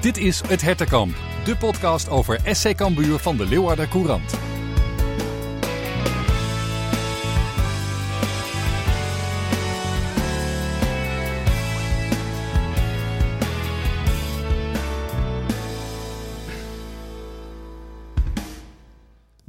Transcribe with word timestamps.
Dit 0.00 0.16
is 0.16 0.40
Het 0.48 0.62
Hertenkamp, 0.62 1.14
de 1.44 1.56
podcast 1.56 2.08
over 2.08 2.40
SC 2.44 2.74
Cambuur 2.74 3.18
van 3.18 3.36
de 3.36 3.46
Leeuwarder 3.46 3.88
Courant. 3.88 4.55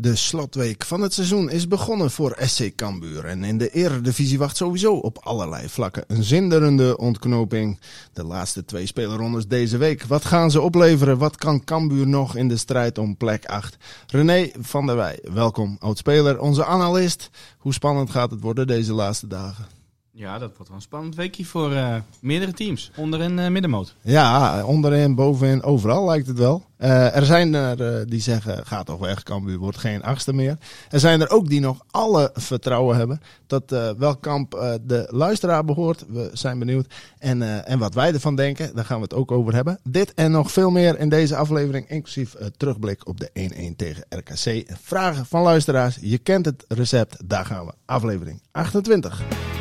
De 0.07 0.15
slotweek 0.15 0.85
van 0.85 1.01
het 1.01 1.13
seizoen 1.13 1.49
is 1.49 1.67
begonnen 1.67 2.11
voor 2.11 2.37
SC 2.39 2.75
Cambuur. 2.75 3.25
En 3.25 3.43
in 3.43 3.57
de 3.57 3.69
Eredivisie 3.69 4.37
wacht 4.37 4.57
sowieso 4.57 4.93
op 4.93 5.17
allerlei 5.17 5.69
vlakken 5.69 6.03
een 6.07 6.23
zinderende 6.23 6.97
ontknoping. 6.97 7.79
De 8.13 8.23
laatste 8.23 8.65
twee 8.65 8.85
spelerrondes 8.85 9.47
deze 9.47 9.77
week. 9.77 10.03
Wat 10.03 10.25
gaan 10.25 10.51
ze 10.51 10.61
opleveren? 10.61 11.17
Wat 11.17 11.35
kan 11.35 11.63
Cambuur 11.63 12.07
nog 12.07 12.35
in 12.35 12.47
de 12.47 12.57
strijd 12.57 12.97
om 12.97 13.17
plek 13.17 13.45
8? 13.45 13.77
René 14.07 14.51
van 14.59 14.85
der 14.85 14.95
Wij, 14.95 15.19
welkom 15.33 15.77
oud-speler, 15.79 16.39
onze 16.39 16.65
analist. 16.65 17.29
Hoe 17.57 17.73
spannend 17.73 18.09
gaat 18.09 18.31
het 18.31 18.41
worden 18.41 18.67
deze 18.67 18.93
laatste 18.93 19.27
dagen? 19.27 19.76
Ja, 20.17 20.37
dat 20.37 20.51
wordt 20.55 20.67
wel 20.67 20.77
een 20.77 20.81
spannend 20.83 21.15
weekje 21.15 21.45
voor 21.45 21.71
uh, 21.71 21.95
meerdere 22.19 22.53
teams. 22.53 22.91
Onder- 22.95 23.21
en 23.21 23.37
uh, 23.37 23.47
middenmoot. 23.47 23.95
Ja, 24.01 24.63
onderin, 24.65 25.15
bovenin, 25.15 25.63
overal 25.63 26.05
lijkt 26.05 26.27
het 26.27 26.37
wel. 26.37 26.65
Uh, 26.79 27.15
er 27.15 27.25
zijn 27.25 27.53
er 27.53 28.07
die 28.09 28.21
zeggen, 28.21 28.65
gaat 28.65 28.85
toch 28.85 28.99
weg, 28.99 29.23
Cambuur 29.23 29.57
wordt 29.57 29.77
geen 29.77 30.03
achtste 30.03 30.33
meer. 30.33 30.57
Er 30.89 30.99
zijn 30.99 31.21
er 31.21 31.29
ook 31.29 31.47
die 31.49 31.59
nog 31.59 31.79
alle 31.91 32.29
vertrouwen 32.33 32.97
hebben 32.97 33.21
dat 33.47 33.95
welk 33.97 34.21
kamp 34.21 34.77
de 34.81 35.07
luisteraar 35.11 35.65
behoort. 35.65 36.05
We 36.07 36.29
zijn 36.33 36.59
benieuwd. 36.59 36.93
En, 37.19 37.65
en 37.65 37.79
wat 37.79 37.93
wij 37.93 38.13
ervan 38.13 38.35
denken, 38.35 38.75
daar 38.75 38.85
gaan 38.85 38.97
we 38.97 39.03
het 39.03 39.13
ook 39.13 39.31
over 39.31 39.53
hebben. 39.53 39.79
Dit 39.83 40.13
en 40.13 40.31
nog 40.31 40.51
veel 40.51 40.69
meer 40.69 40.99
in 40.99 41.09
deze 41.09 41.35
aflevering, 41.35 41.89
inclusief 41.89 42.35
terugblik 42.57 43.07
op 43.07 43.19
de 43.19 43.29
1-1 43.71 43.75
tegen 43.75 44.05
RKC. 44.09 44.65
Vragen 44.81 45.25
van 45.25 45.41
luisteraars, 45.41 45.97
je 46.01 46.17
kent 46.17 46.45
het 46.45 46.65
recept, 46.67 47.29
daar 47.29 47.45
gaan 47.45 47.65
we. 47.65 47.73
Aflevering 47.85 48.41
28. 48.51 49.56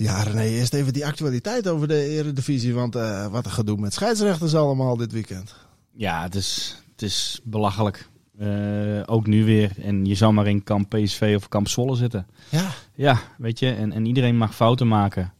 Ja, 0.00 0.22
René, 0.22 0.42
eerst 0.42 0.74
even 0.74 0.92
die 0.92 1.06
actualiteit 1.06 1.68
over 1.68 1.88
de 1.88 2.08
Eredivisie. 2.08 2.74
Want 2.74 2.96
uh, 2.96 3.26
wat 3.26 3.44
een 3.44 3.50
gedoe 3.50 3.76
met 3.76 3.94
scheidsrechters 3.94 4.54
allemaal 4.54 4.96
dit 4.96 5.12
weekend. 5.12 5.54
Ja, 5.92 6.22
het 6.22 6.34
is, 6.34 6.82
het 6.92 7.02
is 7.02 7.40
belachelijk. 7.44 8.08
Uh, 8.38 9.02
ook 9.06 9.26
nu 9.26 9.44
weer. 9.44 9.72
En 9.82 10.04
je 10.04 10.14
zou 10.14 10.32
maar 10.32 10.46
in 10.46 10.62
kamp 10.62 10.88
PSV 10.88 11.34
of 11.36 11.48
kamp 11.48 11.68
Zwolle 11.68 11.96
zitten. 11.96 12.26
Ja. 12.48 12.70
Ja, 12.94 13.20
weet 13.38 13.58
je. 13.58 13.70
En, 13.70 13.92
en 13.92 14.06
iedereen 14.06 14.36
mag 14.36 14.54
fouten 14.54 14.88
maken. 14.88 15.32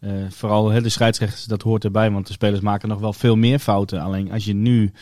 Uh, 0.00 0.30
vooral 0.30 0.70
hè, 0.70 0.80
de 0.82 0.88
scheidsrechters, 0.88 1.44
dat 1.44 1.62
hoort 1.62 1.84
erbij. 1.84 2.10
Want 2.10 2.26
de 2.26 2.32
spelers 2.32 2.60
maken 2.60 2.88
nog 2.88 3.00
wel 3.00 3.12
veel 3.12 3.36
meer 3.36 3.58
fouten. 3.58 4.00
Alleen 4.00 4.32
als 4.32 4.44
je 4.44 4.54
nu 4.54 4.92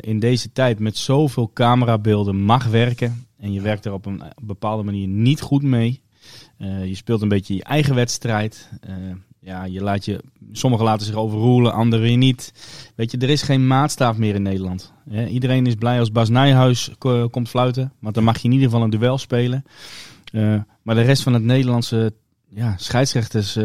in 0.00 0.18
deze 0.18 0.52
tijd 0.52 0.78
met 0.78 0.96
zoveel 0.96 1.50
camerabeelden 1.52 2.36
mag 2.36 2.66
werken. 2.66 3.26
En 3.38 3.52
je 3.52 3.60
werkt 3.60 3.84
er 3.84 3.92
op 3.92 4.06
een 4.06 4.22
bepaalde 4.42 4.82
manier 4.82 5.08
niet 5.08 5.40
goed 5.40 5.62
mee. 5.62 6.02
Uh, 6.62 6.86
je 6.86 6.94
speelt 6.94 7.22
een 7.22 7.28
beetje 7.28 7.54
je 7.54 7.64
eigen 7.64 7.94
wedstrijd. 7.94 8.68
Uh, 8.88 8.94
ja, 9.38 9.64
je 9.64 9.82
laat 9.82 10.04
je, 10.04 10.20
sommigen 10.52 10.84
laten 10.84 11.06
zich 11.06 11.14
overroelen, 11.14 11.72
anderen 11.72 12.18
niet. 12.18 12.52
Weet 12.94 13.10
je, 13.10 13.18
er 13.18 13.30
is 13.30 13.42
geen 13.42 13.66
maatstaaf 13.66 14.16
meer 14.16 14.34
in 14.34 14.42
Nederland. 14.42 14.92
Iedereen 15.28 15.66
is 15.66 15.74
blij 15.74 15.98
als 15.98 16.12
Bas 16.12 16.28
Nijhuis 16.28 16.90
komt 17.30 17.48
fluiten, 17.48 17.92
want 17.98 18.14
dan 18.14 18.24
mag 18.24 18.38
je 18.38 18.44
in 18.44 18.52
ieder 18.52 18.68
geval 18.68 18.84
een 18.84 18.90
duel 18.90 19.18
spelen. 19.18 19.64
Maar 20.82 20.94
de 20.94 21.00
rest 21.00 21.22
van 21.22 21.34
het 21.34 21.42
Nederlandse 21.42 22.12
ja, 22.48 22.74
scheidsrechters 22.76 23.58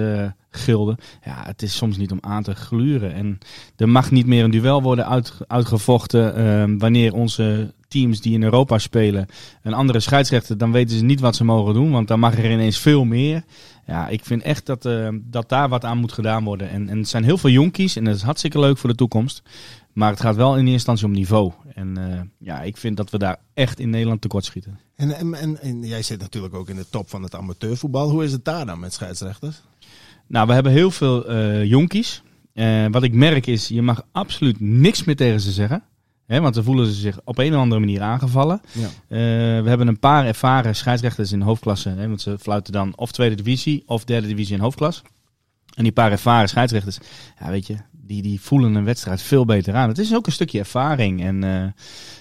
gilde, 0.50 0.98
ja, 1.24 1.44
het 1.46 1.62
is 1.62 1.76
soms 1.76 1.98
niet 1.98 2.12
om 2.12 2.20
aan 2.22 2.44
te 2.44 2.56
gluren. 2.56 3.14
En 3.14 3.38
er 3.76 3.90
mag 3.90 4.12
niet 4.12 4.26
meer 4.26 4.44
een 4.44 4.52
duel 4.52 4.82
worden 4.82 5.08
uit, 5.08 5.34
uitgevochten 5.48 6.78
wanneer 6.80 7.14
onze 7.14 7.74
teams 7.88 8.22
die 8.22 8.34
in 8.34 8.44
Europa 8.44 8.78
spelen 8.78 9.28
een 9.62 9.74
andere 9.74 10.00
scheidsrechter, 10.00 10.58
dan 10.58 10.72
weten 10.72 10.98
ze 10.98 11.04
niet 11.04 11.20
wat 11.20 11.36
ze 11.36 11.44
mogen 11.44 11.74
doen. 11.74 11.92
Want 11.92 12.08
dan 12.08 12.20
mag 12.20 12.38
er 12.38 12.52
ineens 12.52 12.80
veel 12.80 13.04
meer. 13.04 13.44
Ja, 13.88 14.08
ik 14.08 14.26
vind 14.26 14.42
echt 14.42 14.66
dat, 14.66 14.86
uh, 14.86 15.10
dat 15.22 15.50
daar 15.50 15.70
wat 15.70 15.86
aan 15.86 15.98
moet 15.98 16.12
gedaan 16.12 16.44
worden. 16.44 16.70
En, 16.70 16.90
en 16.90 16.98
het 16.98 17.08
zijn 17.08 17.24
heel 17.24 17.38
veel 17.38 17.50
jonkies 17.50 17.96
en 17.96 18.04
dat 18.04 18.16
is 18.16 18.22
hartstikke 18.22 18.60
leuk 18.60 18.78
voor 18.78 18.90
de 18.90 18.96
toekomst. 18.96 19.42
Maar 19.94 20.10
het 20.10 20.20
gaat 20.20 20.36
wel 20.36 20.52
in 20.52 20.58
eerste 20.58 20.72
instantie 20.72 21.06
om 21.06 21.12
niveau. 21.12 21.52
En 21.74 21.96
uh, 22.00 22.22
ja, 22.38 22.62
ik 22.62 22.78
vind 22.78 22.98
dat 22.98 23.10
we 23.10 23.18
daar 23.18 23.38
echt 23.54 23.80
in 23.80 23.90
Nederland 23.90 24.22
tekort 24.22 24.46
schieten. 24.46 24.80
En, 24.96 25.12
en, 25.12 25.34
en, 25.34 25.62
en, 25.62 25.82
jij 25.82 26.02
zit 26.02 26.20
natuurlijk 26.20 26.54
ook 26.54 26.70
in 26.70 26.76
de 26.76 26.90
top 26.90 27.10
van 27.10 27.24
het 27.24 27.36
amateurvoetbal. 27.36 28.10
Hoe 28.10 28.24
is 28.24 28.32
het 28.32 28.46
daar 28.46 28.66
dan 28.66 28.80
met 28.80 28.94
scheidsrechters? 28.94 29.62
Nou, 30.28 30.48
we 30.48 30.54
hebben 30.54 30.72
heel 30.72 30.92
veel 30.92 31.32
uh, 31.32 31.66
jonkies. 31.66 32.24
wat 32.92 33.04
ik 33.04 33.14
merk 33.14 33.48
is, 33.48 33.68
je 33.68 33.82
mag 33.82 34.06
absoluut 34.12 34.60
niks 34.60 35.04
meer 35.04 35.16
tegen 35.16 35.40
ze 35.40 35.52
zeggen. 35.52 35.84
He, 36.26 36.42
want 36.42 36.56
dan 36.56 36.64
voelen 36.64 36.86
ze 36.86 36.94
zich 36.94 37.20
op 37.24 37.38
een 37.38 37.54
of 37.56 37.62
andere 37.62 37.80
manier 37.80 38.02
aangevallen. 38.02 38.62
Ja. 38.72 38.86
Uh, 38.86 38.90
we 39.64 39.70
hebben 39.70 39.88
een 39.88 40.00
paar 40.00 40.26
ervaren 40.26 40.76
scheidsrechters 40.76 41.32
in 41.32 41.42
hoofdklasse. 41.42 41.90
Hè, 41.90 42.08
want 42.08 42.22
ze 42.22 42.38
fluiten 42.40 42.74
dan 42.74 42.94
of 42.96 43.12
tweede 43.12 43.36
divisie 43.36 43.84
of 43.86 44.04
derde 44.04 44.28
divisie 44.28 44.56
in 44.56 44.62
hoofdklas. 44.62 45.02
En 45.76 45.84
die 45.84 45.92
paar 45.92 46.12
ervaren 46.12 46.50
scheidsrechters, 46.50 46.98
ja, 47.40 47.50
weet 47.50 47.68
je, 47.68 47.76
die, 47.92 48.22
die 48.22 48.42
voelen 48.42 48.76
een 48.76 48.84
wedstrijd 48.84 49.22
veel 49.22 49.46
beter 49.46 49.74
aan. 49.74 49.88
Het 49.88 49.98
is 49.98 50.16
ook 50.16 50.26
een 50.26 50.32
stukje 50.32 50.60
ervaring. 50.60 51.24
En 51.24 51.44
uh, 51.44 51.66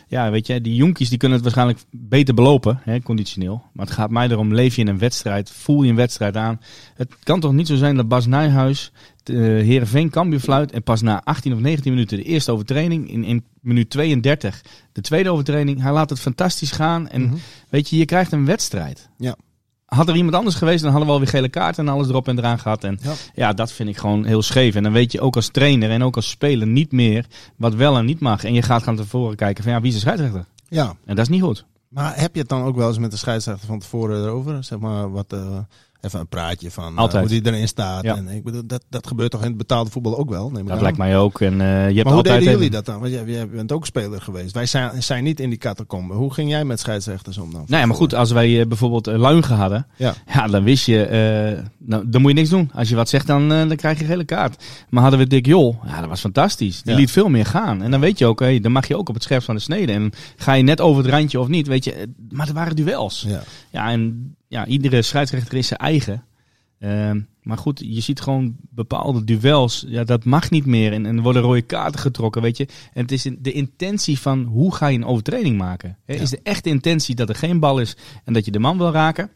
ja, 0.09 0.31
weet 0.31 0.47
je, 0.47 0.61
die 0.61 0.75
jonkies 0.75 1.09
die 1.09 1.19
kunnen 1.19 1.43
het 1.43 1.55
waarschijnlijk 1.55 1.85
beter 1.91 2.35
belopen, 2.35 2.81
hè, 2.83 3.01
conditioneel. 3.01 3.63
Maar 3.73 3.87
het 3.87 3.95
gaat 3.95 4.11
mij 4.11 4.29
erom, 4.29 4.55
leef 4.55 4.75
je 4.75 4.83
in 4.83 4.89
een 4.89 4.99
wedstrijd, 4.99 5.51
voel 5.51 5.83
je 5.83 5.91
een 5.91 5.97
wedstrijd 5.97 6.37
aan. 6.37 6.61
Het 6.95 7.15
kan 7.23 7.41
toch 7.41 7.53
niet 7.53 7.67
zo 7.67 7.77
zijn 7.77 7.97
dat 7.97 8.09
Bas 8.09 8.27
Nijhuis 8.27 8.93
uh, 9.31 9.39
Heerenveen 9.39 10.11
Cambuur 10.11 10.41
fluit 10.41 10.73
en 10.73 10.83
pas 10.83 11.03
na 11.03 11.25
18 11.25 11.53
of 11.53 11.61
19 11.61 11.93
minuten 11.93 12.17
de 12.17 12.25
eerste 12.25 12.53
overtreding, 12.53 13.11
in, 13.11 13.25
in 13.25 13.45
minuut 13.65 13.91
32 13.91 14.63
de 14.93 15.01
tweede 15.01 15.31
overtreding. 15.31 15.83
Hij 15.83 15.93
laat 15.93 16.11
het 16.11 16.21
fantastisch 16.21 16.71
gaan 16.71 17.09
en 17.09 17.23
Mhm. 17.23 17.35
weet 17.71 17.89
je, 17.89 17.97
je 17.97 18.05
krijgt 18.05 18.33
een 18.33 18.47
wedstrijd. 18.47 19.09
Ja. 19.19 19.37
Had 19.85 20.09
er 20.09 20.17
iemand 20.17 20.35
anders 20.35 20.57
geweest, 20.57 20.81
dan 20.83 20.91
hadden 20.91 21.09
we 21.09 21.15
alweer 21.15 21.29
gele 21.31 21.49
kaart 21.49 21.79
en 21.79 21.89
alles 21.89 22.09
erop 22.09 22.29
en 22.29 22.39
eraan 22.39 22.59
gehad. 22.59 22.85
En 22.85 22.99
Ja. 23.03 23.13
ja, 23.35 23.53
dat 23.53 23.73
vind 23.73 23.89
ik 23.89 23.97
gewoon 23.97 24.25
heel 24.25 24.43
scheef. 24.43 24.75
En 24.75 24.83
dan 24.83 24.93
weet 24.93 25.13
je 25.13 25.21
ook 25.21 25.37
als 25.37 25.49
trainer 25.49 25.91
en 25.91 26.03
ook 26.03 26.17
als 26.17 26.29
speler 26.31 26.67
niet 26.67 26.93
meer 26.93 27.27
wat 27.57 27.75
wel 27.75 27.97
en 27.97 28.05
niet 28.05 28.21
mag. 28.21 28.45
En 28.45 28.55
je 28.55 28.63
gaat 28.63 28.83
gaan 28.83 28.97
tevoren 28.97 29.37
kijken 29.37 29.65
van 29.65 29.73
ja, 29.73 29.79
wie 29.81 29.89
is 29.89 29.95
de 29.95 30.01
scheidsrechter? 30.01 30.45
Ja, 30.69 30.87
En 31.05 31.15
dat 31.17 31.25
is 31.25 31.29
niet 31.31 31.43
goed. 31.43 31.65
maar 31.89 32.19
heb 32.21 32.35
je 32.35 32.41
het 32.41 32.49
dan 32.49 32.63
ook 32.63 32.77
wel 32.77 32.89
eens 32.89 32.99
met 32.99 33.11
de 33.11 33.17
scheidsrechter 33.17 33.67
van 33.67 33.79
tevoren 33.79 34.25
erover? 34.25 34.65
Zeg 34.65 34.79
maar 34.79 35.11
wat, 35.11 35.33
uh, 35.33 35.59
even 36.05 36.21
een 36.21 36.29
praatje 36.29 36.71
van 36.71 36.93
uh, 36.93 37.05
hoe 37.15 37.29
die 37.29 37.47
erin 37.47 37.69
staat. 37.69 38.03
Ja. 38.03 38.17
En 38.17 38.29
ik 38.29 38.45
bedoel, 38.45 38.67
dat, 38.67 38.85
dat 38.89 39.07
gebeurt 39.07 39.31
toch 39.31 39.41
in 39.43 39.49
het 39.49 39.57
betaalde 39.57 39.91
voetbal 39.91 40.19
ook 40.19 40.31
wel? 40.31 40.51
Neem 40.51 40.61
ik 40.63 40.67
Dat 40.69 40.77
aan. 40.77 40.83
lijkt 40.83 40.99
mij 40.99 41.19
ook. 41.19 41.41
En 41.41 41.53
uh, 41.53 41.59
je 41.59 41.65
hebt 41.65 41.95
Maar 41.95 42.05
hoe 42.05 42.13
altijd 42.15 42.39
deden 42.39 42.53
jullie 42.53 42.71
dat 42.71 42.87
dan? 42.87 43.01
Want 43.01 43.13
jij, 43.13 43.25
jij 43.25 43.49
bent 43.49 43.73
ook 43.73 43.87
speler 43.87 44.21
geweest. 44.23 44.55
Wij 44.55 44.67
zijn, 44.67 45.03
zijn 45.03 45.25
niet 45.25 45.41
in 45.41 45.49
die 45.49 45.59
catacomben. 45.59 46.17
Hoe 46.17 46.33
ging 46.33 46.51
jij 46.51 46.65
met 46.65 46.81
scheidsrechters 46.81 47.39
om 47.39 47.53
dan? 47.53 47.65
Nou 47.67 47.81
ja, 47.81 47.87
maar 47.87 47.97
goed, 47.97 48.15
als 48.15 48.31
wij 48.31 48.61
eh, 48.61 48.67
bijvoorbeeld 48.67 49.07
Luingen 49.07 49.49
hadden, 49.49 49.87
Ja. 49.97 50.15
ja, 50.33 50.47
dan 50.47 50.63
wist 50.65 50.87
je, 50.87 51.05
eh, 51.05 51.63
nou, 51.79 52.09
dan 52.09 52.21
moet 52.21 52.31
je 52.31 52.37
niks 52.37 52.51
doen. 52.51 52.71
Als 52.75 52.89
je 52.89 52.95
wat 52.95 53.09
zegt, 53.09 53.27
dan, 53.27 53.53
eh, 53.53 53.69
dan 53.69 53.77
krijg 53.77 53.97
je 53.99 54.05
een 54.05 54.11
gele 54.11 54.25
kaart. 54.25 54.65
Maar 54.89 55.03
hadden 55.03 55.21
we 55.21 55.27
Dick 55.27 55.47
Jol, 55.47 55.77
ja, 55.87 56.01
dat 56.01 56.09
was 56.09 56.21
fantastisch. 56.21 56.83
Die 56.83 56.93
Ja. 56.93 56.99
liet 56.99 57.11
veel 57.11 57.29
meer 57.29 57.47
gaan. 57.47 57.83
En 57.83 57.91
dan 57.91 58.01
weet 58.01 58.19
je 58.19 58.27
ook, 58.27 58.41
hé, 58.41 58.61
dan 58.61 58.73
mag 58.73 58.89
je 58.89 58.97
ook 58.97 59.09
op 59.09 59.15
het 59.15 59.23
scherpst 59.25 59.47
van 59.47 59.55
de 59.55 59.61
snede. 59.61 59.93
En 59.93 60.13
ga 60.37 60.53
je 60.53 60.63
net 60.63 60.81
over 60.81 61.03
het 61.03 61.13
randje 61.13 61.41
of 61.41 61.49
niet, 61.49 61.67
weet 61.67 61.85
je. 61.85 61.93
eh, 61.93 62.03
Maar 62.31 62.49
er 62.49 62.55
waren 62.55 62.77
duels. 62.77 63.25
Ja. 63.29 63.43
Ja, 63.71 63.91
en 63.91 64.35
ja, 64.49 64.67
iedere 64.67 65.03
scheidsrechter 65.03 65.59
is 65.59 65.67
zijn 65.67 65.81
eigen. 65.81 66.25
Ehm, 66.79 67.21
maar 67.43 67.59
goed, 67.59 67.83
je 67.85 68.01
ziet 68.01 68.21
gewoon 68.21 68.57
bepaalde 68.71 69.25
duels. 69.25 69.85
Ja, 69.89 70.05
dat 70.05 70.25
mag 70.25 70.51
niet 70.51 70.67
meer. 70.67 70.93
En, 70.93 71.07
en 71.07 71.17
er 71.17 71.23
worden 71.23 71.43
rode 71.43 71.63
kaarten 71.63 72.01
getrokken, 72.01 72.43
weet 72.43 72.57
je. 72.57 72.67
En 72.93 73.03
het 73.03 73.13
is 73.13 73.23
de 73.39 73.53
intentie 73.53 74.19
van 74.19 74.43
hoe 74.43 74.75
ga 74.75 74.87
je 74.87 74.99
een 74.99 75.05
overtreding 75.05 75.59
maken. 75.59 75.99
Ja. 76.07 76.15
Is 76.15 76.31
de 76.31 76.41
echte 76.43 76.69
intentie 76.69 77.15
dat 77.15 77.29
er 77.29 77.35
geen 77.35 77.61
bal 77.61 77.79
is 77.79 77.97
en 78.25 78.33
dat 78.33 78.45
je 78.45 78.51
de 78.51 78.59
man 78.59 78.79
wil 78.79 78.91
raken? 78.91 79.31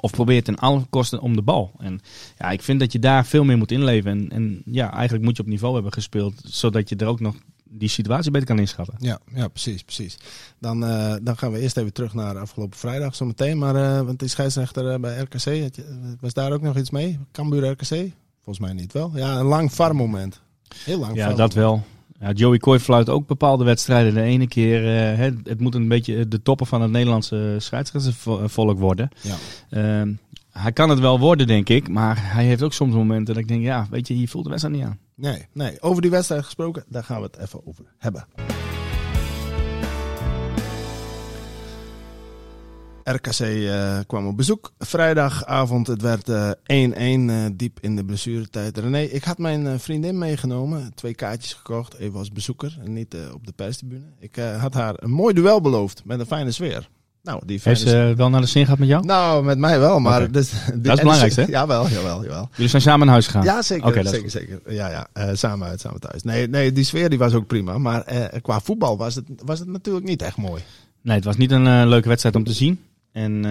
Of 0.00 0.10
probeert 0.10 0.44
ten 0.44 0.56
alle 0.56 0.86
kosten 0.90 1.20
om 1.20 1.36
de 1.36 1.42
bal. 1.42 1.74
En 1.78 2.00
ja, 2.38 2.50
ik 2.50 2.62
vind 2.62 2.80
dat 2.80 2.92
je 2.92 2.98
daar 2.98 3.26
veel 3.26 3.44
meer 3.44 3.58
moet 3.58 3.72
inleven. 3.72 4.10
En, 4.10 4.28
en 4.28 4.62
ja, 4.64 4.92
eigenlijk 4.92 5.24
moet 5.24 5.36
je 5.36 5.42
op 5.42 5.48
niveau 5.48 5.74
hebben 5.74 5.92
gespeeld. 5.92 6.42
Zodat 6.44 6.88
je 6.88 6.96
er 6.96 7.06
ook 7.06 7.20
nog 7.20 7.36
die 7.70 7.88
situatie 7.88 8.30
beter 8.30 8.46
kan 8.48 8.58
inschatten. 8.58 8.94
Ja, 8.98 9.18
ja, 9.34 9.48
precies, 9.48 9.82
precies. 9.82 10.16
Dan, 10.58 10.84
eh, 10.84 11.14
dan 11.22 11.38
gaan 11.38 11.52
we 11.52 11.60
eerst 11.60 11.76
even 11.76 11.92
terug 11.92 12.14
naar 12.14 12.38
afgelopen 12.38 12.78
vrijdag 12.78 13.14
zometeen. 13.14 13.58
Maar 13.58 13.76
eh, 13.76 14.00
want 14.00 14.18
die 14.18 14.28
scheidsrechter 14.28 14.92
eh, 14.92 15.00
bij 15.00 15.18
RKC, 15.18 15.70
was 16.20 16.32
daar 16.32 16.52
ook 16.52 16.62
nog 16.62 16.76
iets 16.76 16.90
mee? 16.90 17.18
Cambuur 17.32 17.70
RKC? 17.70 18.12
Volgens 18.42 18.66
mij 18.66 18.72
niet 18.72 18.92
wel. 18.92 19.10
Ja, 19.14 19.38
een 19.38 19.46
lang 19.46 19.72
VAR-moment. 19.72 20.40
Heel 20.84 20.98
lang 20.98 21.16
Ja, 21.16 21.32
dat 21.32 21.54
wel. 21.54 21.82
Ja, 22.20 22.32
Joey 22.32 22.58
Coy 22.58 22.80
fluit 22.80 23.08
ook 23.08 23.26
bepaalde 23.26 23.64
wedstrijden. 23.64 24.14
De 24.14 24.22
ene 24.22 24.48
keer, 24.48 24.82
het 25.18 25.60
moet 25.60 25.74
een 25.74 25.88
beetje 25.88 26.28
de 26.28 26.42
toppen 26.42 26.66
van 26.66 26.82
het 26.82 26.90
Nederlandse 26.90 27.56
scheidsrechtervolk 27.58 28.78
worden. 28.78 29.08
Ja. 29.20 29.34
Ehm, 29.70 30.12
hij 30.50 30.72
kan 30.72 30.90
het 30.90 30.98
wel 30.98 31.18
worden, 31.18 31.46
denk 31.46 31.68
ik. 31.68 31.88
Maar 31.88 32.32
hij 32.32 32.44
heeft 32.44 32.62
ook 32.62 32.72
soms 32.72 32.94
momenten 32.94 33.34
dat 33.34 33.42
ik 33.42 33.48
denk, 33.48 33.62
ja, 33.62 33.86
weet 33.90 34.08
je, 34.08 34.20
je 34.20 34.28
voelt 34.28 34.44
de 34.44 34.50
wedstrijd 34.50 34.76
niet 34.76 34.86
aan. 34.86 34.98
Nee, 35.18 35.46
nee, 35.52 35.80
over 35.82 36.02
die 36.02 36.10
wedstrijd 36.10 36.44
gesproken, 36.44 36.84
daar 36.88 37.04
gaan 37.04 37.20
we 37.20 37.26
het 37.26 37.36
even 37.36 37.66
over 37.66 37.84
hebben. 37.98 38.26
RKC 43.02 43.40
eh, 43.40 43.98
kwam 44.06 44.26
op 44.26 44.36
bezoek 44.36 44.72
vrijdagavond. 44.78 45.86
Het 45.86 46.02
werd 46.02 46.28
eh, 46.28 46.50
1-1 46.50 46.54
eh, 46.66 47.44
diep 47.54 47.78
in 47.80 47.96
de 47.96 48.04
blessuretijd. 48.04 48.78
René, 48.78 49.00
ik 49.00 49.24
had 49.24 49.38
mijn 49.38 49.66
eh, 49.66 49.78
vriendin 49.78 50.18
meegenomen. 50.18 50.94
Twee 50.94 51.14
kaartjes 51.14 51.52
gekocht, 51.52 51.94
even 51.94 52.18
als 52.18 52.32
bezoeker. 52.32 52.78
En 52.84 52.92
niet 52.92 53.14
eh, 53.14 53.34
op 53.34 53.46
de 53.46 53.52
perstribune. 53.52 54.04
Ik 54.18 54.36
eh, 54.36 54.60
had 54.60 54.74
haar 54.74 54.94
een 54.96 55.10
mooi 55.10 55.34
duel 55.34 55.60
beloofd 55.60 56.04
met 56.04 56.20
een 56.20 56.26
fijne 56.26 56.50
sfeer. 56.50 56.88
Nou, 57.22 57.42
die 57.46 57.60
Heeft 57.62 57.80
ze 57.80 58.12
wel 58.16 58.30
naar 58.30 58.40
de 58.40 58.46
zin 58.46 58.64
gehad 58.64 58.78
met 58.78 58.88
jou? 58.88 59.04
Nou, 59.04 59.44
met 59.44 59.58
mij 59.58 59.78
wel, 59.78 60.00
maar... 60.00 60.30
Dus, 60.30 60.50
het 60.52 60.82
belangrijkste, 60.82 61.40
hè? 61.40 61.46
Jawel, 61.46 61.88
jawel, 61.88 62.22
jawel. 62.22 62.48
Jullie 62.52 62.70
zijn 62.70 62.82
samen 62.82 63.00
naar 63.00 63.14
huis 63.14 63.26
gegaan? 63.26 63.42
Ja, 63.42 63.62
zeker. 63.62 63.94
Dat 63.94 64.04
is 64.04 64.10
zeker, 64.10 64.30
zeker. 64.30 64.60
Ja, 64.66 64.88
ja. 64.88 65.08
eh, 65.12 65.28
samen 65.32 65.68
uit, 65.68 65.80
samen 65.80 66.00
thuis. 66.00 66.22
Nee, 66.22 66.48
nee, 66.48 66.72
die 66.72 66.84
sfeer 66.84 67.08
die 67.08 67.18
was 67.18 67.34
ook 67.34 67.46
prima. 67.46 67.78
Maar 67.78 68.02
eh, 68.02 68.40
qua 68.42 68.60
voetbal 68.60 68.96
was 68.96 69.14
het, 69.14 69.24
was 69.44 69.58
het 69.58 69.68
natuurlijk 69.68 70.06
niet 70.06 70.22
echt 70.22 70.36
mooi. 70.36 70.62
Nee, 71.02 71.16
het 71.16 71.24
was 71.24 71.36
niet 71.36 71.50
een 71.50 71.66
eh, 71.66 71.82
leuke 71.86 72.08
wedstrijd 72.08 72.36
om 72.36 72.44
te 72.44 72.52
zien. 72.52 72.80
En 73.12 73.42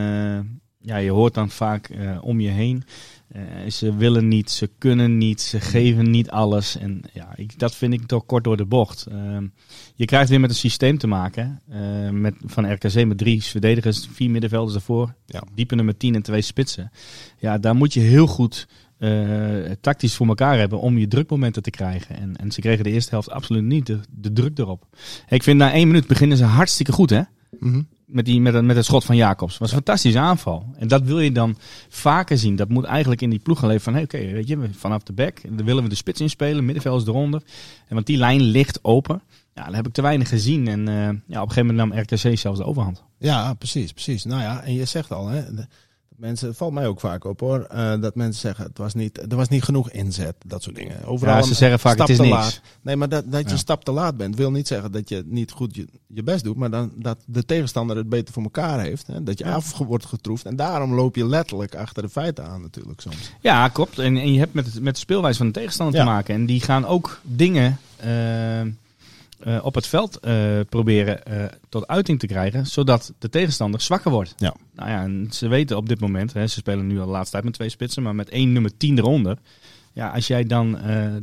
ja, 0.80 0.98
je 0.98 1.12
hoort 1.12 1.34
dan 1.34 1.50
vaak 1.50 1.90
om 2.22 2.40
je 2.40 2.50
heen. 2.50 2.84
Eh, 3.28 3.70
ze 3.70 3.96
willen 3.96 4.28
niet, 4.28 4.52
ze 4.52 4.70
kunnen 4.78 5.18
niet, 5.18 5.42
ze 5.42 5.60
geven 5.60 6.12
niet 6.12 6.30
alles. 6.30 6.78
En 6.78 7.02
ja, 7.14 7.34
ik, 7.36 7.60
dat 7.60 7.76
vind 7.76 7.94
ik 7.94 8.06
toch 8.06 8.26
kort 8.26 8.44
door 8.44 8.58
de 8.58 8.66
bocht. 8.66 9.06
Ehm, 9.06 9.48
je 9.96 10.06
krijgt 10.06 10.30
weer 10.30 10.40
met 10.40 10.50
een 10.50 10.56
systeem 10.56 10.98
te 10.98 11.08
maken. 11.08 11.62
eh, 11.70 12.10
met, 12.10 12.36
van 12.46 12.72
RKC 12.74 13.06
met 13.06 13.18
drie 13.18 13.44
verdedigers, 13.44 14.08
vier 14.12 14.30
middenvelders 14.30 14.74
daarvoor. 14.74 15.14
Ja. 15.26 15.44
Diepe 15.56 15.76
nummer 15.76 15.98
10 15.98 16.16
en 16.16 16.22
twee 16.22 16.42
spitsen. 16.42 16.92
Ja, 17.38 17.58
daar 17.58 17.76
moet 17.76 17.94
je 17.94 18.00
heel 18.00 18.28
goed 18.28 18.68
eh, 18.98 19.72
tactisch 19.82 20.16
voor 20.16 20.28
elkaar 20.28 20.58
hebben 20.58 20.80
om 20.80 20.98
je 20.98 21.08
drukmomenten 21.08 21.62
te 21.62 21.70
krijgen. 21.70 22.18
En, 22.18 22.36
en 22.36 22.52
ze 22.52 22.62
kregen 22.62 22.84
de 22.84 22.92
eerste 22.92 23.10
helft 23.12 23.30
absoluut 23.30 23.64
niet 23.64 23.86
de, 23.86 24.00
de 24.10 24.34
druk 24.34 24.58
erop. 24.58 24.88
Ik 25.30 25.44
vind 25.44 25.58
na 25.58 25.72
één 25.72 25.88
minuut 25.88 26.08
beginnen 26.08 26.38
ze 26.38 26.44
hartstikke 26.44 26.92
goed, 26.92 27.10
hè? 27.10 27.22
Mhm. 27.60 27.82
Met, 28.06 28.26
die, 28.26 28.42
met, 28.42 28.64
met 28.64 28.76
het 28.76 28.86
schot 28.86 29.06
van 29.06 29.16
Jacobs. 29.16 29.58
was 29.58 29.70
een 29.70 29.76
fantastische 29.76 30.20
aanval. 30.20 30.66
En 30.78 30.88
dat 30.88 31.02
wil 31.04 31.20
je 31.20 31.32
dan 31.32 31.58
vaker 31.90 32.38
zien. 32.38 32.56
Dat 32.56 32.70
moet 32.70 32.84
eigenlijk 32.84 33.22
in 33.22 33.30
die 33.30 33.40
ploeg 33.40 33.60
gaan 33.60 33.68
leven 33.68 33.84
van... 33.84 33.94
Hey, 33.94 34.04
oké, 34.04 34.18
weet 34.18 34.48
je, 34.48 34.70
vanaf 34.72 35.04
de 35.04 35.14
back 35.14 35.42
dan 35.58 35.66
willen 35.66 35.84
we 35.84 35.90
de 35.90 35.96
spits 35.96 36.22
inspelen. 36.22 36.66
Middenvelders 36.66 37.08
eronder. 37.08 37.42
En 37.88 37.94
want 37.96 38.06
die 38.06 38.18
lijn 38.18 38.42
ligt 38.42 38.80
open. 38.84 39.22
Ja, 39.56 39.66
dat 39.66 39.76
heb 39.76 39.88
ik 39.88 39.94
te 39.94 40.02
weinig 40.02 40.30
gezien. 40.30 40.68
En 40.68 40.88
eh, 40.88 40.96
ja, 41.04 41.42
op 41.42 41.48
een 41.48 41.54
gegeven 41.54 41.66
moment 41.76 41.78
nam 41.94 42.00
RKC 42.00 42.38
zelfs 42.38 42.60
de 42.60 42.66
overhand. 42.66 43.04
Ja, 43.20 43.54
precies, 43.54 43.92
precies. 43.94 44.24
Nou 44.26 44.42
ja, 44.42 44.62
en 44.62 44.74
je 44.74 44.86
zegt 44.86 45.12
al, 45.12 45.28
hè, 45.28 45.54
de- 45.56 45.68
mensen, 46.18 46.48
het 46.48 46.58
valt 46.58 46.74
mij 46.74 46.88
ook 46.88 47.00
vaak 47.00 47.24
op 47.26 47.40
hoor, 47.40 47.60
eh, 47.64 48.02
dat 48.02 48.16
mensen 48.16 48.42
zeggen, 48.42 48.66
het 48.66 48.78
was 48.78 48.94
niet, 48.94 49.32
er 49.32 49.36
was 49.38 49.48
niet 49.48 49.64
genoeg 49.64 49.92
inzet, 49.92 50.36
dat 50.46 50.64
soort 50.64 50.76
dingen. 50.76 51.06
Overal 51.06 51.36
Ja, 51.36 51.42
ze 51.42 51.54
zeggen 51.54 51.80
vaak, 51.80 51.98
het 51.98 52.10
is 52.10 52.18
niks. 52.18 52.30
laat. 52.32 52.62
Nee, 52.82 52.96
maar 52.96 53.10
dat, 53.10 53.24
dat 53.32 53.40
je 53.42 53.46
Ja. 53.48 53.52
een 53.52 53.58
stap 53.58 53.84
te 53.84 53.92
laat 53.92 54.18
bent, 54.18 54.36
wil 54.36 54.52
niet 54.52 54.68
zeggen 54.68 54.92
dat 54.92 55.10
je 55.10 55.24
niet 55.26 55.52
goed 55.52 55.76
je, 55.76 55.88
je 56.08 56.24
best 56.24 56.44
doet, 56.44 56.56
maar 56.56 56.70
dan, 56.70 56.92
dat 56.96 57.18
de 57.26 57.46
tegenstander 57.46 57.98
het 57.98 58.10
beter 58.10 58.34
voor 58.34 58.44
elkaar 58.44 58.80
heeft. 58.80 59.08
Hè, 59.08 59.24
dat 59.24 59.38
je 59.38 59.46
af 59.46 59.78
wordt 59.78 60.06
getroefd 60.06 60.46
en 60.46 60.56
daarom 60.56 60.94
loop 60.94 61.16
je 61.16 61.28
letterlijk 61.28 61.76
achter 61.76 62.04
de 62.04 62.10
feiten 62.10 62.46
aan 62.48 62.62
natuurlijk 62.62 63.02
soms. 63.02 63.32
Ja, 63.42 63.68
klopt. 63.68 64.00
En, 64.00 64.18
en 64.18 64.34
je 64.34 64.40
hebt 64.40 64.54
met, 64.54 64.66
het- 64.66 64.82
met 64.82 64.94
de 64.94 65.00
speelwijze 65.00 65.38
van 65.38 65.48
de 65.48 65.54
tegenstander 65.54 65.96
Ja. 65.96 66.06
te 66.06 66.10
maken. 66.12 66.36
En 66.36 66.46
die 66.46 66.62
gaan 66.62 66.86
ook 66.86 67.20
dingen 67.24 67.78
eh, 67.98 68.62
eh, 69.40 69.60
op 69.62 69.76
het 69.76 69.88
veld 69.88 70.20
eh, 70.20 70.36
proberen 70.70 71.26
eh, 71.26 71.46
tot 71.70 71.88
uiting 71.88 72.20
te 72.20 72.28
krijgen, 72.28 72.68
zodat 72.68 73.14
de 73.20 73.30
tegenstander 73.30 73.82
zwakker 73.82 74.12
wordt. 74.12 74.34
Ja. 74.38 74.56
Nou 74.76 74.90
ja, 74.90 75.02
en 75.02 75.28
ze 75.32 75.48
weten 75.48 75.78
op 75.78 75.90
dit 75.90 76.00
moment, 76.00 76.34
hè, 76.34 76.48
ze 76.48 76.60
spelen 76.60 76.88
nu 76.88 77.00
al 77.00 77.06
de 77.06 77.12
laatste 77.12 77.32
tijd 77.32 77.44
met 77.44 77.54
twee 77.54 77.70
spitsen, 77.70 78.04
maar 78.04 78.16
met 78.16 78.30
één 78.30 78.52
nummer 78.52 78.78
10 78.78 78.98
eronder. 78.98 79.38
Ja, 79.94 80.10
als 80.10 80.28
jij 80.28 80.44
dan, 80.44 80.72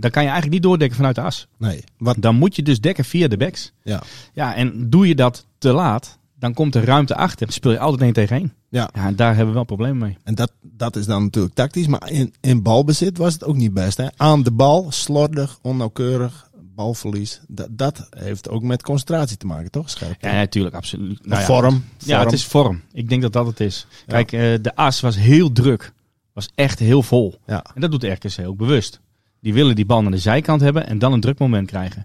dan 0.01 0.11
kan 0.11 0.23
je 0.23 0.29
eigenlijk 0.29 0.51
niet 0.51 0.63
doordekken 0.63 0.97
vanuit 0.97 1.15
de 1.15 1.21
as. 1.21 1.47
Nee, 1.59 1.85
wat, 1.99 2.17
Dan 2.19 2.37
moet 2.37 2.57
je 2.57 2.63
dus 2.63 2.81
dekken 2.81 3.05
via 3.05 3.29
de 3.29 3.37
backs. 3.37 3.73
ja. 3.83 4.03
Ja, 4.33 4.55
en 4.55 4.91
doe 4.91 5.09
je 5.09 5.15
dat 5.15 5.47
te 5.59 5.73
laat, 5.73 6.19
dan 6.39 6.55
komt 6.55 6.75
er 6.75 6.85
ruimte 6.85 7.15
achter. 7.15 7.47
Dan 7.47 7.55
speel 7.55 7.71
je 7.71 7.79
altijd 7.79 8.03
één 8.03 8.13
tegen 8.13 8.37
één. 8.37 8.53
Ja. 8.69 8.91
Ja, 8.95 9.13
daar 9.13 9.29
hebben 9.29 9.47
we 9.47 9.55
wel 9.55 9.65
problemen 9.65 9.99
mee. 9.99 10.17
En 10.25 10.35
dat, 10.35 10.53
dat 10.61 10.97
is 10.97 11.07
dan 11.07 11.23
natuurlijk 11.23 11.55
tactisch, 11.55 11.87
maar 11.87 12.11
in, 12.11 12.35
in 12.41 12.63
balbezit 12.63 13.19
was 13.19 13.33
het 13.33 13.45
ook 13.45 13.57
niet 13.57 13.75
best. 13.75 13.97
Hè? 13.97 14.07
Aan 14.17 14.43
de 14.43 14.51
bal, 14.51 14.87
slordig, 14.91 15.59
onnauwkeurig, 15.63 16.51
balverlies. 16.75 17.41
Dat, 17.49 17.69
dat 17.71 18.09
heeft 18.11 18.49
ook 18.49 18.63
met 18.63 18.83
concentratie 18.83 19.37
te 19.37 19.47
maken, 19.47 19.71
toch? 19.71 19.91
Scherp. 19.91 20.17
Ja, 20.21 20.33
natuurlijk, 20.33 20.75
absoluut. 20.75 21.27
Nou 21.27 21.41
ja, 21.41 21.47
vorm, 21.47 21.85
Ja, 21.99 22.21
het 22.21 22.33
is 22.33 22.45
vorm. 22.45 22.83
Ik 22.93 23.09
denk 23.09 23.23
dat 23.23 23.33
dat 23.33 23.47
het 23.47 23.61
is. 23.61 23.87
Kijk, 24.07 24.33
eh, 24.33 24.41
de 24.41 24.77
as 24.77 25.01
was 25.01 25.17
heel 25.17 25.53
druk. 25.53 25.93
Was 26.33 26.49
echt 26.55 26.79
heel 26.79 27.03
vol. 27.03 27.35
Ja. 27.47 27.65
En 27.75 27.81
dat 27.81 27.91
doet 27.91 28.05
RKC 28.05 28.47
ook 28.47 28.57
bewust. 28.57 29.01
Die 29.41 29.55
willen 29.55 29.75
die 29.75 29.87
bal 29.87 30.03
naar 30.03 30.11
de 30.11 30.19
zijkant 30.19 30.61
hebben 30.61 30.87
en 30.87 30.99
dan 30.99 31.13
een 31.13 31.21
drukmoment 31.21 31.67
krijgen. 31.67 32.05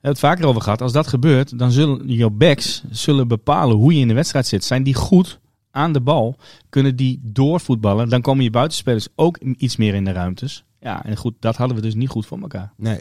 We 0.00 0.06
hebben 0.06 0.10
het 0.10 0.18
vaker 0.18 0.46
over 0.46 0.62
gehad. 0.62 0.82
Als 0.82 0.92
dat 0.92 1.06
gebeurt, 1.06 1.58
dan 1.58 1.70
zullen 1.72 2.08
je 2.08 2.30
backs 2.30 2.82
zullen 2.90 3.28
bepalen 3.28 3.76
hoe 3.76 3.94
je 3.94 4.00
in 4.00 4.08
de 4.08 4.14
wedstrijd 4.14 4.46
zit. 4.46 4.64
Zijn 4.64 4.82
die 4.82 4.94
goed 4.94 5.40
aan 5.70 5.92
de 5.92 6.00
bal? 6.00 6.36
Kunnen 6.68 6.96
die 6.96 7.20
doorvoetballen? 7.22 8.08
Dan 8.08 8.20
komen 8.20 8.44
je 8.44 8.50
buitenspelers 8.50 9.08
ook 9.14 9.38
iets 9.38 9.76
meer 9.76 9.94
in 9.94 10.04
de 10.04 10.12
ruimtes. 10.12 10.64
Ja, 10.80 11.04
en 11.04 11.16
goed, 11.16 11.34
dat 11.40 11.56
hadden 11.56 11.76
we 11.76 11.82
dus 11.82 11.94
niet 11.94 12.08
goed 12.08 12.26
voor 12.26 12.40
elkaar. 12.40 12.72
Nee. 12.76 13.00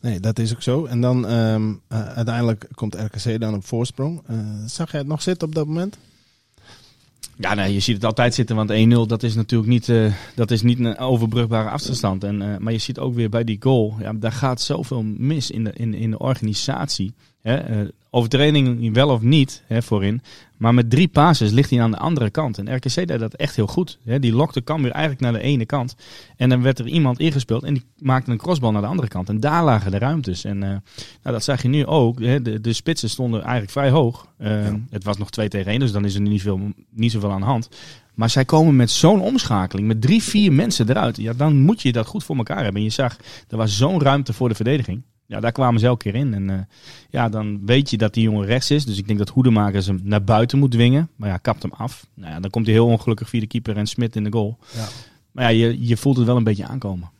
Nee, 0.00 0.20
dat 0.20 0.38
is 0.38 0.54
ook 0.54 0.62
zo. 0.62 0.84
En 0.84 1.00
dan 1.00 1.26
ehm, 1.26 1.72
eh, 1.88 2.08
uiteindelijk 2.08 2.68
komt 2.74 2.94
RKC 2.94 3.40
dan 3.40 3.54
op 3.54 3.64
voorsprong. 3.64 4.22
Eh, 4.26 4.36
zag 4.66 4.90
jij 4.90 5.00
het 5.00 5.08
nog 5.08 5.22
zitten 5.22 5.48
op 5.48 5.54
dat 5.54 5.66
moment? 5.66 5.96
Ja, 7.36 7.54
nee, 7.54 7.74
je 7.74 7.80
ziet 7.80 7.94
het 7.94 8.04
altijd 8.04 8.34
zitten, 8.34 8.56
want 8.56 8.70
1-0 8.70 9.06
dat 9.06 9.22
is 9.22 9.34
natuurlijk 9.34 9.70
niet, 9.70 9.88
eh, 9.88 10.12
dat 10.34 10.50
is 10.50 10.62
niet 10.62 10.78
een 10.78 10.98
overbrugbare 10.98 11.68
afstand. 11.68 12.24
En, 12.24 12.62
maar 12.62 12.72
je 12.72 12.78
ziet 12.78 12.98
ook 12.98 13.14
weer 13.14 13.28
bij 13.28 13.44
die 13.44 13.56
goal, 13.60 13.96
ja, 14.00 14.12
daar 14.12 14.32
gaat 14.32 14.60
zoveel 14.60 15.02
mis 15.02 15.50
in 15.50 15.64
de, 15.64 15.72
in, 15.72 15.94
in 15.94 16.10
de 16.10 16.18
organisatie. 16.18 17.12
Hè? 17.42 17.86
Overtreding 18.10 18.94
wel 18.94 19.08
of 19.08 19.22
niet 19.22 19.62
hè, 19.66 19.82
voorin. 19.82 20.22
Maar 20.56 20.74
met 20.74 20.90
drie 20.90 21.08
passes 21.08 21.50
ligt 21.50 21.70
hij 21.70 21.82
aan 21.82 21.90
de 21.90 21.98
andere 21.98 22.30
kant. 22.30 22.58
En 22.58 22.74
RKC 22.74 22.94
deed 22.94 23.18
dat 23.18 23.34
echt 23.34 23.56
heel 23.56 23.66
goed. 23.66 23.98
Hè? 24.04 24.18
Die 24.18 24.32
lokte 24.32 24.64
Cambuur 24.64 24.90
eigenlijk 24.90 25.20
naar 25.20 25.32
de 25.32 25.40
ene 25.40 25.66
kant. 25.66 25.96
En 26.36 26.48
dan 26.48 26.62
werd 26.62 26.78
er 26.78 26.86
iemand 26.86 27.18
ingespeeld 27.18 27.62
en 27.62 27.74
die 27.74 27.84
maakte 27.98 28.30
een 28.30 28.38
crossbal 28.38 28.72
naar 28.72 28.82
de 28.82 28.88
andere 28.88 29.08
kant. 29.08 29.28
En 29.28 29.40
daar 29.40 29.64
lagen 29.64 29.90
de 29.90 29.98
ruimtes. 29.98 30.44
En 30.44 30.62
eh, 30.62 30.68
nou, 30.68 30.80
dat 31.22 31.44
zag 31.44 31.62
je 31.62 31.68
nu 31.68 31.86
ook. 31.86 32.20
Hè? 32.20 32.42
De, 32.42 32.60
de 32.60 32.72
spitsen 32.72 33.10
stonden 33.10 33.40
eigenlijk 33.42 33.70
vrij 33.70 33.90
hoog. 33.90 34.26
Eh, 34.38 34.66
Ja. 34.66 34.80
Het 34.90 35.04
was 35.04 35.16
nog 35.16 35.30
2 35.30 35.48
tegen 35.48 35.70
1, 35.70 35.80
dus 35.80 35.92
dan 35.92 36.04
is 36.04 36.14
er 36.14 36.20
niet, 36.20 36.42
veel, 36.42 36.60
niet 36.90 37.12
zoveel 37.12 37.32
aan 37.32 37.40
de 37.40 37.46
hand. 37.46 37.68
Maar 38.14 38.30
zij 38.30 38.44
komen 38.44 38.76
met 38.76 38.90
zo'n 38.90 39.20
omschakeling, 39.20 39.88
met 39.88 40.00
drie, 40.02 40.22
vier 40.22 40.52
mensen 40.52 40.88
eruit. 40.90 41.16
Ja, 41.16 41.32
dan 41.32 41.60
moet 41.60 41.82
je 41.82 41.92
dat 41.92 42.06
goed 42.06 42.24
voor 42.24 42.36
elkaar 42.36 42.62
hebben. 42.62 42.76
En 42.76 42.82
je 42.82 42.90
zag, 42.90 43.16
er 43.48 43.56
was 43.56 43.76
zo'n 43.76 44.00
ruimte 44.02 44.32
voor 44.32 44.48
de 44.48 44.54
verdediging. 44.54 45.02
Ja, 45.28 45.40
daar 45.40 45.52
kwamen 45.52 45.80
ze 45.80 45.86
elke 45.86 46.10
keer 46.10 46.20
in. 46.20 46.34
En 46.34 46.50
eh, 46.50 46.58
ja, 47.10 47.28
dan 47.28 47.66
weet 47.66 47.90
je 47.90 47.96
dat 47.96 48.14
die 48.14 48.22
jongen 48.22 48.46
rechts 48.46 48.70
is. 48.70 48.84
Dus 48.84 48.98
ik 48.98 49.06
denk 49.06 49.18
dat 49.18 49.28
Hoedemakers 49.28 49.86
hem 49.86 50.00
naar 50.02 50.24
buiten 50.24 50.58
moet 50.58 50.70
dwingen. 50.70 51.10
Maar 51.16 51.28
ja, 51.28 51.36
kapt 51.36 51.62
hem 51.62 51.72
af. 51.72 52.06
Nou 52.14 52.32
ja, 52.32 52.40
dan 52.40 52.50
komt 52.50 52.66
hij 52.66 52.74
heel 52.74 52.86
ongelukkig 52.86 53.28
via 53.28 53.40
de 53.40 53.46
keeper 53.46 53.76
en 53.76 53.86
Smit 53.86 54.16
in 54.16 54.24
de 54.24 54.32
goal. 54.32 54.58
Ja. 54.74 54.88
Maar 55.32 55.44
ja, 55.52 55.66
je, 55.66 55.86
je 55.86 55.96
voelt 55.96 56.16
het 56.16 56.26
wel 56.26 56.36
een 56.36 56.44
beetje 56.44 56.66
aankomen. 56.66 57.10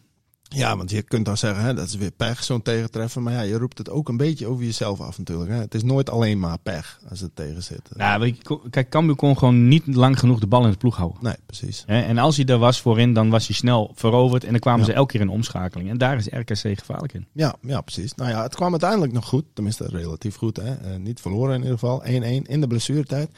Ja, 0.51 0.77
want 0.77 0.91
je 0.91 1.03
kunt 1.03 1.25
dan 1.25 1.37
zeggen, 1.37 1.65
hè, 1.65 1.75
dat 1.75 1.87
is 1.87 1.95
weer 1.95 2.11
pech, 2.11 2.45
zo'n 2.45 2.63
tegentreffen. 2.63 3.23
Maar 3.23 3.33
ja, 3.33 3.41
je 3.41 3.59
roept 3.59 3.79
het 3.79 3.91
ook 3.91 4.09
een 4.09 4.17
beetje 4.17 4.47
over 4.47 4.65
jezelf 4.65 5.01
af 5.01 5.19
natuurlijk. 5.19 5.51
Hè. 5.51 5.57
Het 5.57 5.75
is 5.75 5.83
nooit 5.83 6.11
alleen 6.11 6.39
maar 6.39 6.59
pech 6.59 7.01
als 7.09 7.21
het 7.21 7.37
tegen 7.37 7.63
zit. 7.63 7.81
Nou, 7.97 8.21
weet 8.21 8.37
je, 8.43 8.61
kijk, 8.71 8.89
Cambuur 8.91 9.17
kon 9.17 9.39
gewoon 9.39 9.69
niet 9.69 9.87
lang 9.87 10.19
genoeg 10.19 10.41
de 10.41 10.47
bal 10.47 10.65
in 10.65 10.71
de 10.71 10.77
ploeg 10.77 10.97
houden. 10.97 11.19
Nee, 11.23 11.35
precies. 11.47 11.83
Hè, 11.87 12.01
En 12.03 12.19
als 12.19 12.37
hij 12.37 12.45
er 12.47 12.59
was 12.59 12.81
voorin, 12.81 13.13
dan 13.13 13.31
was 13.31 13.47
hij 13.47 13.57
snel 13.57 13.93
veroverd. 13.95 14.45
En 14.45 14.51
dan 14.51 14.61
kwamen 14.61 14.81
Ja. 14.81 14.87
ze 14.87 14.93
elke 14.93 15.13
keer 15.13 15.21
in 15.21 15.29
omschakeling. 15.29 15.91
En 15.91 15.99
daar 15.99 16.17
is 16.17 16.27
RKC 16.27 16.79
gevaarlijk 16.79 17.13
in. 17.13 17.27
Ja, 17.33 17.55
ja, 17.63 17.81
precies. 17.81 18.15
Nou 18.15 18.31
ja, 18.31 18.43
het 18.43 18.55
kwam 18.55 18.71
uiteindelijk 18.71 19.13
nog 19.13 19.27
goed. 19.27 19.45
Tenminste, 19.55 19.87
relatief 19.91 20.37
goed. 20.37 20.57
Hè. 20.57 20.75
Eh, 20.75 20.97
niet 20.97 21.21
verloren 21.21 21.55
in 21.55 21.61
ieder 21.63 21.79
geval. 21.79 22.03
1-1 22.05 22.47
in 22.47 22.61
de 22.61 22.67
blessuretijd. 22.67 23.31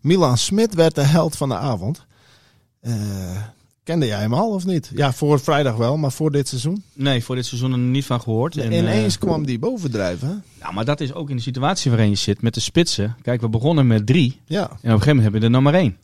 Milan 0.00 0.38
Smit 0.38 0.74
werd 0.74 0.94
de 0.94 1.02
held 1.02 1.36
van 1.36 1.48
de 1.48 1.56
avond. 1.56 2.06
Eh, 2.80 2.92
kende 3.84 4.06
jij 4.06 4.18
hem 4.20 4.34
al 4.34 4.50
of 4.50 4.66
niet? 4.66 4.90
Ja, 4.94 5.12
voor 5.12 5.40
vrijdag 5.40 5.76
wel, 5.76 5.96
maar 5.96 6.12
voor 6.12 6.30
dit 6.30 6.48
seizoen. 6.48 6.82
Nee, 6.94 7.24
voor 7.24 7.34
dit 7.34 7.46
seizoen 7.46 7.72
er 7.72 7.78
niet 7.78 8.04
van 8.04 8.20
gehoord. 8.20 8.56
En, 8.56 8.72
Ineens 8.72 9.14
eh, 9.14 9.20
kwam 9.20 9.46
die 9.46 9.58
bovendrijven. 9.58 10.44
nou, 10.60 10.74
maar 10.74 10.84
dat 10.84 11.00
is 11.00 11.12
ook 11.14 11.30
in 11.30 11.36
de 11.36 11.42
situatie 11.42 11.90
waarin 11.90 12.08
je 12.10 12.14
zit 12.16 12.42
met 12.42 12.54
de 12.54 12.60
spitsen. 12.60 13.16
Kijk, 13.22 13.40
we 13.40 13.48
begonnen 13.48 13.86
met 13.86 14.06
drie. 14.06 14.40
Ja, 14.46 14.60
En 14.60 14.64
op 14.66 14.70
een 14.70 14.78
gegeven 14.90 15.06
moment 15.16 15.22
hebben 15.22 15.40
we 15.40 15.46
er 15.46 15.52
nog 15.52 15.62
maar 15.62 15.74
één. 15.74 15.96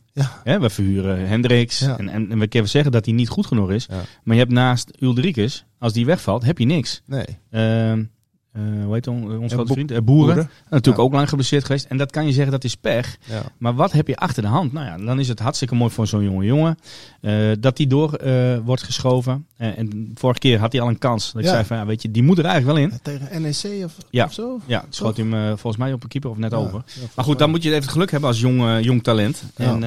ja, 0.43 0.59
we 0.59 0.69
verhuren 0.69 1.27
Hendricks. 1.27 1.79
Ja. 1.79 1.97
En, 1.97 2.09
en, 2.09 2.31
en 2.31 2.39
we 2.39 2.47
kunnen 2.47 2.69
zeggen 2.69 2.91
dat 2.91 3.05
hij 3.05 3.13
niet 3.13 3.29
goed 3.29 3.45
genoeg 3.45 3.71
is. 3.71 3.85
Ja. 3.89 4.01
Maar 4.23 4.35
je 4.35 4.41
hebt 4.41 4.53
naast 4.53 4.91
Ulrikes, 4.99 5.65
als 5.79 5.93
die 5.93 6.05
wegvalt, 6.05 6.43
heb 6.43 6.57
je 6.57 6.65
niks. 6.65 7.01
nee. 7.05 7.25
Ehm 7.51 8.03
eh, 8.51 8.61
hoe 8.83 8.93
heet 8.93 9.07
on- 9.07 9.21
Ja, 9.41 9.47
grote 9.47 9.55
Bo- 9.55 9.73
vriend? 9.73 9.91
Eh, 9.91 9.97
Boeren. 10.01 10.25
Boeren. 10.35 10.49
Natuurlijk 10.69 10.97
Ja. 10.97 11.03
ook 11.03 11.13
lang 11.13 11.29
geblesseerd 11.29 11.65
geweest. 11.65 11.85
En 11.85 11.97
dat 11.97 12.11
kan 12.11 12.25
je 12.25 12.31
zeggen, 12.33 12.51
dat 12.51 12.63
is 12.63 12.75
pech. 12.75 13.17
Ja. 13.25 13.41
Maar 13.57 13.75
wat 13.75 13.91
heb 13.91 14.07
je 14.07 14.15
achter 14.15 14.41
de 14.43 14.49
hand? 14.49 14.73
Nou 14.73 14.85
ja, 14.85 14.97
dan 15.05 15.19
is 15.19 15.27
het 15.27 15.39
hartstikke 15.39 15.75
mooi 15.75 15.91
voor 15.91 16.07
zo'n 16.07 16.23
jonge 16.23 16.45
jongen. 16.45 16.77
Eh, 17.21 17.51
dat 17.59 17.77
die 17.77 17.87
door 17.87 18.13
eh, 18.13 18.57
wordt 18.65 18.83
geschoven. 18.83 19.45
Eh, 19.57 19.77
en 19.77 20.11
vorige 20.15 20.39
keer 20.39 20.59
had 20.59 20.71
hij 20.71 20.81
al 20.81 20.87
een 20.87 20.97
kans. 20.97 21.31
Dat 21.31 21.41
ik 21.41 21.47
zei 21.47 21.65
van, 21.65 21.77
ja, 21.77 21.85
weet 21.85 22.01
je, 22.01 22.11
die 22.11 22.23
moet 22.23 22.37
er 22.37 22.45
eigenlijk 22.45 22.77
wel 22.77 22.87
in. 22.87 22.99
Tegen 23.01 23.41
NEC 23.41 23.85
of, 23.85 23.97
Ja. 24.09 24.25
of 24.25 24.33
zo? 24.33 24.59
Ja, 24.65 24.85
schoot 24.89 25.17
hij 25.17 25.25
hem 25.25 25.47
volgens 25.57 25.77
mij 25.77 25.93
op 25.93 26.03
een 26.03 26.09
keeper 26.09 26.29
of 26.29 26.37
net 26.37 26.53
over. 26.53 26.83
Maar 27.15 27.25
goed, 27.25 27.39
dan 27.39 27.49
moet 27.49 27.63
je 27.63 27.69
even 27.69 27.81
het 27.81 27.91
geluk 27.91 28.11
hebben 28.11 28.29
als 28.29 28.39
jong, 28.39 28.83
jong 28.83 29.03
talent. 29.03 29.43
En 29.55 29.79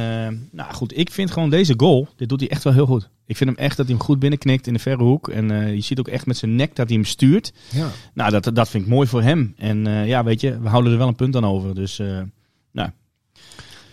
nou 0.51 0.75
goed, 0.75 0.99
ik 0.99 1.11
vind 1.11 1.31
gewoon 1.31 1.51
deze 1.51 1.75
goal, 1.77 2.09
dit 2.17 2.29
doet 2.29 2.41
hij 2.41 2.49
echt 2.49 2.65
wel 2.65 2.73
heel 2.73 2.87
goed. 2.87 3.09
Ik 3.27 3.37
vind 3.37 3.51
hem 3.51 3.59
echt 3.59 3.77
dat 3.77 3.87
hij 3.87 3.95
hem 3.95 4.05
goed 4.05 4.19
binnenknikt 4.19 4.67
in 4.67 4.73
de 4.73 4.79
verre 4.79 5.03
hoek. 5.03 5.29
En 5.29 5.75
je 5.75 5.81
ziet 5.81 5.99
ook 5.99 6.09
echt 6.09 6.27
met 6.27 6.37
zijn 6.37 6.57
nek 6.57 6.77
dat 6.77 6.89
hij 6.89 6.97
hem 6.97 7.07
stuurt. 7.07 7.53
Ja. 7.71 7.89
Nou, 8.15 8.31
dat, 8.31 8.55
dat 8.55 8.69
vind 8.69 8.85
ik 8.85 8.89
mooi 8.91 9.09
voor 9.09 9.23
hem. 9.23 9.55
En 9.57 10.07
ja, 10.07 10.25
weet 10.25 10.41
je, 10.41 10.61
we 10.61 10.69
houden 10.69 10.93
er 10.93 10.99
wel 10.99 11.09
een 11.09 11.15
punt 11.15 11.37
aan 11.37 11.47
over. 11.47 11.75
Dus 11.75 12.01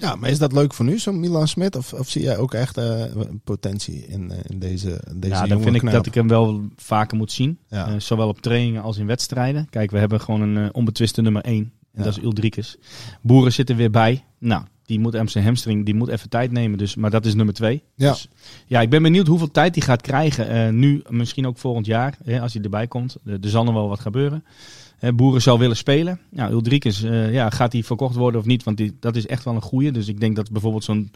Ja, 0.02 0.16
maar 0.16 0.30
is 0.30 0.40
dat 0.40 0.52
leuk 0.52 0.74
voor 0.74 0.86
nu, 0.86 1.00
zo'n 1.00 1.20
Milan 1.20 1.48
Smit? 1.48 1.76
Of, 1.76 1.94
of 1.94 2.10
zie 2.10 2.22
jij 2.22 2.38
ook 2.38 2.54
echt 2.54 2.78
eh, 2.78 3.04
potentie 3.44 4.06
in, 4.08 4.32
eh, 4.32 4.38
in 4.48 4.60
deze, 4.60 5.02
deze 5.16 5.36
ja, 5.36 5.48
dan 5.48 5.62
vind 5.62 5.76
ik 5.76 5.92
dat 5.92 6.06
ik 6.06 6.14
hem 6.14 6.28
wel 6.28 6.62
vaker 6.76 7.18
moet 7.18 7.32
zien. 7.32 7.60
Ja. 7.68 7.88
Eh, 7.88 7.94
zowel 7.98 8.28
op 8.28 8.42
trainingen 8.42 8.82
als 8.82 8.98
in 8.98 9.06
wedstrijden. 9.06 9.68
Kijk, 9.70 9.92
we 9.92 9.98
hebben 9.98 10.22
gewoon 10.22 10.42
een 10.42 10.74
onbetwiste 10.74 11.22
nummer 11.22 11.42
1. 11.42 11.56
En 11.56 11.72
Ja. 11.94 12.04
dat 12.04 12.18
is 12.18 12.24
Uldrikes. 12.24 12.78
Boeren 13.22 13.54
zitten 13.54 13.76
weer 13.76 13.92
bij. 13.92 14.24
Nou, 14.40 14.64
die 14.92 15.00
moet 15.00 15.14
hem 15.14 15.28
zijn 15.28 15.44
hamstring, 15.44 15.86
die 15.86 15.96
moet 15.96 16.08
even 16.10 16.30
tijd 16.30 16.52
nemen. 16.52 16.78
Dus, 16.78 16.96
maar 16.96 17.10
dat 17.10 17.26
is 17.26 17.34
nummer 17.34 17.54
2. 17.54 17.82
Ja. 17.96 18.10
Dus, 18.12 18.28
ja, 18.66 18.82
ik 18.82 18.90
ben 18.90 19.02
benieuwd 19.04 19.28
hoeveel 19.28 19.52
tijd 19.52 19.76
hij 19.76 19.84
gaat 19.84 20.02
krijgen. 20.02 20.50
eh, 20.50 20.70
nu, 20.74 21.02
misschien 21.10 21.48
ook 21.48 21.58
volgend 21.58 21.86
jaar, 21.86 22.18
hè, 22.24 22.42
als 22.42 22.54
hij 22.54 22.64
erbij 22.64 22.88
komt. 22.88 23.16
Eh, 23.26 23.34
er 23.34 23.50
zal 23.50 23.64
nog 23.64 23.74
wel 23.74 23.88
wat 23.88 24.00
gebeuren. 24.00 24.44
Hè, 24.98 25.14
Boeren 25.14 25.42
zal 25.42 25.60
willen 25.60 25.78
spelen. 25.78 26.20
Ja, 26.32 26.50
Uldrikes, 26.50 27.04
eh, 27.04 27.34
ja, 27.34 27.50
gaat 27.50 27.72
hij 27.74 27.84
verkocht 27.84 28.16
worden 28.16 28.40
of 28.40 28.46
niet? 28.48 28.64
Want 28.64 28.78
die, 28.78 28.98
dat 29.00 29.16
is 29.16 29.28
echt 29.28 29.44
wel 29.44 29.54
een 29.56 29.62
goeie. 29.62 29.92
Dus 29.92 30.08
ik 30.08 30.20
denk 30.20 30.36
dat 30.36 30.52
bijvoorbeeld 30.52 30.84
zo'n 30.84 31.12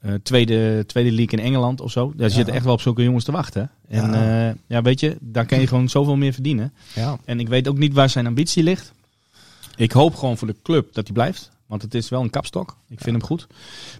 eh, 0.00 0.12
tweede, 0.22 0.84
tweede 0.86 1.12
league 1.12 1.38
in 1.38 1.44
Engeland 1.44 1.80
of 1.80 1.90
zo. 1.90 2.12
Daar 2.16 2.28
Ja. 2.28 2.34
zitten 2.34 2.54
echt 2.54 2.64
wel 2.64 2.72
op 2.74 2.80
zulke 2.80 3.02
jongens 3.02 3.24
te 3.24 3.32
wachten. 3.32 3.70
En 3.88 4.10
Ja. 4.12 4.42
ja. 4.44 4.54
ja, 4.66 4.82
weet 4.82 5.00
je, 5.00 5.16
daar 5.20 5.46
kan 5.46 5.60
je 5.60 5.66
gewoon 5.66 5.88
zoveel 5.88 6.16
meer 6.16 6.32
verdienen. 6.32 6.72
Ja. 6.94 7.18
En 7.24 7.40
ik 7.40 7.48
weet 7.48 7.68
ook 7.68 7.78
niet 7.78 7.92
waar 7.94 8.10
zijn 8.10 8.26
ambitie 8.26 8.62
ligt. 8.62 8.92
Ik 9.76 9.92
hoop 9.92 10.14
gewoon 10.14 10.38
voor 10.38 10.48
de 10.48 10.56
club 10.62 10.94
dat 10.94 11.04
hij 11.04 11.12
blijft. 11.14 11.50
Want 11.68 11.82
het 11.82 11.94
is 11.94 12.08
wel 12.08 12.22
een 12.22 12.30
kapstok. 12.30 12.76
Ik 12.88 13.00
vind 13.00 13.16
hem 13.16 13.24
goed. 13.24 13.46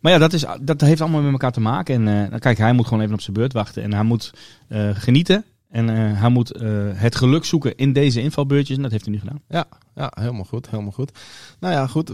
Maar 0.02 0.12
ja, 0.12 0.18
dat, 0.18 0.32
is, 0.32 0.44
dat 0.60 0.80
heeft 0.80 1.00
allemaal 1.00 1.22
met 1.22 1.32
elkaar 1.32 1.52
te 1.52 1.60
maken. 1.60 2.08
En 2.08 2.32
eh, 2.32 2.40
kijk, 2.40 2.58
hij 2.58 2.72
moet 2.72 2.86
gewoon 2.86 3.02
even 3.02 3.14
op 3.14 3.20
zijn 3.20 3.36
beurt 3.36 3.52
wachten. 3.52 3.82
En 3.82 3.92
hij 3.92 4.02
moet 4.02 4.32
eh, 4.68 4.90
genieten. 4.92 5.44
En 5.70 5.88
eh, 5.88 6.20
hij 6.20 6.28
moet 6.28 6.52
het 6.94 7.16
geluk 7.16 7.44
zoeken 7.44 7.76
in 7.76 7.92
deze 7.92 8.22
invalbeurtjes. 8.22 8.76
En 8.76 8.82
dat 8.82 8.90
heeft 8.90 9.04
hij 9.04 9.14
nu 9.14 9.20
gedaan. 9.20 9.40
Ja, 9.48 9.66
ja, 9.94 10.12
helemaal 10.14 10.44
goed, 10.44 10.70
helemaal 10.70 10.92
goed. 10.92 11.18
Nou 11.60 11.74
ja, 11.74 11.86
goed, 11.86 12.12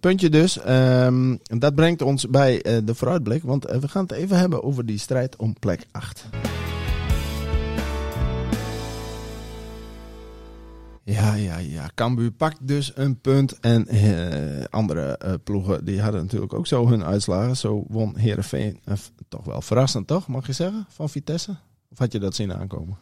puntje 0.00 0.28
dus. 0.28 0.58
Ehm, 0.58 1.36
dat 1.42 1.74
brengt 1.74 2.02
ons 2.02 2.28
bij 2.28 2.62
de 2.84 2.94
vooruitblik, 2.94 3.42
want 3.42 3.64
we 3.64 3.88
gaan 3.88 4.02
het 4.02 4.12
even 4.12 4.38
hebben 4.38 4.62
over 4.62 4.86
die 4.86 4.98
strijd 4.98 5.36
om 5.36 5.58
plek 5.58 5.86
8. 5.90 6.24
Ja, 11.12 11.34
ja, 11.34 11.58
ja. 11.58 11.90
Cambuur 11.94 12.30
pakt 12.30 12.58
dus 12.60 12.92
een 12.94 13.20
punt. 13.20 13.60
En 13.60 13.86
eh, 13.86 14.64
andere 14.70 15.18
eh, 15.18 15.34
ploegen 15.44 15.84
die 15.84 16.00
hadden 16.00 16.22
natuurlijk 16.22 16.52
ook 16.52 16.66
zo 16.66 16.88
hun 16.88 17.04
uitslagen. 17.04 17.56
Zo 17.56 17.84
won 17.88 18.16
Herenveen 18.16 18.80
toch 19.28 19.44
wel 19.44 19.62
verrassend, 19.62 20.06
toch? 20.06 20.26
Mag 20.28 20.46
je 20.46 20.52
zeggen? 20.52 20.86
Van 20.88 21.08
Vitesse? 21.08 21.56
Of 21.90 21.98
had 21.98 22.12
je 22.12 22.18
dat 22.18 22.34
zien 22.34 22.52
aankomen? 22.54 22.96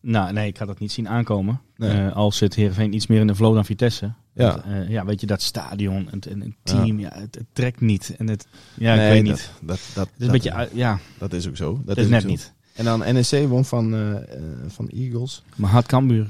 Nou, 0.00 0.32
nee, 0.32 0.48
ik 0.48 0.56
had 0.56 0.66
dat 0.68 0.78
niet 0.78 0.92
zien 0.92 1.08
aankomen. 1.08 1.60
Nee. 1.76 1.90
Eh, 2.06 2.16
al 2.16 2.32
zit 2.32 2.54
Heerenveen 2.54 2.92
iets 2.94 3.06
meer 3.06 3.20
in 3.20 3.26
de 3.26 3.34
flow 3.34 3.54
dan 3.54 3.64
Vitesse. 3.64 4.12
Ja. 4.34 4.48
Want, 4.50 4.64
eh, 4.64 4.88
ja, 4.90 5.04
weet 5.04 5.20
je, 5.20 5.26
dat 5.26 5.42
stadion 5.42 6.10
en 6.10 6.20
en 6.20 6.40
het 6.40 6.52
team, 6.62 6.98
ja. 7.00 7.10
het, 7.14 7.34
het 7.34 7.46
trekt 7.52 7.80
niet. 7.80 8.14
En 8.18 8.28
het, 8.28 8.46
ja, 8.74 8.94
Nee, 8.94 9.06
ik 9.06 9.12
weet 9.12 9.26
dat- 9.26 9.50
niet. 9.60 9.68
Dat, 9.68 9.80
dat, 9.94 10.08
Het 10.12 10.20
is 10.20 10.26
een 10.26 10.32
beetje, 10.32 10.68
ja, 10.72 10.98
Dat 11.18 11.32
is 11.32 11.48
ook 11.48 11.56
zo. 11.56 11.72
Dat, 11.74 11.86
dat 11.86 11.96
is 12.04 12.08
net 12.08 12.22
zo. 12.22 12.28
niet. 12.28 12.52
En 12.74 12.84
dan 12.84 12.98
NEC 12.98 13.48
won 13.48 13.64
van, 13.64 13.94
eh, 13.94 14.12
eh, 14.16 14.42
van 14.66 14.88
Eagles. 14.88 15.42
Maar 15.56 15.70
had 15.70 15.86
Cambuur 15.86 16.26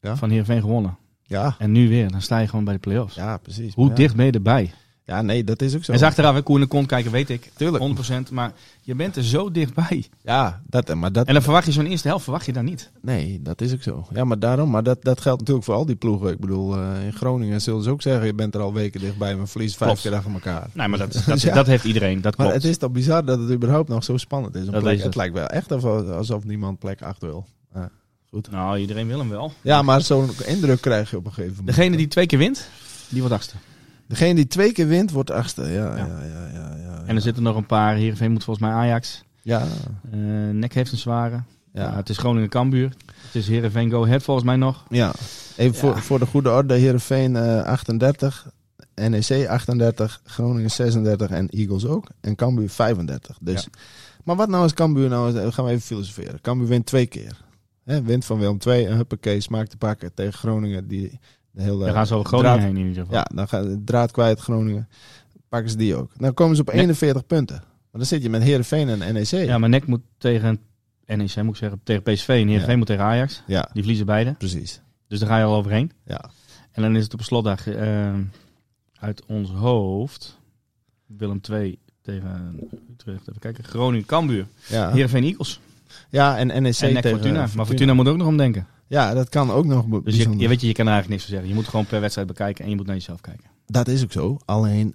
Ja. 0.00 0.16
van 0.16 0.28
Heerenveen 0.30 0.60
gewonnen. 0.60 0.96
Ja, 1.22 1.54
En 1.58 1.72
nu 1.72 1.88
weer, 1.88 2.10
dan 2.10 2.22
sta 2.22 2.38
je 2.38 2.48
gewoon 2.48 2.64
bij 2.64 2.74
de 2.74 2.80
play-offs. 2.80 3.14
ja 3.14 3.36
precies. 3.36 3.74
Hoe 3.74 3.88
ja. 3.88 3.94
dicht 3.94 4.16
ben 4.16 4.26
je 4.26 4.32
erbij? 4.32 4.72
Ja, 5.04 5.22
nee, 5.22 5.44
dat 5.44 5.62
is 5.62 5.74
ook 5.76 5.84
zo. 5.84 5.92
En 5.92 6.02
achteraf, 6.02 6.34
hè, 6.34 6.42
Koen 6.42 6.60
de 6.60 6.66
kont 6.66 6.86
kijken, 6.86 7.10
weet 7.10 7.30
ik. 7.30 7.50
Tuurlijk. 7.56 7.84
100%. 8.28 8.32
Maar 8.32 8.52
je 8.80 8.94
bent 8.94 9.16
er 9.16 9.24
zo 9.24 9.50
dichtbij. 9.50 10.04
Ja, 10.22 10.62
dat, 10.66 10.94
maar 10.94 11.12
dat, 11.12 11.26
En 11.26 11.32
dan 11.34 11.42
verwacht 11.42 11.66
je 11.66 11.72
zo'n 11.72 11.86
eerste 11.86 12.08
helft, 12.08 12.22
verwacht 12.24 12.46
je 12.46 12.52
dan 12.52 12.64
niet. 12.64 12.90
nee, 13.02 13.40
dat 13.42 13.60
is 13.60 13.72
ook 13.72 13.82
zo. 13.82 14.06
Ja, 14.12 14.24
maar 14.24 14.38
daarom. 14.38 14.70
Maar 14.70 14.82
dat, 14.82 15.02
dat 15.02 15.20
geldt 15.20 15.38
natuurlijk 15.38 15.66
voor 15.66 15.74
al 15.74 15.86
die 15.86 15.96
ploegen. 15.96 16.30
Ik 16.32 16.38
bedoel, 16.40 16.76
eh, 16.76 17.04
in 17.04 17.12
Groningen 17.12 17.60
zullen 17.60 17.82
ze 17.82 17.90
ook 17.90 18.02
zeggen, 18.02 18.26
je 18.26 18.34
bent 18.34 18.54
er 18.54 18.60
al 18.60 18.72
weken 18.72 19.00
dichtbij, 19.00 19.36
maar 19.36 19.48
verlies 19.48 19.76
vijf 19.76 19.90
Klopt. 19.90 20.02
keer 20.06 20.14
achter 20.14 20.32
elkaar. 20.32 20.68
Nee, 20.72 20.88
maar 20.88 20.98
dat, 20.98 21.22
dat, 21.26 21.40
Ja. 21.42 21.54
dat 21.54 21.66
heeft 21.66 21.84
iedereen. 21.84 22.20
Dat 22.20 22.36
Maar 22.36 22.46
klopt. 22.46 22.62
het 22.62 22.70
is 22.72 22.78
toch 22.78 22.90
bizar 22.90 23.24
dat 23.24 23.38
het 23.38 23.50
überhaupt 23.50 23.88
nog 23.88 24.04
zo 24.04 24.16
spannend 24.16 24.54
is. 24.54 24.66
Een 24.66 24.72
Dat 24.72 24.82
plek. 24.82 24.94
het. 24.96 25.04
het. 25.04 25.14
lijkt 25.14 25.34
wel 25.34 25.46
echt 25.46 25.72
alsof, 25.72 26.08
alsof 26.08 26.44
niemand 26.44 26.78
plek 26.78 27.02
8 27.02 27.20
wil. 27.20 27.46
Ja. 27.74 27.90
Nou, 28.50 28.78
iedereen 28.78 29.06
wil 29.06 29.18
hem 29.18 29.28
wel. 29.28 29.52
ja, 29.62 29.82
maar 29.82 30.00
zo'n 30.00 30.30
indruk 30.46 30.80
krijg 30.80 31.10
je 31.10 31.16
op 31.16 31.24
een 31.26 31.32
gegeven 31.32 31.56
moment. 31.56 31.76
Degene 31.76 31.96
die 31.96 32.08
twee 32.08 32.26
keer 32.26 32.38
wint, 32.38 32.68
die 33.08 33.20
wordt 33.20 33.34
achtste. 33.34 33.54
Degene 34.06 34.34
die 34.34 34.46
twee 34.46 34.72
keer 34.72 34.86
wint, 34.86 35.10
wordt 35.10 35.30
achtste. 35.30 35.62
Ja, 35.62 35.70
ja, 35.70 35.96
Ja. 35.96 36.06
ja, 36.06 36.22
ja. 36.22 36.48
ja, 36.52 36.76
ja. 36.82 37.02
En 37.06 37.16
er 37.16 37.22
zitten 37.22 37.42
nog 37.42 37.56
een 37.56 37.66
paar. 37.66 37.94
Heerenveen 37.94 38.30
moet 38.32 38.44
volgens 38.44 38.66
mij 38.66 38.74
Ajax. 38.74 39.24
Ja, 39.42 39.66
Eh 40.12 40.18
Nek 40.52 40.74
heeft 40.74 40.92
een 40.92 40.98
zware. 40.98 41.42
ja. 41.72 41.96
Het 41.96 42.08
is 42.08 42.16
Groningen-Cambuur. 42.18 42.92
Het 43.22 43.34
is 43.34 43.48
Heerenveen 43.48 43.90
Go 43.90 44.04
Ahead 44.04 44.22
volgens 44.22 44.46
mij 44.46 44.56
nog. 44.56 44.84
Ja, 44.88 45.12
even 45.56 45.72
Ja. 45.74 45.78
Voor, 45.78 45.98
voor 46.02 46.18
de 46.18 46.26
goede 46.26 46.50
orde. 46.50 46.74
Heerenveen 46.74 47.36
eh 47.36 47.62
38, 47.62 48.50
NEC 48.94 49.46
38, 49.48 50.20
Groningen 50.24 50.70
36 50.70 51.30
en 51.30 51.48
Eagles 51.48 51.86
ook. 51.86 52.06
En 52.20 52.34
Cambuur 52.34 52.68
35. 52.70 53.38
Dus. 53.40 53.68
Maar 54.24 54.36
wat 54.36 54.48
nou 54.48 54.62
als 54.62 54.74
Cambuur 54.74 55.08
nou... 55.08 55.52
Gaan 55.52 55.64
we 55.64 55.70
even 55.70 55.82
filosoferen. 55.82 56.40
Cambuur 56.40 56.68
wint 56.68 56.86
twee 56.86 57.06
keer. 57.06 57.36
Hè, 57.90 58.02
wint 58.02 58.24
van 58.24 58.38
Willem 58.38 58.58
II 58.66 58.84
en 58.84 58.96
huppakee, 58.96 59.40
smaak 59.40 59.66
te 59.66 59.76
pakken 59.76 60.14
tegen 60.14 60.32
Groningen. 60.32 60.88
Die 60.88 61.18
de 61.50 61.62
hele 61.62 61.84
Daar 61.84 61.92
gaan 61.94 62.06
ze 62.06 62.14
over 62.14 62.26
Groningen 62.26 62.52
draad- 62.56 62.66
heen 62.68 62.76
in 62.76 62.86
ieder 62.88 63.02
geval. 63.02 63.18
Ja, 63.18 63.30
dan 63.34 63.48
gaat 63.48 63.64
de 63.64 63.84
draad 63.84 64.10
kwijt 64.10 64.40
Groningen. 64.40 64.88
Pakken 65.48 65.70
ze 65.70 65.76
die 65.76 65.94
ook. 65.96 66.10
Dan 66.16 66.34
komen 66.34 66.56
ze 66.56 66.60
op 66.62 66.72
Nee. 66.72 66.76
41 66.80 67.26
punten. 67.26 67.56
Maar 67.56 68.00
dan 68.00 68.04
zit 68.06 68.22
je 68.22 68.30
met 68.30 68.42
Heerenveen 68.42 68.88
en 68.88 68.98
NEC. 69.14 69.26
Ja, 69.30 69.58
maar 69.58 69.68
Nek 69.68 69.86
moet 69.86 70.00
tegen 70.18 70.60
NEC, 71.06 71.36
moet 71.36 71.48
ik 71.48 71.56
zeggen, 71.56 71.80
tegen 71.82 72.02
PSV. 72.02 72.28
En 72.28 72.34
Heerenveen 72.48 72.70
Ja. 72.70 72.76
moet 72.76 72.86
tegen 72.86 73.04
Ajax. 73.04 73.42
ja, 73.46 73.62
Die 73.62 73.70
verliezen 73.82 74.06
beide. 74.06 74.32
precies. 74.34 74.80
Dus 75.08 75.18
daar 75.18 75.28
ga 75.28 75.38
je 75.38 75.44
al 75.44 75.54
overheen. 75.56 75.92
Ja. 76.04 76.30
En 76.72 76.82
dan 76.82 76.96
is 76.96 77.02
het 77.04 77.12
op 77.12 77.18
een 77.18 77.24
slotdag 77.24 77.66
eh, 77.66 78.14
uit 78.98 79.24
ons 79.26 79.50
hoofd. 79.50 80.38
Willem 81.06 81.40
2 81.40 81.78
tegen 82.02 82.60
Utrecht. 82.92 83.28
Even 83.28 83.40
kijken. 83.40 83.64
Groningen, 83.64 84.06
Cambuur. 84.06 84.46
Ja, 84.68 84.90
Heerenveen 84.92 85.24
Eagles. 85.24 85.60
Ja, 86.10 86.38
en 86.38 86.46
NEC 86.46 86.76
en 86.76 86.94
tegen 86.94 87.10
Fortuna. 87.10 87.48
Maar 87.56 87.66
Fortuna 87.66 87.94
moet 87.94 88.08
ook 88.08 88.16
nog 88.16 88.26
omdenken. 88.26 88.66
Ja, 88.86 89.14
dat 89.14 89.28
kan 89.28 89.50
ook 89.50 89.64
nog 89.64 89.84
dus 90.02 90.16
je, 90.16 90.48
weet 90.48 90.60
je, 90.60 90.66
je 90.66 90.72
kan 90.72 90.88
eigenlijk 90.88 91.08
niks 91.08 91.22
van 91.22 91.30
zeggen. 91.30 91.48
Je 91.48 91.54
moet 91.54 91.68
gewoon 91.68 91.86
per 91.86 92.00
wedstrijd 92.00 92.28
bekijken 92.28 92.64
en 92.64 92.70
je 92.70 92.76
moet 92.76 92.86
naar 92.86 92.94
jezelf 92.94 93.20
kijken. 93.20 93.50
Dat 93.66 93.88
is 93.88 94.02
ook 94.02 94.12
zo. 94.12 94.38
Alleen, 94.44 94.94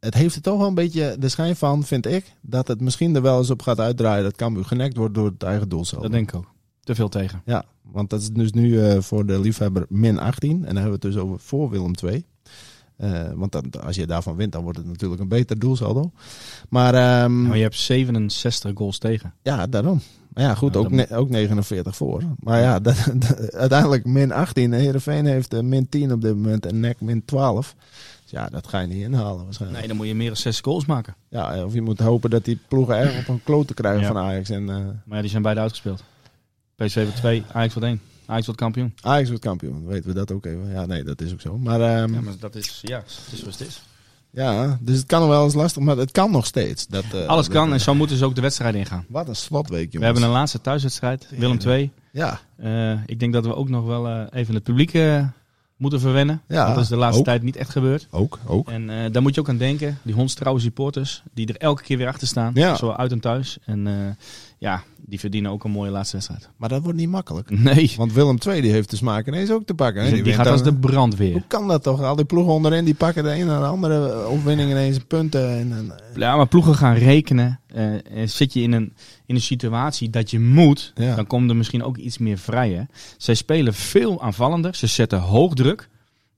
het 0.00 0.14
heeft 0.14 0.34
er 0.34 0.42
toch 0.42 0.58
wel 0.58 0.66
een 0.66 0.74
beetje 0.74 1.16
de 1.18 1.28
schijn 1.28 1.56
van, 1.56 1.84
vind 1.84 2.06
ik, 2.06 2.32
dat 2.40 2.68
het 2.68 2.80
misschien 2.80 3.14
er 3.14 3.22
wel 3.22 3.38
eens 3.38 3.50
op 3.50 3.62
gaat 3.62 3.80
uitdraaien 3.80 4.24
dat 4.24 4.36
kan 4.36 4.64
genekt 4.66 4.96
wordt 4.96 5.14
door 5.14 5.26
het 5.26 5.42
eigen 5.42 5.68
doelcel. 5.68 6.02
Dat 6.02 6.10
denk 6.10 6.28
ik 6.32 6.36
ook. 6.36 6.52
Te 6.80 6.94
veel 6.94 7.08
tegen. 7.08 7.42
Ja, 7.44 7.64
want 7.82 8.10
dat 8.10 8.20
is 8.20 8.30
dus 8.30 8.52
nu 8.52 8.80
eh, 8.80 9.00
voor 9.00 9.26
de 9.26 9.40
liefhebber 9.40 9.86
min 9.88 10.18
18. 10.18 10.50
En 10.50 10.58
dan 10.58 10.66
hebben 10.66 10.84
we 10.84 11.06
het 11.06 11.14
dus 11.14 11.16
over 11.16 11.38
voor 11.38 11.70
Willem 11.70 11.94
2. 11.94 12.26
Eh, 12.96 13.22
want 13.34 13.52
dan, 13.52 13.64
als 13.84 13.96
je 13.96 14.06
daarvan 14.06 14.36
wint, 14.36 14.52
dan 14.52 14.62
wordt 14.62 14.78
het 14.78 14.86
natuurlijk 14.86 15.20
een 15.20 15.28
beter 15.28 15.58
doelsaldo. 15.58 16.10
Maar, 16.68 16.94
ehm, 16.94 17.42
maar 17.42 17.56
je 17.56 17.62
hebt 17.62 17.76
67 17.76 18.70
goals 18.74 18.98
tegen. 18.98 19.34
Ja, 19.42 19.66
daarom. 19.66 20.00
Maar 20.34 20.44
ja, 20.44 20.54
goed, 20.54 20.76
ook, 20.76 20.90
ook 21.10 21.30
49 21.30 21.96
voor. 21.96 22.22
Maar 22.38 22.60
ja, 22.60 22.80
dat, 22.80 22.96
uiteindelijk 23.66 24.04
min 24.04 24.32
18. 24.32 24.72
Herenveen 24.72 25.26
heeft 25.26 25.54
eh, 25.54 25.60
min 25.60 25.88
10 25.88 26.12
op 26.12 26.20
dit 26.20 26.34
moment 26.34 26.66
en 26.66 26.80
NEC 26.80 27.00
min 27.00 27.24
12. 27.24 27.74
Dus 28.22 28.30
ja, 28.30 28.48
dat 28.48 28.66
ga 28.66 28.80
je 28.80 28.86
niet 28.86 29.02
inhalen 29.02 29.44
waarschijnlijk. 29.44 29.80
Nee, 29.80 29.88
dan 29.88 29.96
moet 29.96 30.06
je 30.06 30.14
meer 30.14 30.26
dan 30.26 30.36
6 30.36 30.60
goals 30.60 30.86
maken. 30.86 31.14
Ja, 31.28 31.64
of 31.64 31.74
je 31.74 31.82
moet 31.82 31.98
hopen 31.98 32.30
dat 32.30 32.44
die 32.44 32.58
ploegen 32.68 32.96
erg 32.96 33.18
op 33.18 33.28
een 33.28 33.42
klote 33.42 33.74
krijgen 33.74 34.06
van 34.06 34.16
Ajax. 34.16 34.50
En, 34.50 34.70
eh, 34.70 34.76
maar 34.76 35.16
ja, 35.16 35.20
die 35.20 35.30
zijn 35.30 35.42
beide 35.42 35.60
uitgespeeld. 35.60 36.04
PSV 36.74 37.08
2, 37.14 37.42
Ajax 37.52 37.76
1. 37.76 38.00
Ajax 38.26 38.46
wordt 38.46 38.60
kampioen. 38.60 38.94
Ajax 39.00 39.28
wordt 39.28 39.44
kampioen, 39.44 39.86
weten 39.86 40.08
we 40.08 40.14
dat 40.14 40.32
ook 40.32 40.46
even. 40.46 40.70
Ja, 40.70 40.86
nee, 40.86 41.04
dat 41.04 41.20
is 41.20 41.32
ook 41.32 41.40
zo. 41.40 41.58
Maar, 41.58 41.80
ehm, 41.80 42.14
Ja, 42.14 42.20
maar 42.20 42.34
dat 42.40 42.54
is, 42.54 42.78
ja, 42.82 42.96
het 42.96 43.28
is 43.32 43.38
zoals 43.40 43.58
het 43.58 43.68
is. 43.68 43.82
ja, 44.30 44.78
dus 44.80 44.96
het 44.96 45.06
kan 45.06 45.20
nog 45.20 45.28
wel 45.28 45.44
eens 45.44 45.54
lastig, 45.54 45.82
maar 45.82 45.96
het 45.96 46.12
kan 46.12 46.30
nog 46.30 46.46
steeds. 46.46 46.86
Dat, 46.86 47.04
eh, 47.12 47.26
Alles 47.26 47.46
dat- 47.46 47.54
kan 47.54 47.72
en 47.72 47.80
zo 47.80 47.94
moeten 47.94 48.16
ze 48.16 48.24
ook 48.24 48.34
de 48.34 48.40
wedstrijd 48.40 48.74
ingaan. 48.74 49.04
Wat 49.08 49.28
een 49.28 49.36
slotweek, 49.36 49.78
jongens. 49.92 49.98
We 49.98 50.04
hebben 50.04 50.22
een 50.22 50.28
laatste 50.30 50.60
thuiswedstrijd, 50.60 51.26
Willem 51.36 51.58
2. 51.58 51.90
Ja, 52.12 52.40
ik 53.06 53.20
denk 53.20 53.32
dat 53.32 53.44
we 53.46 53.54
ook 53.54 53.68
nog 53.68 53.84
wel 53.84 54.06
eh, 54.08 54.22
even 54.30 54.54
het 54.54 54.62
publiek 54.62 54.94
eh, 54.94 55.26
moeten 55.76 56.00
verwennen. 56.00 56.42
Ja, 56.48 56.68
dat 56.74 56.82
is 56.82 56.88
de 56.88 56.96
laatste 56.96 57.18
ook. 57.18 57.24
tijd 57.24 57.42
niet 57.42 57.56
echt 57.56 57.70
gebeurd. 57.70 58.06
ook, 58.10 58.38
ook. 58.46 58.68
En 58.68 58.90
eh, 58.90 59.12
daar 59.12 59.22
moet 59.22 59.34
je 59.34 59.40
ook 59.40 59.48
aan 59.48 59.56
denken. 59.56 59.98
Die 60.02 60.14
hondstrouwe 60.14 60.60
supporters, 60.60 61.22
die 61.34 61.46
er 61.46 61.56
elke 61.56 61.82
keer 61.82 61.98
weer 61.98 62.08
achter 62.08 62.26
staan. 62.26 62.50
Ja. 62.54 62.74
Zowel 62.76 62.96
uit 62.96 63.12
en 63.12 63.20
thuis. 63.20 63.58
En 63.64 63.86
eh, 63.86 63.94
ja, 64.64 64.82
die 65.06 65.20
verdienen 65.20 65.50
ook 65.50 65.64
een 65.64 65.70
mooie 65.70 65.90
laatste 65.90 66.16
wedstrijd. 66.16 66.50
Maar 66.56 66.68
dat 66.68 66.82
wordt 66.82 66.98
niet 66.98 67.08
makkelijk. 67.08 67.50
Nee, 67.50 67.92
Want 67.96 68.12
Willem 68.12 68.38
II 68.48 68.60
die 68.60 68.70
heeft 68.72 68.90
de 68.90 68.96
smaak 68.96 69.26
ineens 69.26 69.50
ook 69.50 69.66
te 69.66 69.74
pakken. 69.74 70.04
hè. 70.04 70.22
die, 70.22 70.32
gaat 70.32 70.44
dan- 70.44 70.52
als 70.52 70.62
de 70.62 70.74
brandweer. 70.74 71.32
Hoe 71.32 71.44
kan 71.48 71.68
dat 71.68 71.82
toch? 71.82 72.02
Al 72.02 72.16
die 72.16 72.24
ploegen 72.24 72.52
onderin 72.52 72.84
die 72.84 72.94
pakken 72.94 73.22
de 73.22 73.30
ene 73.30 73.52
en 73.54 73.60
de 73.60 73.66
andere 73.66 74.12
overwinning 74.12 74.70
ineens 74.70 74.98
punten. 74.98 75.48
En, 75.58 75.72
en, 75.72 75.92
Ja, 76.16 76.36
maar 76.36 76.46
ploegen 76.48 76.74
gaan 76.74 76.94
rekenen. 76.94 77.60
En 78.12 78.28
zit 78.30 78.52
je 78.52 78.60
in 78.60 78.72
een, 78.72 78.92
in 79.26 79.34
een 79.34 79.40
situatie 79.40 80.10
dat 80.10 80.30
je 80.30 80.40
moet, 80.40 80.92
Ja. 80.94 81.14
dan 81.14 81.26
komt 81.26 81.50
er 81.50 81.56
misschien 81.56 81.82
ook 81.84 81.96
iets 81.96 82.18
meer 82.18 82.38
vrij. 82.38 82.70
Hè? 82.72 82.82
Zij 83.16 83.34
spelen 83.34 83.74
veel 83.74 84.22
aanvallender. 84.22 84.74
Ze 84.74 84.86
zetten 84.86 85.18
hoog 85.20 85.54
druk. 85.54 85.88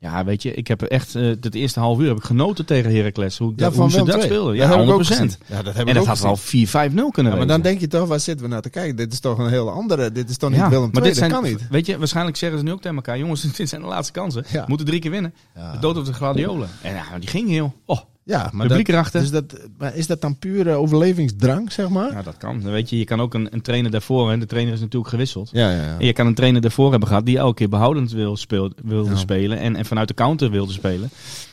Ja, 0.07 0.25
weet 0.25 0.43
je, 0.43 0.55
ik 0.55 0.69
heb 0.69 0.83
echt 0.83 1.15
eh 1.15 1.23
het 1.23 1.55
eerste 1.55 1.81
half 1.81 1.99
uur 1.99 2.09
heb 2.09 2.17
ik 2.17 2.25
genoten 2.25 2.65
tegen 2.65 2.95
Heracles. 2.95 3.39
Hoe, 3.39 3.55
dat, 3.55 3.75
hoe 3.75 3.91
ze 3.91 4.05
dat 4.05 4.23
speelden. 4.23 4.55
Ja, 4.55 4.63
heb 4.63 4.75
ik 4.75 4.81
ook 4.81 4.87
100 4.87 5.09
gezien. 5.09 5.33
Ja, 5.47 5.63
dat 5.63 5.75
En 5.75 5.87
dat 5.87 5.97
ook 5.97 6.07
had 6.07 6.21
wel 6.21 6.37
gezien. 6.37 6.67
4-5-0 6.67 6.71
kunnen 7.13 7.33
Ja, 7.33 7.39
maar 7.39 7.47
dan 7.47 7.61
denk 7.61 7.81
je 7.81 7.87
toch, 7.87 8.09
waar 8.09 8.21
zitten 8.21 8.47
we 8.47 8.53
naar 8.53 8.63
te 8.63 8.71
kijken? 8.71 8.97
Dit 8.97 9.13
is 9.13 9.21
toch 9.21 9.39
een 9.39 9.49
hele 9.49 9.71
andere. 9.71 10.13
Dit 10.13 10.31
is 10.31 10.37
toch 10.37 10.51
niet 10.51 10.59
Ja, 10.59 10.69
Willem 10.69 10.91
maar 10.93 11.03
II, 11.03 11.13
dit 11.13 11.23
dat 11.23 11.31
kan 11.31 11.43
niet. 11.43 11.69
Weet 11.71 11.87
je, 11.87 11.99
waarschijnlijk 11.99 12.37
zeggen 12.37 12.59
ze 12.59 12.65
nu 12.65 12.73
ook 12.73 12.81
tegen 12.81 12.97
elkaar: 12.97 13.19
jongens, 13.19 13.41
dit 13.57 13.69
zijn 13.69 13.81
de 13.81 13.87
laatste 13.87 14.13
kansen. 14.13 14.45
Ja. 14.49 14.61
We 14.61 14.65
moeten 14.69 14.87
drie 14.87 15.01
keer 15.01 15.11
winnen. 15.11 15.35
Ja. 15.55 15.73
De 15.73 15.79
dood 15.79 15.97
op 15.97 16.05
de 16.05 16.13
gladiolen. 16.13 16.69
En 16.83 16.95
ja, 16.95 17.19
die 17.19 17.29
ging 17.29 17.49
heel. 17.49 17.75
Oh, 17.85 18.01
Ja, 18.29 18.51
maar 18.53 18.67
Publiek 18.67 18.87
dat, 18.87 18.95
erachter. 18.95 19.21
dus 19.21 19.31
dat, 19.31 19.69
maar 19.79 19.95
is 19.97 20.07
dat 20.07 20.21
dan 20.21 20.39
pure 20.39 20.71
overlevingsdrang, 20.75 21.73
zeg 21.73 21.89
maar? 21.89 22.13
Ja, 22.13 22.23
dat 22.23 22.37
kan. 22.37 22.61
Dan 22.61 22.73
weet 22.73 22.91
je, 22.91 22.99
je 22.99 23.05
kan 23.05 23.21
ook 23.21 23.35
een, 23.35 23.49
een 23.51 23.61
trainer 23.61 23.91
daarvoor, 23.91 24.31
en 24.31 24.41
de 24.41 24.47
trainer 24.47 24.75
is 24.75 24.81
natuurlijk 24.81 25.11
gewisseld. 25.11 25.51
Ja, 25.53 25.71
ja, 25.71 25.77
ja. 25.83 25.99
En 25.99 26.07
je 26.07 26.13
kan 26.13 26.27
een 26.27 26.35
trainer 26.35 26.61
daarvoor 26.61 26.91
hebben 26.91 27.09
gehad 27.09 27.27
die 27.27 27.39
elke 27.39 27.55
keer 27.55 27.69
behoudend 27.69 28.11
wil 28.13 28.37
speel, 28.37 28.73
wilde 28.85 29.11
Ja. 29.11 29.17
spelen 29.17 29.59
en, 29.59 29.77
en 29.77 29.85
vanuit 29.85 30.09
de 30.09 30.15
counter 30.15 30.51
wilde 30.51 30.73
spelen. 30.73 31.11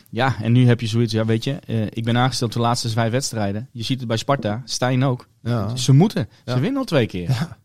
Ja, 0.10 0.36
en 0.42 0.52
nu 0.52 0.68
heb 0.68 0.80
je 0.82 0.88
zoiets, 0.88 1.14
ja 1.14 1.26
weet 1.26 1.44
je, 1.44 1.52
eh, 1.66 1.82
ik 1.90 2.04
ben 2.04 2.18
aangesteld 2.18 2.54
voor 2.54 2.62
de 2.62 2.68
laatste 2.68 2.90
vijf 2.90 3.12
wedstrijden. 3.12 3.70
Je 3.72 3.84
ziet 3.84 4.00
het 4.00 4.08
bij 4.08 4.18
Sparta, 4.18 4.62
Stijn 4.66 5.04
ook. 5.04 5.28
Ja. 5.42 5.76
Ze 5.76 5.94
moeten, 5.94 6.28
ze 6.46 6.60
winnen 6.60 6.78
al 6.78 6.84
twee 6.86 7.06
keer. 7.08 7.30
Ja. 7.30 7.58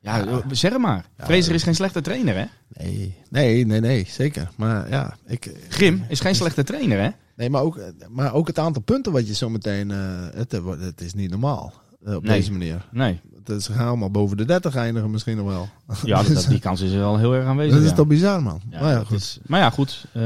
Ja, 0.00 0.42
zeg 0.50 0.78
maar. 0.78 1.04
Ja. 1.18 1.24
Fraser 1.24 1.54
is 1.54 1.62
geen 1.62 1.74
slechte 1.74 2.00
trainer, 2.00 2.34
hè? 2.34 2.44
Nee, 2.82 3.14
nee, 3.30 3.66
nee, 3.66 3.80
nee, 3.80 4.06
zeker. 4.08 4.48
Maar 4.56 4.88
ja, 4.90 5.16
ik... 5.26 5.50
Grim 5.68 6.04
is 6.08 6.20
geen 6.20 6.34
slechte 6.34 6.64
trainer, 6.64 7.00
hè? 7.00 7.08
Nee, 7.36 7.50
maar 7.50 7.62
ook, 7.62 7.80
maar 8.10 8.34
ook 8.34 8.46
het 8.46 8.58
aantal 8.58 8.82
punten 8.82 9.12
wat 9.12 9.26
je 9.26 9.34
zo 9.34 9.50
meteen... 9.50 9.90
eh, 9.90 9.98
het, 10.34 10.58
wordt- 10.60 10.82
het 10.82 11.00
is 11.00 11.14
niet 11.14 11.30
normaal 11.30 11.72
eh, 12.04 12.14
op 12.14 12.22
Nee. 12.22 12.36
deze 12.38 12.52
manier. 12.52 12.86
Nee. 12.90 13.20
Het 13.44 13.48
is, 13.48 13.64
ze 13.64 13.72
gaan 13.72 13.86
allemaal 13.88 14.10
boven 14.10 14.36
de 14.36 14.44
30 14.44 14.74
eindigen 14.76 15.10
misschien 15.10 15.36
nog 15.36 15.46
wel. 15.46 15.68
Ja, 16.04 16.22
dat, 16.22 16.46
die 16.48 16.58
kans 16.68 16.80
is 16.80 16.92
wel 16.92 17.18
heel 17.18 17.34
erg 17.34 17.46
aanwezig. 17.46 17.72
Dat 17.74 17.82
is 17.82 17.88
ja. 17.90 17.94
toch 17.96 18.06
bizar, 18.06 18.42
man. 18.42 18.60
Ja, 18.70 18.80
maar 18.80 18.90
ja, 18.92 19.04
goed. 19.04 19.16
is- 19.18 19.38
maar 19.46 19.60
ja, 19.60 19.70
goed. 19.70 20.04
eh, 20.12 20.22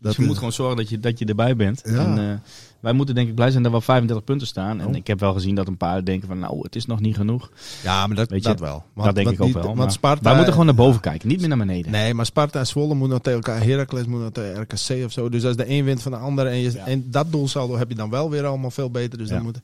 Dat 0.00 0.14
je 0.16 0.24
moet 0.24 0.36
gewoon 0.36 0.52
zorgen 0.52 0.76
dat 0.76 0.88
je, 0.88 1.00
dat 1.00 1.18
je 1.18 1.24
erbij 1.24 1.56
bent. 1.56 1.82
Ja. 1.84 1.92
En, 1.92 2.18
eh, 2.30 2.36
wij 2.84 2.92
moeten 2.92 3.14
denk 3.14 3.28
ik 3.28 3.34
blij 3.34 3.50
zijn 3.50 3.62
dat 3.62 3.72
we 3.72 3.78
op 3.78 3.84
35 3.84 4.24
punten 4.24 4.46
staan. 4.46 4.80
En 4.80 4.86
Oh. 4.86 4.96
ik 4.96 5.06
heb 5.06 5.20
wel 5.20 5.32
gezien 5.32 5.54
dat 5.54 5.66
een 5.68 5.76
paar 5.76 6.04
denken 6.04 6.28
van 6.28 6.38
nou, 6.38 6.58
het 6.62 6.76
is 6.76 6.86
nog 6.86 7.00
niet 7.00 7.16
genoeg. 7.16 7.50
Ja, 7.82 8.06
maar 8.06 8.16
dat, 8.16 8.30
Weet 8.30 8.42
je, 8.42 8.48
dat 8.48 8.60
wel. 8.60 8.84
Want, 8.92 9.06
dat 9.06 9.14
denk 9.14 9.30
ik 9.30 9.42
ook 9.42 9.52
wel. 9.52 9.62
Want 9.62 9.76
maar 9.76 9.90
Sparta, 9.92 10.22
wij 10.22 10.34
moeten 10.34 10.52
gewoon 10.52 10.66
naar 10.66 10.74
boven 10.74 11.00
kijken, 11.00 11.28
niet 11.28 11.38
meer 11.40 11.48
naar 11.48 11.58
beneden. 11.58 11.92
Nee, 11.92 12.14
maar 12.14 12.26
Sparta 12.26 12.58
en 12.58 12.66
Zwolle 12.66 12.94
moeten 12.94 13.08
nog 13.08 13.20
tegen 13.20 13.40
elkaar. 13.40 13.62
Heracles 13.64 14.06
moet 14.06 14.20
nog 14.20 14.30
tegen 14.32 14.60
RKC 14.62 15.04
of 15.04 15.12
zo. 15.12 15.28
Dus 15.28 15.44
als 15.44 15.56
de 15.56 15.68
een 15.70 15.84
wint 15.84 16.02
van 16.02 16.12
de 16.12 16.18
ander 16.18 16.46
en, 16.46 16.56
je, 16.56 16.72
Ja. 16.72 16.86
en 16.86 17.10
dat 17.10 17.32
doelsaldo 17.32 17.76
heb 17.76 17.88
je 17.88 17.94
dan 17.94 18.10
wel 18.10 18.30
weer 18.30 18.46
allemaal 18.46 18.70
veel 18.70 18.90
beter. 18.90 19.18
Dus 19.18 19.28
dan, 19.28 19.42
moet, 19.42 19.60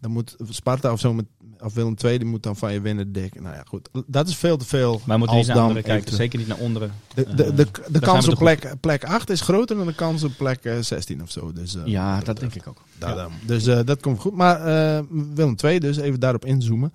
dan 0.00 0.10
moet 0.10 0.36
Sparta 0.48 0.92
of 0.92 1.00
zo 1.00 1.12
met, 1.14 1.24
of 1.62 1.74
Willem 1.74 1.94
II, 2.04 2.18
die 2.18 2.26
moet 2.28 2.42
dan 2.42 2.56
van 2.56 2.72
je 2.72 2.80
winnen 2.80 3.12
dik. 3.12 3.40
Nou 3.40 3.54
ja, 3.54 3.62
goed. 3.66 3.88
Dat 4.06 4.28
is 4.28 4.36
veel 4.36 4.56
te 4.56 4.64
veel. 4.66 5.00
Moeten 5.06 5.18
als 5.28 5.36
niet 5.36 5.46
naar 5.46 5.56
anderen 5.56 5.82
kijken, 5.82 5.92
eventueel- 5.92 6.16
zeker 6.18 6.38
niet 6.38 6.48
naar 6.48 6.58
onderen. 6.58 6.92
De, 7.14 7.24
de, 7.34 7.54
de, 7.54 7.62
Eh, 7.62 7.82
de, 7.92 7.98
kans 8.00 8.28
op 8.28 8.38
plek, 8.38 8.74
plek 8.80 9.04
8 9.04 9.30
is 9.30 9.40
groter 9.40 9.76
dan 9.76 9.86
de 9.86 9.94
kans 9.94 10.24
op 10.24 10.32
plek 10.36 10.64
eh, 10.64 10.78
16 10.80 11.22
of 11.22 11.30
zo. 11.30 11.52
Dus, 11.52 11.74
eh, 11.76 11.82
Ja, 11.86 12.20
dat 12.20 12.40
denk 12.40 12.54
ik 12.54 12.66
ook. 12.66 12.82
Ja. 13.00 13.28
Dus 13.46 13.66
eh, 13.66 13.80
dat 13.84 14.00
komt 14.00 14.20
goed. 14.20 14.34
Maar 14.34 14.60
eh, 14.96 15.02
Willem 15.34 15.54
II 15.64 15.78
dus, 15.78 15.96
even 15.96 16.20
daarop 16.20 16.44
inzoomen. 16.44 16.92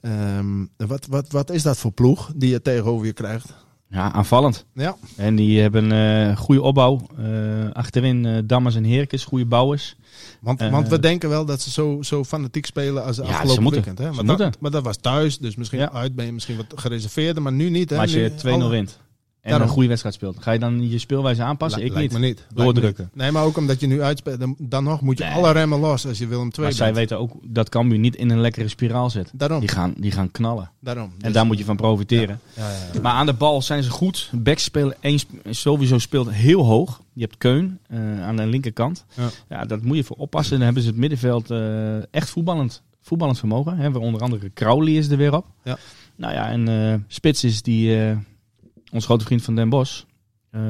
Ehm, 0.00 0.64
wat, 0.76 1.06
wat, 1.06 1.30
wat 1.32 1.50
is 1.50 1.62
dat 1.62 1.76
voor 1.78 1.92
ploeg 1.92 2.32
die 2.36 2.50
je 2.50 2.62
tegenover 2.62 3.06
je 3.06 3.12
krijgt? 3.12 3.54
Ja, 3.92 4.12
aanvallend. 4.12 4.64
Ja, 4.74 4.96
En 5.16 5.36
die 5.36 5.60
hebben 5.60 5.90
een 5.90 6.36
goede 6.36 6.62
opbouw. 6.62 7.00
Eh, 7.18 7.24
achterin 7.72 8.26
eh 8.26 8.38
Dammers 8.44 8.74
en 8.74 8.84
Herkes, 8.84 9.24
goede 9.24 9.46
bouwers. 9.46 9.96
want, 10.40 10.60
Eh, 10.60 10.70
want 10.70 10.88
we 10.88 10.98
denken 10.98 11.28
wel 11.28 11.44
dat 11.44 11.60
ze 11.60 11.70
zo, 11.70 11.98
zo 12.02 12.24
fanatiek 12.24 12.66
spelen 12.66 13.04
als 13.04 13.16
Ja, 13.16 13.22
afgelopen 13.22 13.70
weekend. 13.70 13.98
Hè? 13.98 14.12
Ze 14.14 14.22
Maar, 14.22 14.36
dat, 14.36 14.60
maar 14.60 14.70
dat 14.70 14.82
was 14.82 14.96
thuis, 14.96 15.38
dus 15.38 15.56
misschien 15.56 15.78
Ja. 15.78 15.92
uit 15.92 16.14
ben 16.14 16.24
je 16.26 16.32
misschien 16.32 16.56
wat 16.56 16.66
gereserveerder, 16.74 17.42
maar 17.42 17.52
nu 17.52 17.70
niet. 17.70 17.90
Hè? 17.90 17.96
Maar 17.96 18.04
als 18.04 18.14
je 18.14 18.34
2-0 18.36 18.52
alle- 18.52 18.68
wint 18.68 18.98
en 19.42 19.50
Daarom. 19.50 19.66
een 19.68 19.72
goede 19.72 19.88
wedstrijd 19.88 20.14
speelt, 20.14 20.36
ga 20.42 20.50
je 20.52 20.58
dan 20.58 20.90
je 20.90 20.98
speelwijze 20.98 21.42
aanpassen? 21.42 21.84
Ik 21.84 21.94
niet. 21.94 22.12
me 22.12 22.18
niet. 22.18 22.46
Me 22.54 22.62
Doordrukken. 22.62 23.04
niet. 23.04 23.14
Nee, 23.14 23.30
maar 23.30 23.44
ook 23.44 23.56
omdat 23.56 23.80
je 23.80 23.86
nu 23.86 24.02
uitspeelt, 24.02 24.40
dan, 24.40 24.54
dan 24.58 24.84
nog 24.84 25.00
moet 25.00 25.18
je 25.18 25.24
Nee. 25.24 25.32
alle 25.32 25.50
remmen 25.52 25.78
los 25.80 26.06
als 26.06 26.18
je 26.18 26.26
Willem 26.26 26.44
II 26.52 26.60
Maar 26.60 26.72
zij 26.72 26.86
bent. 26.86 26.96
weten 26.98 27.18
ook 27.18 27.32
dat 27.42 27.68
Cambuur 27.68 27.98
niet 27.98 28.16
in 28.16 28.30
een 28.30 28.40
lekkere 28.40 28.68
spiraal 28.68 29.10
zit. 29.10 29.30
Daarom, 29.34 29.60
Die 29.60 29.68
gaan, 29.68 29.94
die 29.96 30.10
gaan 30.10 30.30
knallen. 30.30 30.70
daarom. 30.80 31.04
En 31.04 31.12
Dus- 31.18 31.32
daar 31.32 31.46
moet 31.46 31.58
je 31.58 31.64
van 31.64 31.76
profiteren. 31.76 32.40
ja, 32.56 32.68
ja, 32.70 32.76
ja. 32.94 33.00
Maar 33.00 33.12
aan 33.12 33.26
de 33.26 33.32
bal 33.32 33.62
zijn 33.62 33.82
ze 33.82 33.90
goed. 33.90 34.30
Backs 34.32 34.64
spelen 34.64 34.96
één, 35.00 35.18
sowieso 35.50 35.98
speelt 35.98 36.30
heel 36.30 36.64
hoog. 36.64 37.00
Je 37.12 37.22
hebt 37.22 37.38
Keun 37.38 37.78
eh, 37.88 38.22
aan 38.22 38.36
de 38.36 38.46
linkerkant. 38.46 39.04
Ja. 39.14 39.28
Ja. 39.48 39.64
daar 39.64 39.78
moet 39.82 39.96
je 39.96 40.04
voor 40.04 40.16
oppassen. 40.16 40.54
Dan 40.56 40.64
hebben 40.64 40.82
ze 40.82 40.88
het 40.88 40.98
middenveld 40.98 41.50
eh, 41.50 42.14
echt 42.14 42.30
voetballend, 42.30 42.82
voetballend 43.00 43.38
vermogen. 43.38 43.76
Hè. 43.76 43.88
Onder 43.88 44.20
andere 44.20 44.50
Crowley 44.54 44.92
is 44.92 45.08
er 45.08 45.16
weer 45.16 45.34
op. 45.34 45.46
Ja. 45.64 45.78
Nou 46.16 46.32
ja, 46.34 46.48
en 46.50 46.68
eh, 46.68 46.94
Spits 47.06 47.44
is 47.44 47.62
die, 47.62 47.96
ons 48.92 49.04
grote 49.04 49.24
vriend 49.24 49.42
van 49.42 49.54
Den 49.54 49.68
Bosch. 49.68 50.02
Eh, 50.50 50.60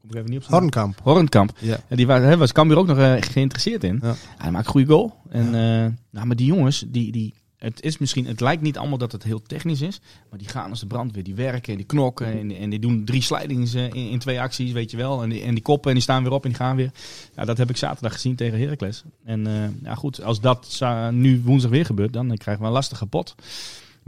kom 0.00 0.10
ik 0.10 0.14
even 0.14 0.30
niet 0.30 0.38
op 0.38 0.44
zijn 0.44 0.52
naam. 0.52 0.60
Hornkamp. 0.60 1.00
Hornkamp. 1.02 1.52
Ja. 1.60 1.80
Ja, 1.88 1.96
die 1.96 2.06
was, 2.06 2.20
hè, 2.20 2.36
was 2.36 2.52
Cambuur 2.52 2.78
ook 2.78 2.86
nog 2.86 2.98
eh, 2.98 3.14
geïnteresseerd 3.20 3.84
in. 3.84 3.98
Ja. 4.02 4.14
Hij 4.38 4.50
maakt 4.50 4.66
een 4.66 4.72
goede 4.72 4.92
goal. 4.92 5.14
En, 5.28 5.46
eh, 5.46 5.92
nou, 6.10 6.26
maar 6.26 6.36
die 6.36 6.46
jongens, 6.46 6.84
die, 6.88 7.12
die, 7.12 7.34
het, 7.58 7.82
is 7.82 7.98
misschien, 7.98 8.26
het 8.26 8.40
lijkt 8.40 8.62
niet 8.62 8.78
allemaal 8.78 8.98
dat 8.98 9.12
het 9.12 9.22
heel 9.22 9.42
technisch 9.42 9.80
is. 9.80 10.00
Maar 10.30 10.38
die 10.38 10.48
gaan 10.48 10.70
als 10.70 10.80
de 10.80 10.86
brandweer. 10.86 11.22
Die 11.22 11.34
werken 11.34 11.72
en 11.72 11.78
die 11.78 11.86
knokken. 11.86 12.26
En, 12.26 12.56
en 12.56 12.70
die 12.70 12.78
doen 12.78 13.04
drie 13.04 13.22
slidings 13.22 13.74
eh, 13.74 13.84
in, 13.84 14.10
in 14.10 14.18
twee 14.18 14.40
acties, 14.40 14.72
weet 14.72 14.90
je 14.90 14.96
wel. 14.96 15.22
En 15.22 15.28
die, 15.28 15.42
en 15.42 15.54
die 15.54 15.62
koppen 15.62 15.88
en 15.88 15.94
die 15.94 16.02
staan 16.02 16.22
weer 16.22 16.32
op 16.32 16.42
en 16.42 16.48
die 16.48 16.58
gaan 16.58 16.76
weer. 16.76 16.90
Ja, 17.36 17.44
dat 17.44 17.58
heb 17.58 17.70
ik 17.70 17.76
zaterdag 17.76 18.12
gezien 18.12 18.36
tegen 18.36 18.58
Heracles. 18.58 19.02
En 19.24 19.46
eh, 19.46 19.82
ja, 19.82 19.94
goed, 19.94 20.22
als 20.22 20.40
dat 20.40 20.80
nu 21.10 21.42
woensdag 21.44 21.70
weer 21.70 21.84
gebeurt, 21.84 22.12
dan 22.12 22.36
krijgen 22.36 22.62
we 22.62 22.68
een 22.68 22.74
lastige 22.74 23.06
pot. 23.06 23.34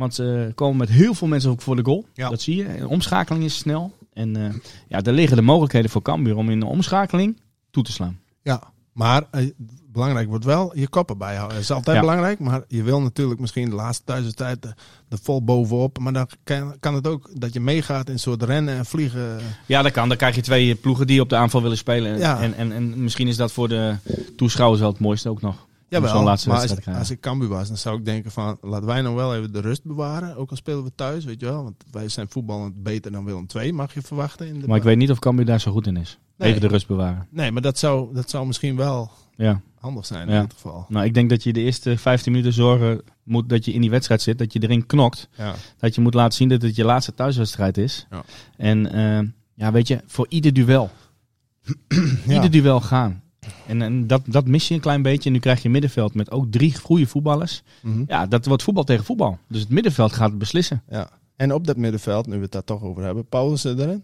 Want 0.01 0.15
ze 0.15 0.53
komen 0.55 0.77
met 0.77 0.89
heel 0.89 1.15
veel 1.15 1.29
mensen 1.29 1.51
ook 1.51 1.63
voor 1.63 1.77
de 1.77 1.85
goal. 1.85 2.07
Ja. 2.15 2.29
Dat 2.29 2.41
zie 2.41 2.57
je. 2.57 2.77
De 2.79 2.89
omschakeling 2.89 3.45
is 3.45 3.57
snel. 3.59 3.93
En 4.13 4.37
eh, 4.37 4.55
ja, 4.89 5.01
daar 5.01 5.15
liggen 5.15 5.37
de 5.37 5.43
mogelijkheden 5.43 5.91
voor 5.91 6.03
Cambuur 6.03 6.37
om 6.37 6.51
in 6.51 6.61
de 6.61 6.67
omschakeling 6.67 7.41
toe 7.71 7.83
te 7.83 7.93
slaan. 7.93 8.19
Ja, 8.43 8.63
maar 8.93 9.27
eh, 9.31 9.51
belangrijk 9.93 10.29
wordt 10.29 10.45
wel 10.45 10.77
je 10.79 10.89
koppen 10.89 11.19
bijhouden. 11.19 11.55
Dat 11.55 11.65
is 11.65 11.71
altijd 11.71 11.97
Ja. 11.97 12.03
belangrijk, 12.03 12.39
maar 12.39 12.63
je 12.69 12.83
wil 12.83 13.01
natuurlijk 13.01 13.41
misschien 13.41 13.69
de 13.71 13.75
laatste 13.75 14.05
thuiswedstrijd 14.05 14.65
er 14.65 14.75
er 15.09 15.19
vol 15.23 15.45
bovenop. 15.45 15.99
Maar 15.99 16.13
dan 16.13 16.27
kan, 16.45 16.75
kan 16.81 16.95
het 16.95 17.07
ook 17.07 17.31
dat 17.41 17.53
je 17.53 17.61
meegaat 17.61 18.07
in 18.07 18.13
een 18.13 18.19
soort 18.19 18.43
rennen 18.43 18.77
en 18.77 18.87
vliegen. 18.87 19.39
Ja, 19.67 19.83
dat 19.83 19.93
kan. 19.93 20.09
Dan 20.09 20.17
krijg 20.17 20.35
je 20.35 20.41
twee 20.43 20.75
ploegen 20.75 21.07
die 21.07 21.21
op 21.21 21.29
de 21.29 21.37
aanval 21.37 21.63
willen 21.63 21.77
spelen. 21.77 22.13
En, 22.13 22.19
Ja. 22.19 22.41
en, 22.41 22.55
en, 22.55 22.73
en 22.73 23.03
misschien 23.03 23.29
is 23.29 23.37
dat 23.37 23.53
voor 23.53 23.69
de 23.69 23.95
toeschouwers 24.37 24.81
wel 24.81 24.91
het 24.91 25.01
mooiste 25.01 25.29
ook 25.29 25.41
nog. 25.41 25.69
Zo'n 25.91 26.25
laatste 26.25 26.49
maar 26.49 26.97
als, 26.99 27.11
ik 27.11 27.21
Cambuur 27.21 27.49
was, 27.49 27.69
dan 27.69 27.77
zou 27.77 27.99
ik 27.99 28.05
denken 28.05 28.31
van... 28.31 28.59
laten 28.61 28.87
wij 28.87 29.03
nou 29.03 29.15
wel 29.15 29.37
even 29.37 29.53
de 29.53 29.61
rust 29.61 29.85
bewaren. 29.85 30.37
Ook 30.37 30.51
al 30.51 30.57
spelen 30.57 30.85
we 30.85 30.93
thuis, 30.95 31.25
weet 31.25 31.41
je 31.41 31.47
wel. 31.47 31.63
Want 31.63 31.85
wij 31.91 32.09
zijn 32.09 32.29
voetballend 32.29 32.83
beter 32.83 33.13
dan 33.13 33.25
Willem 33.25 33.47
II, 33.57 33.73
mag 33.73 33.95
je 33.95 34.03
verwachten. 34.03 34.47
In 34.47 34.61
de 34.61 34.67
Maar 34.67 34.77
ik 34.77 34.83
weet 34.83 34.97
niet 34.97 35.11
of 35.11 35.19
Cambuur 35.19 35.45
daar 35.47 35.61
zo 35.61 35.73
goed 35.73 35.87
in 35.87 35.97
is. 35.97 36.19
Nee. 36.37 36.49
Even 36.49 36.61
de 36.61 36.69
rust 36.69 36.87
bewaren. 36.87 37.27
Nee, 37.31 37.51
maar 37.51 37.63
dat 37.63 37.79
zou, 37.79 38.15
dat 38.15 38.31
zou 38.31 38.47
misschien 38.47 38.77
wel 38.77 39.11
Ja. 39.37 39.61
handig 39.79 40.07
zijn 40.07 40.29
Ja. 40.29 40.35
in 40.37 40.43
dit 40.43 40.53
geval. 40.53 40.87
Nou, 40.89 41.05
ik 41.05 41.15
denk 41.15 41.31
dat 41.31 41.43
je 41.43 41.53
de 41.53 41.61
eerste 41.61 41.97
15 41.99 42.33
minuten 42.33 42.53
zorgen 42.53 43.03
moet 43.23 43.49
dat 43.49 43.65
je 43.65 43.73
in 43.73 43.81
die 43.81 43.91
wedstrijd 43.91 44.23
zit. 44.23 44.39
Dat 44.39 44.53
je 44.53 44.63
erin 44.63 44.87
knokt. 44.87 45.29
Ja. 45.37 45.55
Dat 45.79 45.95
je 45.95 46.01
moet 46.01 46.15
laten 46.15 46.37
zien 46.37 46.49
dat 46.49 46.63
het 46.63 46.77
je 46.77 46.85
laatste 46.85 47.15
thuiswedstrijd 47.15 47.79
is. 47.79 48.07
Ja. 48.11 48.23
En 48.57 48.93
eh, 48.93 49.29
ja, 49.55 49.73
weet 49.73 49.89
je, 49.89 50.01
voor 50.07 50.27
ieder 50.29 50.53
duel. 50.53 50.91
Ieder 52.29 52.51
duel 52.51 52.81
gaan. 52.81 53.23
En, 53.67 53.83
en 53.83 54.07
dat, 54.07 54.23
dat 54.27 54.47
mis 54.47 54.69
je 54.69 54.75
een 54.75 54.81
klein 54.81 55.03
beetje. 55.03 55.27
En 55.29 55.33
nu 55.33 55.39
krijg 55.41 55.59
je 55.59 55.65
een 55.65 55.71
middenveld 55.71 56.15
met 56.15 56.31
ook 56.31 56.47
drie 56.51 56.79
goede 56.79 57.07
voetballers. 57.07 57.63
Mhm. 57.83 58.05
Ja, 58.07 58.27
dat 58.27 58.47
wordt 58.47 58.63
voetbal 58.63 58.85
tegen 58.85 59.05
voetbal. 59.05 59.39
Dus 59.49 59.61
het 59.61 59.71
middenveld 59.71 60.13
gaat 60.13 60.29
het 60.31 60.39
beslissen. 60.39 60.83
ja. 60.91 61.09
En 61.37 61.55
op 61.55 61.67
dat 61.67 61.77
middenveld, 61.77 62.27
nu 62.27 62.37
we 62.37 62.43
het 62.43 62.53
daar 62.53 62.65
toch 62.65 62.83
over 62.83 63.03
hebben, 63.03 63.27
Paulussen 63.27 63.79
erin. 63.79 64.03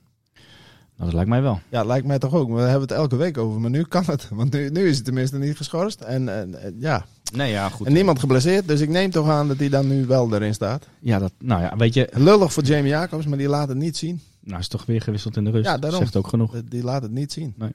Nou, 0.96 1.10
dat 1.10 1.12
lijkt 1.12 1.28
mij 1.28 1.42
wel. 1.42 1.60
Ja, 1.68 1.84
lijkt 1.84 2.06
mij 2.06 2.18
toch 2.18 2.34
ook. 2.34 2.50
We 2.50 2.60
hebben 2.60 2.80
het 2.80 2.90
elke 2.90 3.16
week 3.16 3.38
over. 3.38 3.60
Maar 3.60 3.70
nu 3.70 3.82
kan 3.82 4.02
het. 4.06 4.28
Want 4.30 4.52
nu, 4.52 4.70
nu 4.70 4.88
is 4.88 4.96
het 4.96 5.04
tenminste 5.04 5.38
niet 5.38 5.56
geschorst. 5.56 6.00
En, 6.00 6.28
en, 6.28 6.62
en 6.62 6.76
ja. 6.78 7.04
Nee, 7.34 7.50
ja, 7.50 7.68
goed. 7.68 7.86
en 7.86 7.92
niemand 7.92 8.18
geblesseerd. 8.18 8.68
Dus 8.68 8.80
ik 8.80 8.88
neem 8.88 9.10
toch 9.10 9.28
aan 9.28 9.48
dat 9.48 9.56
hij 9.58 9.68
dan 9.68 9.88
nu 9.88 10.06
wel 10.06 10.34
erin 10.34 10.54
staat. 10.54 10.88
Ja, 10.98 11.18
dat, 11.18 11.32
nou 11.38 11.62
ja, 11.62 11.76
weet 11.76 11.94
je, 11.94 12.08
Lullig 12.12 12.52
voor 12.52 12.62
Jamie 12.62 12.90
Jacobs, 12.90 13.26
maar 13.26 13.38
die 13.38 13.48
laat 13.48 13.68
het 13.68 13.76
niet 13.78 13.96
zien. 13.96 14.20
nou 14.40 14.60
is 14.60 14.68
toch 14.68 14.86
weer 14.86 15.00
gewisseld 15.00 15.36
in 15.36 15.44
de 15.44 15.50
rust. 15.50 15.64
Ja, 15.66 15.78
daarom. 15.78 16.00
Zegt 16.00 16.16
ook 16.16 16.28
genoeg. 16.28 16.54
Die 16.68 16.82
laat 16.82 17.02
het 17.02 17.12
niet 17.12 17.32
zien. 17.32 17.54
Nee. 17.56 17.70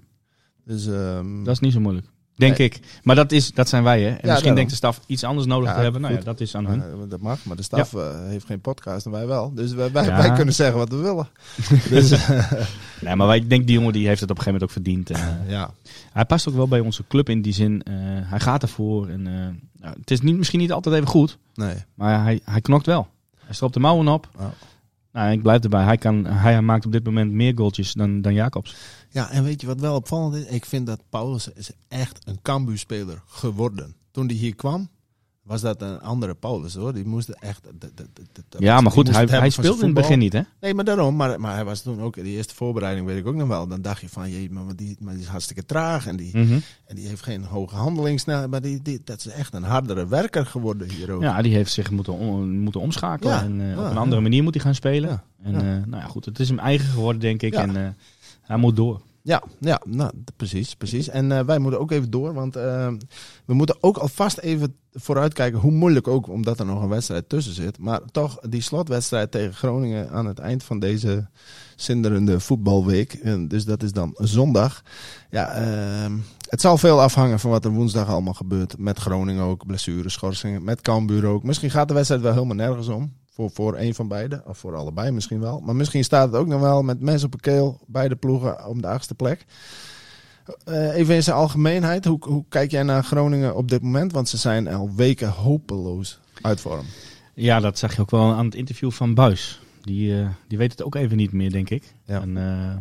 Dus 0.72 0.88
ehm, 0.88 1.44
Dat 1.44 1.54
is 1.54 1.60
niet 1.60 1.74
zo 1.74 1.80
moeilijk. 1.80 2.08
Denk 2.36 2.58
Nee. 2.58 2.68
ik. 2.68 2.80
Maar 3.04 3.16
dat, 3.16 3.32
is, 3.32 3.52
dat 3.54 3.70
zijn 3.70 3.84
wij, 3.84 4.02
hè. 4.02 4.10
En 4.10 4.30
misschien 4.30 4.56
denkt 4.56 4.70
de 4.70 4.76
staf 4.76 5.00
iets 5.06 5.24
anders 5.24 5.48
nodig 5.48 5.70
Ja, 5.70 5.76
te 5.76 5.82
hebben. 5.82 6.02
Nou 6.02 6.14
ja, 6.14 6.20
dat 6.22 6.40
is 6.40 6.56
aan 6.56 6.66
hun. 6.66 6.82
eh, 6.82 6.88
dat 7.10 7.20
mag, 7.22 7.46
maar 7.46 7.56
de 7.56 7.64
staf 7.64 7.94
eh, 7.94 8.08
heeft 8.26 8.46
geen 8.46 8.62
podcast 8.62 9.06
en 9.06 9.12
wij 9.12 9.28
wel. 9.28 9.54
Dus 9.54 9.74
wij, 9.74 9.92
wij, 9.92 10.06
Ja. 10.06 10.18
wij 10.18 10.32
kunnen 10.32 10.54
zeggen 10.54 10.78
wat 10.78 10.90
we 10.90 10.96
willen. 10.98 11.28
dus, 11.90 12.12
eh, 12.12 12.52
Nee, 13.02 13.16
maar 13.16 13.28
wij, 13.28 13.38
ik 13.38 13.50
denk 13.50 13.68
die 13.68 13.76
jongen 13.76 13.94
die 13.94 14.08
heeft 14.08 14.22
het 14.22 14.30
op 14.32 14.38
een 14.38 14.44
gegeven 14.44 14.68
moment 14.68 14.94
ook 14.98 15.04
verdiend. 15.06 15.10
En, 15.10 15.44
ja. 15.58 15.72
hij 16.14 16.26
past 16.26 16.48
ook 16.50 16.56
wel 16.56 16.68
bij 16.68 16.80
onze 16.80 17.04
club 17.08 17.30
in 17.30 17.42
die 17.42 17.54
zin. 17.54 17.84
eh, 17.84 17.94
hij 18.04 18.40
gaat 18.40 18.62
ervoor. 18.62 19.08
En, 19.08 19.28
eh, 19.28 19.34
nou, 19.82 19.96
het 20.00 20.12
is 20.12 20.22
niet, 20.22 20.38
misschien 20.38 20.60
niet 20.60 20.72
altijd 20.72 20.96
even 20.96 21.08
goed. 21.08 21.38
Nee. 21.54 21.76
Maar 21.96 22.24
hij, 22.24 22.40
hij 22.44 22.62
knokt 22.62 22.86
wel. 22.86 23.08
Hij 23.46 23.54
stroopt 23.54 23.74
de 23.74 23.80
mouwen 23.80 24.08
op. 24.08 24.30
Oh. 24.38 24.46
Nou, 25.14 25.32
ik 25.32 25.42
blijf 25.42 25.64
erbij. 25.64 25.84
Hij, 25.84 25.98
kan, 25.98 26.26
hij 26.26 26.62
maakt 26.62 26.86
op 26.86 26.92
dit 26.92 27.04
moment 27.04 27.32
meer 27.32 27.52
goaltjes 27.56 27.94
dan, 27.94 28.22
dan 28.22 28.34
Jacobs. 28.34 28.76
Ja, 29.12 29.30
en 29.30 29.44
weet 29.44 29.62
je 29.62 29.68
wat 29.68 29.80
wel 29.80 29.96
opvallend 29.96 30.36
is? 30.36 30.46
Ik 30.46 30.66
vind 30.66 30.86
dat 30.88 31.02
Paulus 31.10 31.48
is 31.54 31.70
echt 31.88 32.20
een 32.28 32.40
Cambuur-speler 32.42 33.22
geworden. 33.28 33.96
Toen 34.12 34.26
hij 34.28 34.36
hier 34.36 34.56
kwam, 34.56 34.90
was 35.44 35.62
dat 35.62 35.82
een 35.82 36.02
andere 36.02 36.34
Paulus 36.34 36.74
hoor. 36.76 36.94
Die 36.94 37.06
moest 37.06 37.30
echt. 37.30 37.64
dat- 37.64 37.92
dat- 37.96 38.08
dat- 38.14 38.44
dat- 38.50 38.62
Ja, 38.62 38.82
maar 38.82 38.92
goed, 38.92 39.10
hij, 39.12 39.26
hij 39.26 39.50
speelde 39.50 39.80
in 39.80 39.86
het 39.86 39.94
begin 39.94 40.20
niet, 40.20 40.34
hè? 40.34 40.42
Nee, 40.62 40.74
maar 40.74 40.86
daarom. 40.86 41.16
Maar, 41.16 41.40
maar 41.40 41.54
hij 41.56 41.66
was 41.66 41.82
toen 41.82 42.02
ook, 42.02 42.16
die 42.16 42.24
eerste 42.36 42.56
voorbereiding 42.56 43.06
weet 43.08 43.18
ik 43.18 43.28
ook 43.28 43.36
nog 43.36 43.48
wel. 43.48 43.68
Dan 43.68 43.82
dacht 43.82 44.02
je 44.02 44.10
van, 44.10 44.30
jee, 44.32 44.52
maar 44.52 44.76
die, 44.76 44.98
maar 45.00 45.14
die 45.14 45.22
is 45.22 45.28
hartstikke 45.28 45.66
traag. 45.66 46.08
En 46.08 46.16
die, 46.16 46.38
Mhm. 46.38 46.60
en 46.86 46.96
die 46.96 47.08
heeft 47.08 47.24
geen 47.24 47.44
hoge 47.44 47.76
handelingssnelheid. 47.76 48.50
Maar 48.50 48.62
die, 48.62 48.82
die, 48.82 49.02
dat 49.04 49.18
is 49.18 49.28
echt 49.28 49.54
een 49.54 49.64
hardere 49.64 50.08
werker 50.08 50.46
geworden 50.46 50.90
hier 50.90 51.12
ook. 51.12 51.22
Ja, 51.22 51.42
die 51.42 51.54
heeft 51.54 51.72
zich 51.72 51.92
moeten, 51.92 52.14
om- 52.14 52.50
moeten 52.60 52.82
omschakelen. 52.82 53.34
Ja, 53.34 53.42
En 53.44 53.72
eh, 53.72 53.80
op 53.80 53.86
een 53.92 53.98
andere 53.98 54.16
ja. 54.16 54.22
manier 54.22 54.44
moet 54.44 54.54
hij 54.54 54.64
gaan 54.64 54.76
spelen. 54.76 55.24
En 55.44 55.56
eh, 55.56 55.62
nou 55.62 55.96
ja, 56.02 56.06
goed, 56.08 56.26
het 56.26 56.40
is 56.40 56.48
hem 56.50 56.60
eigen 56.60 56.90
geworden, 56.90 57.22
denk 57.22 57.42
ik. 57.42 57.54
Ja. 57.54 57.62
En 57.62 57.76
eh, 57.76 57.90
hij 58.42 58.58
moet 58.58 58.76
door. 58.76 59.02
Ja, 59.24 59.44
ja 59.60 59.82
nou, 59.86 60.12
precies, 60.36 60.76
precies. 60.76 61.10
En 61.10 61.32
eh, 61.32 61.44
wij 61.44 61.60
moeten 61.60 61.80
ook 61.80 61.92
even 61.92 62.12
door, 62.12 62.34
want 62.34 62.56
eh, 62.56 62.88
we 63.46 63.54
moeten 63.54 63.78
ook 63.84 63.98
alvast 63.98 64.38
even 64.38 64.76
vooruitkijken, 64.94 65.60
hoe 65.60 65.72
moeilijk 65.72 66.08
ook, 66.08 66.28
omdat 66.28 66.60
er 66.60 66.66
nog 66.66 66.82
een 66.82 66.90
wedstrijd 66.90 67.30
tussen 67.30 67.54
zit. 67.54 67.80
Maar 67.80 68.02
toch, 68.12 68.40
die 68.40 68.62
slotwedstrijd 68.62 69.32
tegen 69.32 69.54
Groningen 69.54 70.10
aan 70.10 70.26
het 70.26 70.40
eind 70.40 70.64
van 70.64 70.80
deze 70.80 71.28
zinderende 71.76 72.40
voetbalweek, 72.40 73.14
en 73.14 73.48
dus 73.48 73.66
dat 73.66 73.84
is 73.84 73.92
dan 73.92 74.16
zondag. 74.18 74.82
Ja, 75.30 75.52
ehm, 75.52 76.18
het 76.48 76.62
zal 76.62 76.78
veel 76.78 77.02
afhangen 77.02 77.40
van 77.40 77.52
wat 77.52 77.66
er 77.66 77.72
woensdag 77.72 78.08
allemaal 78.08 78.34
gebeurt. 78.34 78.78
Met 78.78 79.00
Groningen 79.00 79.44
ook, 79.44 79.66
blessures, 79.66 80.14
schorsingen, 80.14 80.64
met 80.64 80.82
Cambuur 80.82 81.26
ook. 81.26 81.44
Misschien 81.44 81.72
gaat 81.72 81.88
de 81.88 81.94
wedstrijd 81.94 82.22
wel 82.22 82.34
helemaal 82.34 82.56
nergens 82.56 82.88
om. 82.88 83.14
Voor, 83.34 83.50
voor 83.52 83.78
een 83.78 83.96
van 83.96 84.08
beide, 84.08 84.44
of 84.46 84.58
voor 84.58 84.76
allebei 84.76 85.12
misschien 85.12 85.40
wel. 85.40 85.60
Maar 85.60 85.76
misschien 85.76 86.04
staat 86.04 86.32
het 86.32 86.42
ook 86.42 86.48
nog 86.48 86.62
wel 86.62 86.84
met 86.84 87.02
mensen 87.02 87.26
op 87.26 87.32
de 87.32 87.40
keel, 87.40 87.80
beide 87.88 88.16
ploegen 88.16 88.68
om 88.68 88.82
de 88.82 88.88
achtste 88.88 89.16
plek. 89.16 89.46
Eh, 90.64 90.96
even 90.96 91.16
in 91.16 91.24
zijn 91.24 91.36
algemeenheid, 91.36 92.06
hoe, 92.06 92.18
hoe 92.20 92.46
kijk 92.50 92.72
jij 92.72 92.84
naar 92.84 93.04
Groningen 93.04 93.56
op 93.56 93.70
dit 93.70 93.82
moment? 93.82 94.12
Want 94.12 94.30
ze 94.30 94.38
zijn 94.38 94.68
al 94.68 94.92
weken 94.96 95.30
hopeloos 95.30 96.20
uit 96.42 96.62
vorm. 96.62 96.86
Ja, 97.34 97.60
dat 97.60 97.78
zag 97.78 97.96
je 97.96 98.02
ook 98.02 98.12
wel 98.12 98.34
aan 98.34 98.46
het 98.46 98.56
interview 98.56 98.92
van 98.92 99.14
Buis. 99.14 99.62
Die, 99.82 100.20
eh, 100.20 100.28
die 100.48 100.58
weet 100.58 100.72
het 100.72 100.84
ook 100.84 100.96
even 100.96 101.18
niet 101.18 101.32
meer, 101.32 101.52
denk 101.52 101.70
ik. 101.70 101.96
Ja. 102.06 102.22
En, 102.22 102.38
eh, 102.38 102.76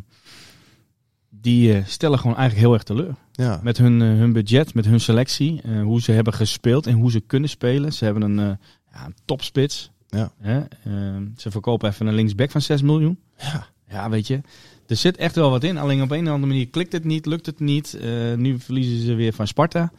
die 1.28 1.82
stellen 1.86 2.18
gewoon 2.18 2.36
eigenlijk 2.36 2.66
heel 2.66 2.74
erg 2.74 2.82
teleur. 2.82 3.14
Ja, 3.32 3.60
Met 3.62 3.78
hun, 3.78 4.00
hun 4.00 4.32
budget, 4.32 4.74
met 4.74 4.84
hun 4.84 5.00
selectie, 5.00 5.60
hoe 5.82 6.00
ze 6.00 6.12
hebben 6.12 6.32
gespeeld 6.32 6.86
en 6.86 6.94
hoe 6.94 7.10
ze 7.10 7.20
kunnen 7.20 7.48
spelen. 7.48 7.92
Ze 7.92 8.04
hebben 8.04 8.22
een, 8.22 8.58
ja, 8.92 9.04
een 9.06 9.14
topspits. 9.24 9.89
Ja. 10.10 10.32
Hè? 10.38 10.58
Eh, 10.60 11.22
ze 11.36 11.50
verkopen 11.50 11.88
even 11.88 12.06
een 12.06 12.14
linksback 12.14 12.50
van 12.50 12.60
6 12.60 12.82
miljoen. 12.82 13.18
ja. 13.38 13.66
Ja, 13.88 14.10
weet 14.10 14.26
je. 14.26 14.40
Er 14.86 14.96
zit 14.96 15.16
echt 15.16 15.34
wel 15.34 15.50
wat 15.50 15.64
in. 15.64 15.78
Alleen 15.78 16.02
op 16.02 16.10
een 16.10 16.26
of 16.26 16.32
andere 16.32 16.52
manier 16.52 16.68
klikt 16.68 16.92
het 16.92 17.04
niet, 17.04 17.26
lukt 17.26 17.46
het 17.46 17.60
niet. 17.60 17.94
Eh, 17.94 18.34
nu 18.34 18.58
verliezen 18.58 19.06
ze 19.06 19.14
weer 19.14 19.32
van 19.32 19.46
Sparta. 19.46 19.92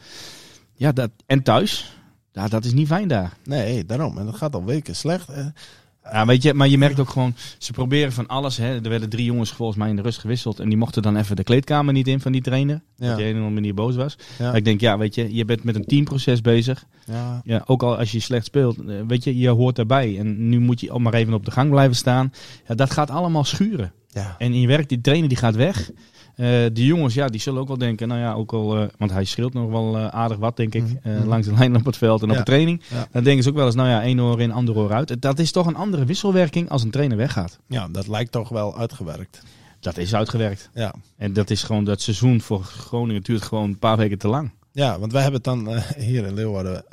Ja, 0.74 0.92
dat, 0.92 1.10
en 1.26 1.42
thuis. 1.42 1.96
Ja, 2.32 2.48
dat 2.48 2.64
is 2.64 2.72
niet 2.72 2.86
fijn 2.86 3.08
daar. 3.08 3.36
nee, 3.44 3.84
daarom. 3.84 4.18
En 4.18 4.26
dat 4.26 4.34
gaat 4.34 4.54
al 4.54 4.64
weken 4.64 4.96
slecht. 4.96 5.28
Ja, 6.10 6.26
weet 6.26 6.42
je, 6.42 6.54
maar 6.54 6.68
je 6.68 6.78
merkt 6.78 7.00
ook 7.00 7.08
gewoon, 7.08 7.34
ze 7.58 7.72
proberen 7.72 8.12
van 8.12 8.26
alles. 8.26 8.56
Hè. 8.56 8.74
Er 8.74 8.88
werden 8.88 9.08
drie 9.08 9.24
jongens 9.24 9.52
volgens 9.52 9.78
mij 9.78 9.88
in 9.88 9.96
de 9.96 10.02
rust 10.02 10.18
gewisseld. 10.18 10.60
En 10.60 10.68
die 10.68 10.78
mochten 10.78 11.02
dan 11.02 11.16
even 11.16 11.36
de 11.36 11.42
kleedkamer 11.42 11.92
niet 11.92 12.08
in 12.08 12.20
van 12.20 12.32
die 12.32 12.42
trainer. 12.42 12.80
Ja. 12.96 13.06
Dat 13.06 13.16
die 13.16 13.26
op 13.26 13.30
een 13.30 13.30
of 13.30 13.34
andere 13.34 13.54
manier 13.54 13.74
boos 13.74 13.96
was. 13.96 14.16
Ja. 14.38 14.44
Maar 14.46 14.56
ik 14.56 14.64
denk, 14.64 14.80
ja, 14.80 14.98
weet 14.98 15.14
je, 15.14 15.34
je 15.34 15.44
bent 15.44 15.64
met 15.64 15.74
een 15.74 15.84
teamproces 15.84 16.40
bezig. 16.40 16.84
ja. 17.06 17.40
Ja, 17.44 17.62
ook 17.66 17.82
al 17.82 17.98
als 17.98 18.12
je 18.12 18.20
slecht 18.20 18.46
speelt, 18.46 18.78
eh, 18.78 18.94
weet 19.06 19.24
je, 19.24 19.38
je 19.38 19.48
hoort 19.48 19.76
daarbij. 19.76 20.18
En 20.18 20.48
nu 20.48 20.60
moet 20.60 20.80
je 20.80 20.90
ook 20.90 21.00
maar 21.00 21.14
even 21.14 21.34
op 21.34 21.44
de 21.44 21.50
gang 21.50 21.70
blijven 21.70 21.96
staan. 21.96 22.32
Ja, 22.68 22.74
dat 22.74 22.90
gaat 22.90 23.10
allemaal 23.10 23.44
schuren. 23.44 23.92
Ja. 24.12 24.34
En 24.38 24.60
je 24.60 24.66
werkt, 24.66 24.88
die 24.88 25.00
trainer 25.00 25.28
die 25.28 25.38
gaat 25.38 25.54
weg. 25.54 25.90
Eh 26.36 26.48
die 26.72 26.86
jongens, 26.86 27.14
ja, 27.14 27.26
die 27.26 27.40
zullen 27.40 27.60
ook 27.60 27.68
wel 27.68 27.78
denken, 27.78 28.08
nou 28.08 28.20
ja, 28.20 28.32
ook 28.34 28.52
al, 28.52 28.76
eh, 28.76 28.88
want 28.98 29.10
hij 29.10 29.24
schreeuwt 29.24 29.52
nog 29.52 29.70
wel 29.70 29.96
eh, 29.96 30.06
aardig 30.06 30.36
wat, 30.38 30.56
denk 30.56 30.74
ik, 30.74 30.82
Mhm. 30.82 31.16
Mhm. 31.18 31.28
langs 31.28 31.46
de 31.46 31.52
lijn 31.54 31.76
op 31.76 31.84
het 31.84 31.96
veld 31.96 32.22
en 32.22 32.30
op 32.30 32.36
de 32.36 32.42
training. 32.42 32.82
Ja. 32.90 33.08
Dan 33.12 33.22
denken 33.24 33.42
ze 33.42 33.48
ook 33.48 33.54
wel 33.56 33.66
eens, 33.66 33.74
nou 33.74 33.88
ja, 33.88 34.02
één 34.02 34.20
oor 34.20 34.40
in, 34.40 34.52
ander 34.52 34.76
oor 34.76 34.92
uit. 34.92 35.22
Dat 35.22 35.38
is 35.38 35.52
toch 35.52 35.66
een 35.66 35.76
andere 35.76 36.04
wisselwerking 36.04 36.68
als 36.70 36.82
een 36.82 36.90
trainer 36.90 37.16
weggaat. 37.16 37.58
ja, 37.66 37.88
dat 37.88 38.06
lijkt 38.08 38.32
toch 38.32 38.48
wel 38.48 38.78
uitgewerkt. 38.78 39.42
Dat 39.80 39.96
is 39.96 40.14
uitgewerkt. 40.14 40.70
Ja. 40.74 40.94
En 41.16 41.32
dat 41.32 41.50
is 41.50 41.62
gewoon, 41.62 41.84
dat 41.84 42.00
seizoen 42.00 42.40
voor 42.40 42.62
Groningen 42.62 43.22
duurt 43.22 43.42
gewoon 43.42 43.64
een 43.68 43.78
paar 43.78 43.96
weken 43.96 44.18
te 44.18 44.28
lang. 44.28 44.50
Ja, 44.72 44.98
want 44.98 45.12
wij 45.12 45.22
hebben 45.22 45.40
het 45.44 45.50
dan 45.64 45.76
hier 46.04 46.26
in 46.26 46.34
Leeuwarden 46.34 46.84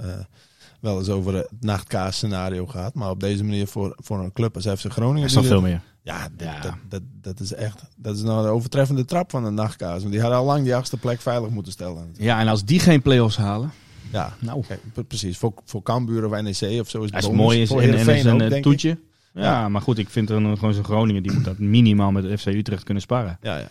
wel 0.80 0.98
eens 1.00 1.10
over 1.10 1.34
het 1.36 1.48
nachtkaas 1.60 2.16
scenario 2.16 2.66
gehad. 2.66 2.94
Maar 2.94 3.10
op 3.10 3.20
deze 3.20 3.44
manier 3.44 3.68
voor, 3.68 3.96
voor 3.98 4.20
een 4.20 4.32
club 4.34 4.56
als 4.56 4.66
FC 4.66 4.92
Groningen. 4.92 5.22
Dat 5.22 5.30
is 5.30 5.34
duurt 5.34 5.48
veel 5.48 5.62
meer. 5.62 5.82
Ja, 6.16 6.28
dit- 6.38 6.48
Ja. 6.48 6.62
Dat, 6.62 6.74
dat, 6.90 7.02
dat 7.22 7.40
is 7.40 7.54
echt. 7.54 7.82
Dat 7.96 8.16
is 8.16 8.22
nou 8.22 8.44
de 8.44 8.50
overtreffende 8.50 9.06
trap 9.06 9.32
van 9.32 9.46
een 9.46 9.54
nachtkaas. 9.54 10.00
Want 10.00 10.12
die 10.12 10.22
hadden 10.22 10.40
al 10.40 10.46
lang 10.46 10.64
die 10.64 10.76
achtste 10.76 10.98
plek 10.98 11.22
veilig 11.22 11.50
moeten 11.50 11.72
stellen. 11.72 12.14
Ja, 12.18 12.40
en 12.40 12.48
als 12.48 12.66
die 12.66 12.80
geen 12.80 13.02
play-offs 13.02 13.38
halen, 13.38 13.72
Ja, 14.12 14.34
nou, 14.40 14.64
kijk, 14.68 15.08
precies. 15.08 15.38
Voor, 15.38 15.54
voor 15.66 15.82
Cambuur 15.84 16.26
of 16.26 16.42
NEC 16.42 16.80
of 16.82 16.90
zo 16.90 17.02
is 17.04 17.10
het 17.12 17.32
mooi 17.32 17.62
is 17.62 17.70
en, 17.72 17.80
en 17.80 18.10
is 18.16 18.24
een 18.24 18.42
ook, 18.54 18.62
toetje. 18.62 18.98
Ja, 19.34 19.42
Ja. 19.44 19.70
maar 19.70 19.82
goed, 19.82 19.98
ik 19.98 20.10
vind 20.10 20.30
er 20.30 20.36
gewoon 20.58 20.74
zo'n 20.74 20.84
Groningen, 20.84 21.24
die 21.24 21.32
moet 21.32 21.44
dat 21.46 21.58
minimaal 21.58 22.12
met 22.12 22.24
de 22.24 22.38
FC 22.38 22.46
Utrecht 22.46 22.84
kunnen 22.84 23.04
sparren. 23.04 23.38
Ja, 23.42 23.58
ja, 23.58 23.68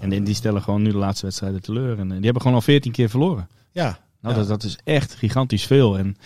En 0.00 0.24
die- 0.24 0.34
stellen 0.34 0.62
gewoon 0.62 0.82
nu 0.82 0.90
de 0.90 0.96
laatste 0.96 1.26
wedstrijden 1.26 1.60
teleur. 1.62 1.98
En 1.98 2.06
eh, 2.08 2.14
die 2.16 2.24
hebben 2.24 2.42
gewoon 2.42 2.56
al 2.56 2.62
14 2.62 2.92
keer 2.92 3.08
verloren. 3.10 3.48
ja, 3.70 3.98
Nou, 4.20 4.34
dat, 4.34 4.48
dat 4.48 4.62
is 4.62 4.78
echt 4.84 5.14
gigantisch 5.14 5.64
veel. 5.66 5.98
En 5.98 6.16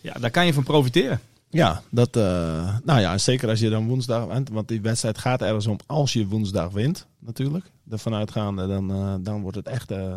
ja, 0.00 0.12
daar 0.12 0.30
kan 0.30 0.46
je 0.46 0.52
van 0.52 0.62
profiteren. 0.62 1.20
Ja, 1.50 1.82
dat, 1.90 2.16
eh, 2.16 2.76
nou 2.84 3.00
ja, 3.00 3.18
zeker 3.18 3.48
als 3.48 3.60
je 3.60 3.70
dan 3.70 3.86
woensdag 3.86 4.26
wint. 4.26 4.48
Want 4.48 4.68
die 4.68 4.80
wedstrijd 4.80 5.18
gaat 5.18 5.42
ergens 5.42 5.66
om 5.66 5.78
als 5.86 6.12
je 6.12 6.26
woensdag 6.26 6.70
wint, 6.70 7.06
natuurlijk. 7.18 7.70
Ervan 7.90 8.14
uitgaande, 8.14 8.66
dan, 8.66 8.90
eh, 8.90 9.14
dan 9.20 9.40
wordt 9.42 9.56
het 9.56 9.66
echt... 9.66 9.90
eh, 9.90 10.14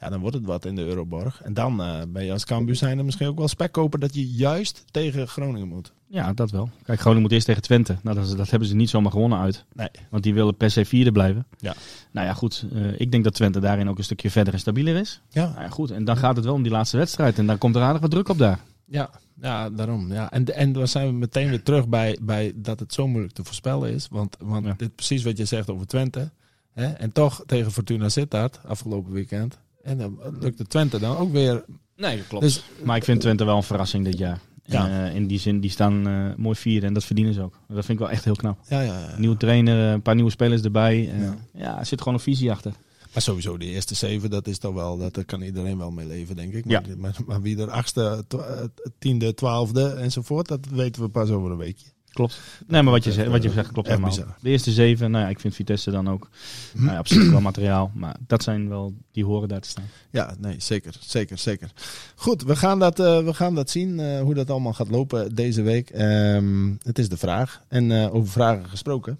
ja, 0.00 0.08
dan 0.08 0.20
wordt 0.20 0.36
het 0.36 0.44
wat 0.44 0.64
in 0.64 0.74
de 0.74 0.84
Euroborg. 0.84 1.42
En 1.42 1.54
dan 1.54 1.76
ben 2.08 2.24
je 2.24 2.32
als 2.32 2.44
Cambuur 2.44 2.76
zijnde 2.76 3.02
misschien 3.02 3.26
ook 3.26 3.38
wel 3.38 3.48
spekkoper 3.48 3.98
dat 3.98 4.14
je 4.14 4.30
juist 4.30 4.84
tegen 4.90 5.28
Groningen 5.28 5.68
moet. 5.68 5.92
Ja, 6.08 6.32
dat 6.32 6.50
wel. 6.50 6.68
Kijk, 6.84 6.98
Groningen 7.00 7.22
moet 7.22 7.32
eerst 7.32 7.46
tegen 7.46 7.62
Twente. 7.62 7.96
Nou, 8.02 8.16
dat, 8.16 8.36
dat 8.36 8.50
hebben 8.50 8.68
ze 8.68 8.74
niet 8.74 8.90
zomaar 8.90 9.12
gewonnen 9.12 9.38
uit. 9.38 9.64
Nee. 9.72 9.88
Want 10.10 10.22
die 10.22 10.34
willen 10.34 10.56
per 10.56 10.70
se 10.70 10.84
vierde 10.84 11.12
blijven. 11.12 11.46
Ja. 11.58 11.74
Nou 12.10 12.26
ja, 12.26 12.34
goed. 12.34 12.66
ik 12.96 13.10
denk 13.10 13.24
dat 13.24 13.34
Twente 13.34 13.60
daarin 13.60 13.88
ook 13.88 13.98
een 13.98 14.04
stukje 14.04 14.30
verder 14.30 14.52
en 14.52 14.58
stabieler 14.58 14.96
is. 14.96 15.20
Ja, 15.30 15.44
Nou 15.48 15.60
ja, 15.60 15.68
goed. 15.68 15.90
En 15.90 16.04
dan 16.04 16.16
gaat 16.16 16.36
het 16.36 16.44
wel 16.44 16.54
om 16.54 16.62
die 16.62 16.72
laatste 16.72 16.96
wedstrijd. 16.96 17.38
En 17.38 17.46
dan 17.46 17.58
komt 17.58 17.76
er 17.76 17.82
aardig 17.82 18.00
wat 18.00 18.10
druk 18.10 18.28
op 18.28 18.38
daar. 18.38 18.58
Ja, 18.92 19.10
ja 19.40 19.70
daarom. 19.70 20.12
Ja. 20.12 20.30
En, 20.30 20.54
en 20.54 20.72
dan 20.72 20.88
zijn 20.88 21.06
we 21.06 21.12
meteen 21.12 21.48
weer 21.48 21.62
terug 21.62 21.88
bij, 21.88 22.18
bij 22.22 22.52
dat 22.54 22.80
het 22.80 22.92
zo 22.94 23.08
moeilijk 23.08 23.34
te 23.34 23.44
voorspellen 23.44 23.92
is. 23.92 24.08
Want, 24.10 24.36
want 24.40 24.64
Ja. 24.66 24.72
dit 24.76 24.88
is 24.88 24.94
precies 24.94 25.22
wat 25.22 25.36
je 25.38 25.44
zegt 25.44 25.70
over 25.70 25.86
Twente. 25.86 26.30
Hè? 26.72 26.86
En 26.86 27.12
toch 27.12 27.42
tegen 27.46 27.72
Fortuna 27.72 28.08
Sittard 28.08 28.60
afgelopen 28.66 29.12
weekend. 29.12 29.58
En 29.82 29.98
dan 29.98 30.18
lukte 30.40 30.66
Twente 30.66 30.98
dan 30.98 31.16
ook 31.16 31.32
weer. 31.32 31.64
Nee, 31.96 32.16
dat 32.16 32.26
klopt. 32.26 32.44
Dus 32.44 32.62
maar 32.84 32.96
ik 32.96 33.04
vind 33.04 33.20
Twente 33.20 33.44
wel 33.44 33.56
een 33.56 33.62
verrassing 33.62 34.04
dit 34.04 34.18
jaar. 34.18 34.38
Ja. 34.64 34.88
En, 34.88 35.04
eh, 35.08 35.14
in 35.14 35.26
die 35.26 35.38
zin, 35.38 35.60
die 35.60 35.70
staan 35.70 36.06
eh, 36.06 36.34
mooi 36.36 36.56
vierde. 36.56 36.86
En 36.86 36.94
dat 36.94 37.04
verdienen 37.04 37.34
ze 37.34 37.42
ook. 37.42 37.54
Dat 37.68 37.84
vind 37.84 37.88
ik 37.88 37.98
wel 37.98 38.10
echt 38.10 38.24
heel 38.24 38.36
knap. 38.36 38.58
ja, 38.68 38.80
ja, 38.80 38.98
ja. 38.98 39.18
Nieuwe 39.18 39.36
trainer, 39.36 39.86
eh, 39.86 39.92
een 39.92 40.02
paar 40.02 40.14
nieuwe 40.14 40.30
spelers 40.30 40.62
erbij. 40.62 41.10
Eh, 41.12 41.20
Ja. 41.20 41.34
ja. 41.54 41.78
er 41.78 41.86
zit 41.86 41.98
gewoon 41.98 42.14
een 42.14 42.20
visie 42.24 42.50
achter. 42.50 42.72
Maar 43.12 43.22
sowieso, 43.22 43.56
die 43.56 43.70
eerste 43.70 43.94
zeven, 43.94 44.30
dat 44.30 44.46
is 44.46 44.58
toch 44.58 44.74
wel, 44.74 44.98
dat 44.98 45.14
daar 45.14 45.24
kan 45.24 45.42
iedereen 45.42 45.78
wel 45.78 45.90
mee 45.90 46.06
leven, 46.06 46.36
denk 46.36 46.52
ik. 46.52 46.64
Ja. 46.68 46.82
Maar, 46.96 47.16
maar, 47.26 47.42
wie 47.42 47.58
er 47.58 47.70
achtste, 47.70 48.24
twa- 48.28 48.44
eh, 48.46 48.64
tiende, 48.98 49.34
twaalfde 49.34 49.88
enzovoort, 49.88 50.48
dat 50.48 50.66
weten 50.70 51.02
we 51.02 51.08
pas 51.08 51.30
over 51.30 51.50
een 51.50 51.56
weekje. 51.56 51.86
Klopt. 52.12 52.40
Nee, 52.66 52.82
maar 52.82 52.92
wat 52.92 53.04
je, 53.04 53.12
zegt, 53.12 53.28
wat 53.28 53.42
je 53.42 53.48
eh, 53.48 53.54
zegt 53.54 53.72
klopt 53.72 53.88
echt 53.88 53.96
helemaal. 53.98 54.18
bizar. 54.18 54.36
De 54.40 54.50
eerste 54.50 54.70
zeven, 54.72 55.10
nou 55.10 55.24
ja, 55.24 55.30
ik 55.30 55.40
vind 55.40 55.54
Vitesse 55.54 55.90
dan 55.90 56.08
ook 56.08 56.28
nou 56.72 56.92
ja, 56.92 57.00
zich 57.04 57.30
wel 57.30 57.40
materiaal. 57.40 57.90
Maar 57.94 58.16
dat 58.26 58.42
zijn 58.42 58.68
wel, 58.68 58.94
die 59.12 59.24
horen 59.24 59.48
daar 59.48 59.60
te 59.60 59.68
staan. 59.68 59.84
Ja, 60.10 60.34
nee, 60.38 60.54
zeker, 60.58 60.94
zeker, 61.00 61.38
zeker. 61.38 61.70
Goed, 62.14 62.42
we 62.42 62.56
gaan 62.56 62.78
dat, 62.78 63.00
eh, 63.00 63.24
we 63.24 63.34
gaan 63.34 63.54
dat 63.54 63.70
zien, 63.70 64.00
eh, 64.00 64.20
hoe 64.20 64.34
dat 64.34 64.50
allemaal 64.50 64.72
gaat 64.72 64.90
lopen 64.90 65.34
deze 65.34 65.62
week. 65.62 65.90
Ehm, 65.90 66.70
het 66.82 66.98
is 66.98 67.08
de 67.08 67.16
vraag. 67.16 67.62
En 67.68 67.92
eh, 68.02 68.14
over 68.14 68.32
vragen 68.32 68.68
gesproken. 68.68 69.18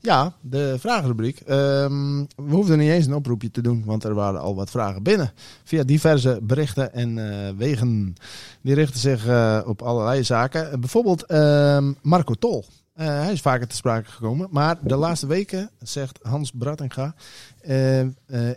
Ja, 0.00 0.32
de 0.40 0.76
vragenrubriek. 0.78 1.40
Ehm, 1.40 2.18
we 2.36 2.54
hoefden 2.54 2.78
niet 2.78 2.90
eens 2.90 3.06
een 3.06 3.14
oproepje 3.14 3.50
te 3.50 3.62
doen, 3.62 3.82
want 3.84 4.04
er 4.04 4.14
waren 4.14 4.40
al 4.40 4.54
wat 4.54 4.70
vragen 4.70 5.02
binnen. 5.02 5.32
Via 5.64 5.82
diverse 5.82 6.38
berichten 6.42 6.92
en 6.92 7.18
eh, 7.18 7.54
wegen. 7.56 8.14
Die 8.60 8.74
richten 8.74 9.00
zich 9.00 9.26
eh, 9.26 9.60
op 9.66 9.82
allerlei 9.82 10.24
zaken. 10.24 10.72
Eh, 10.72 10.78
bijvoorbeeld 10.78 11.22
ehm, 11.22 11.92
Marco 12.02 12.34
Tol. 12.34 12.64
Hij 12.94 13.32
is 13.32 13.40
vaker 13.40 13.66
te 13.66 13.76
sprake 13.76 14.10
gekomen. 14.10 14.48
Maar 14.50 14.78
de 14.82 14.96
laatste 14.96 15.26
weken, 15.26 15.70
zegt 15.78 16.18
Hans 16.22 16.50
Brattinga, 16.54 17.14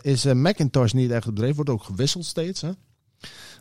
is 0.00 0.24
Macintosh 0.24 0.92
niet 0.92 1.10
echt 1.10 1.26
op 1.26 1.36
dreef. 1.36 1.54
Wordt 1.54 1.70
ook 1.70 1.82
gewisseld 1.82 2.24
steeds. 2.24 2.60
Hè? 2.60 2.70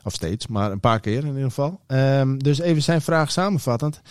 Of 0.04 0.14
steeds, 0.14 0.48
maar 0.48 0.72
een 0.72 0.80
paar 0.80 1.00
keer 1.00 1.24
in 1.24 1.28
ieder 1.28 1.44
geval. 1.44 1.80
Ehm, 1.88 2.38
dus 2.38 2.60
even 2.60 2.82
zijn 2.82 3.02
vraag 3.02 3.32
samenvattend. 3.32 4.02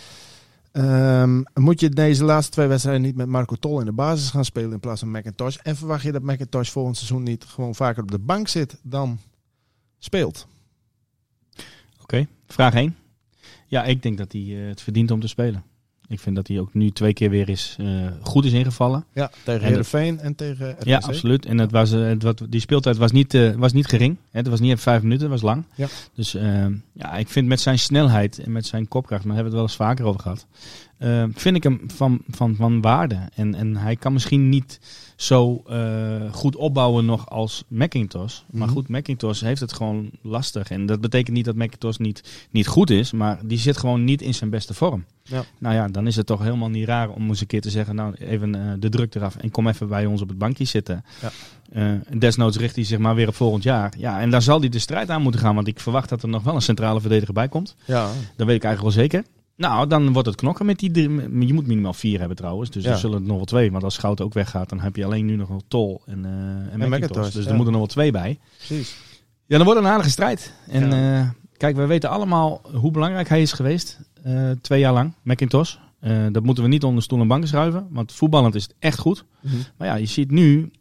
Ehm, 0.71 1.41
moet 1.53 1.79
je 1.79 1.89
deze 1.89 2.23
laatste 2.23 2.51
twee 2.51 2.67
wedstrijden 2.67 3.01
niet 3.03 3.15
met 3.15 3.27
Marco 3.27 3.55
Tol 3.55 3.79
in 3.79 3.85
de 3.85 3.91
basis 3.91 4.29
gaan 4.29 4.45
spelen 4.45 4.71
in 4.71 4.79
plaats 4.79 4.99
van 4.99 5.11
Macintosh? 5.11 5.57
En 5.57 5.75
verwacht 5.75 6.03
je 6.03 6.11
dat 6.11 6.21
Macintosh 6.21 6.69
volgend 6.69 6.97
seizoen 6.97 7.23
niet 7.23 7.43
gewoon 7.43 7.75
vaker 7.75 8.03
op 8.03 8.11
de 8.11 8.19
bank 8.19 8.47
zit 8.47 8.79
dan 8.83 9.19
speelt? 9.99 10.47
Oké, 12.01 12.27
vraag 12.47 12.73
1. 12.73 12.95
Ja, 13.67 13.83
ik 13.83 14.01
denk 14.01 14.17
dat 14.17 14.31
hij 14.31 14.41
eh, 14.41 14.67
het 14.67 14.81
verdient 14.81 15.11
om 15.11 15.19
te 15.19 15.27
spelen. 15.27 15.63
Ik 16.11 16.19
vind 16.19 16.35
dat 16.35 16.47
hij 16.47 16.59
ook 16.59 16.73
nu 16.73 16.91
twee 16.91 17.13
keer 17.13 17.29
weer 17.29 17.49
is, 17.49 17.75
eh, 17.79 17.87
goed 18.21 18.45
is 18.45 18.51
ingevallen. 18.51 19.05
Ja, 19.13 19.31
tegen 19.43 19.61
En 19.61 19.67
Heerenveen 19.67 20.19
en 20.19 20.35
tegen. 20.35 20.75
Ja, 20.83 20.97
absoluut. 20.97 21.45
En 21.45 21.57
het 21.57 21.71
was, 21.71 21.91
eh, 21.91 22.03
het, 22.03 22.23
wat, 22.23 22.43
die 22.49 22.59
speeltijd 22.59 22.97
was 22.97 23.11
niet, 23.11 23.33
eh, 23.33 23.51
was 23.51 23.73
niet 23.73 23.87
gering. 23.87 24.17
Het 24.31 24.47
was 24.47 24.59
niet 24.59 24.69
even 24.69 24.81
vijf 24.81 25.01
minuten, 25.01 25.31
het 25.31 25.41
was 25.41 25.41
lang. 25.41 25.63
Ja. 25.75 25.87
Dus 26.15 26.35
eh, 26.35 26.65
ja, 26.91 27.13
ik 27.13 27.27
vind 27.27 27.47
met 27.47 27.59
zijn 27.59 27.79
snelheid 27.79 28.39
en 28.39 28.51
met 28.51 28.65
zijn 28.65 28.87
kopkracht, 28.87 29.23
maar 29.25 29.35
daar 29.35 29.43
hebben 29.43 29.59
we 29.59 29.67
het 29.67 29.77
wel 29.77 29.87
eens 29.87 29.95
vaker 29.95 30.05
over 30.05 30.21
gehad. 30.21 30.47
Eh, 31.01 31.23
vind 31.33 31.55
ik 31.55 31.63
hem 31.63 31.81
van, 31.87 32.21
van, 32.29 32.55
van 32.55 32.81
waarde. 32.81 33.19
En, 33.35 33.55
en 33.55 33.75
hij 33.77 33.95
kan 33.95 34.13
misschien 34.13 34.49
niet 34.49 34.79
zo 35.15 35.63
eh, 35.67 36.31
goed 36.31 36.55
opbouwen 36.55 37.05
nog 37.05 37.29
als 37.29 37.63
Macintosh. 37.67 38.39
Maar 38.51 38.65
Mhm. 38.67 38.75
goed, 38.75 38.87
Macintosh 38.87 39.41
heeft 39.41 39.61
het 39.61 39.73
gewoon 39.73 40.09
lastig. 40.21 40.69
En 40.69 40.85
dat 40.85 41.01
betekent 41.01 41.35
niet 41.35 41.45
dat 41.45 41.55
Macintosh 41.55 41.97
niet, 41.97 42.47
niet 42.51 42.67
goed 42.67 42.89
is, 42.89 43.11
maar 43.11 43.39
die 43.43 43.57
zit 43.57 43.77
gewoon 43.77 44.03
niet 44.03 44.21
in 44.21 44.33
zijn 44.33 44.49
beste 44.49 44.73
vorm. 44.73 45.05
Ja. 45.23 45.43
Nou 45.57 45.75
ja, 45.75 45.87
dan 45.87 46.07
is 46.07 46.15
het 46.15 46.25
toch 46.25 46.41
helemaal 46.43 46.69
niet 46.69 46.85
raar 46.87 47.09
om 47.09 47.27
eens 47.29 47.41
een 47.41 47.47
keer 47.47 47.61
te 47.61 47.69
zeggen, 47.69 47.95
nou 47.95 48.13
even 48.15 48.55
eh, 48.55 48.71
de 48.79 48.89
druk 48.89 49.15
eraf 49.15 49.35
en 49.35 49.51
kom 49.51 49.67
even 49.67 49.87
bij 49.87 50.05
ons 50.05 50.21
op 50.21 50.29
het 50.29 50.37
bankje 50.37 50.65
zitten. 50.65 51.03
Ja. 51.21 51.31
Eh, 51.71 52.17
desnoods 52.19 52.57
richt 52.57 52.75
hij 52.75 52.83
zich 52.83 52.97
maar 52.99 53.15
weer 53.15 53.27
op 53.27 53.35
volgend 53.35 53.63
jaar. 53.63 53.93
Ja, 53.97 54.19
en 54.19 54.29
daar 54.29 54.41
zal 54.41 54.59
hij 54.59 54.69
de 54.69 54.79
strijd 54.79 55.09
aan 55.09 55.21
moeten 55.21 55.41
gaan, 55.41 55.55
want 55.55 55.67
ik 55.67 55.79
verwacht 55.79 56.09
dat 56.09 56.23
er 56.23 56.29
nog 56.29 56.43
wel 56.43 56.55
een 56.55 56.61
centrale 56.61 56.99
verdediger 57.01 57.33
bij 57.33 57.47
komt. 57.47 57.75
Ja, 57.85 58.03
Dat 58.35 58.47
weet 58.47 58.55
ik 58.55 58.63
eigenlijk 58.63 58.81
wel 58.95 59.03
zeker. 59.03 59.23
Nou, 59.61 59.87
dan 59.87 60.13
wordt 60.13 60.27
het 60.27 60.37
knokken 60.37 60.65
met 60.65 60.79
die 60.79 60.91
drie. 60.91 61.09
Je 61.45 61.53
moet 61.53 61.67
minimaal 61.67 61.93
vier 61.93 62.19
hebben 62.19 62.37
trouwens. 62.37 62.69
Dus 62.69 62.83
Ja. 62.83 62.91
er 62.91 62.97
zullen 62.97 63.21
er 63.21 63.27
nog 63.27 63.35
wel 63.35 63.45
twee. 63.45 63.71
Want 63.71 63.83
als 63.83 63.93
Schouten 63.93 64.25
ook 64.25 64.33
weggaat, 64.33 64.69
dan 64.69 64.79
heb 64.79 64.95
je 64.95 65.05
alleen 65.05 65.25
nu 65.25 65.35
nog 65.35 65.47
wel 65.47 65.61
Tol 65.67 66.01
en, 66.05 66.25
eh 66.25 66.31
en, 66.31 66.63
Macintosh. 66.63 66.89
Macintosh, 66.89 67.31
Dus 67.33 67.43
ja. 67.43 67.49
er 67.49 67.55
moeten 67.55 67.73
nog 67.73 67.81
wel 67.81 67.91
twee 67.91 68.11
bij. 68.11 68.39
precies. 68.57 68.95
Ja, 69.45 69.57
dan 69.57 69.65
wordt 69.65 69.79
het 69.79 69.87
een 69.87 69.93
aardige 69.93 70.11
strijd. 70.11 70.53
En 70.67 70.89
Ja. 70.89 71.19
eh, 71.21 71.29
kijk, 71.57 71.75
we 71.75 71.85
weten 71.85 72.09
allemaal 72.09 72.61
hoe 72.73 72.91
belangrijk 72.91 73.29
hij 73.29 73.41
is 73.41 73.51
geweest. 73.53 73.99
eh, 74.23 74.49
twee 74.61 74.79
jaar 74.79 74.93
lang, 74.93 75.13
Macintosh. 75.21 75.75
Eh, 75.99 76.25
dat 76.31 76.43
moeten 76.43 76.63
we 76.63 76.69
niet 76.69 76.83
onder 76.83 77.03
stoel 77.03 77.19
en 77.19 77.27
banken 77.27 77.47
schuiven. 77.47 77.87
Want 77.89 78.11
voetballend 78.11 78.55
is 78.55 78.63
het 78.63 78.75
echt 78.79 78.99
goed. 78.99 79.25
Mhm. 79.41 79.55
Maar 79.77 79.87
ja, 79.87 79.95
je 79.95 80.05
ziet 80.05 80.31
nu 80.31 80.71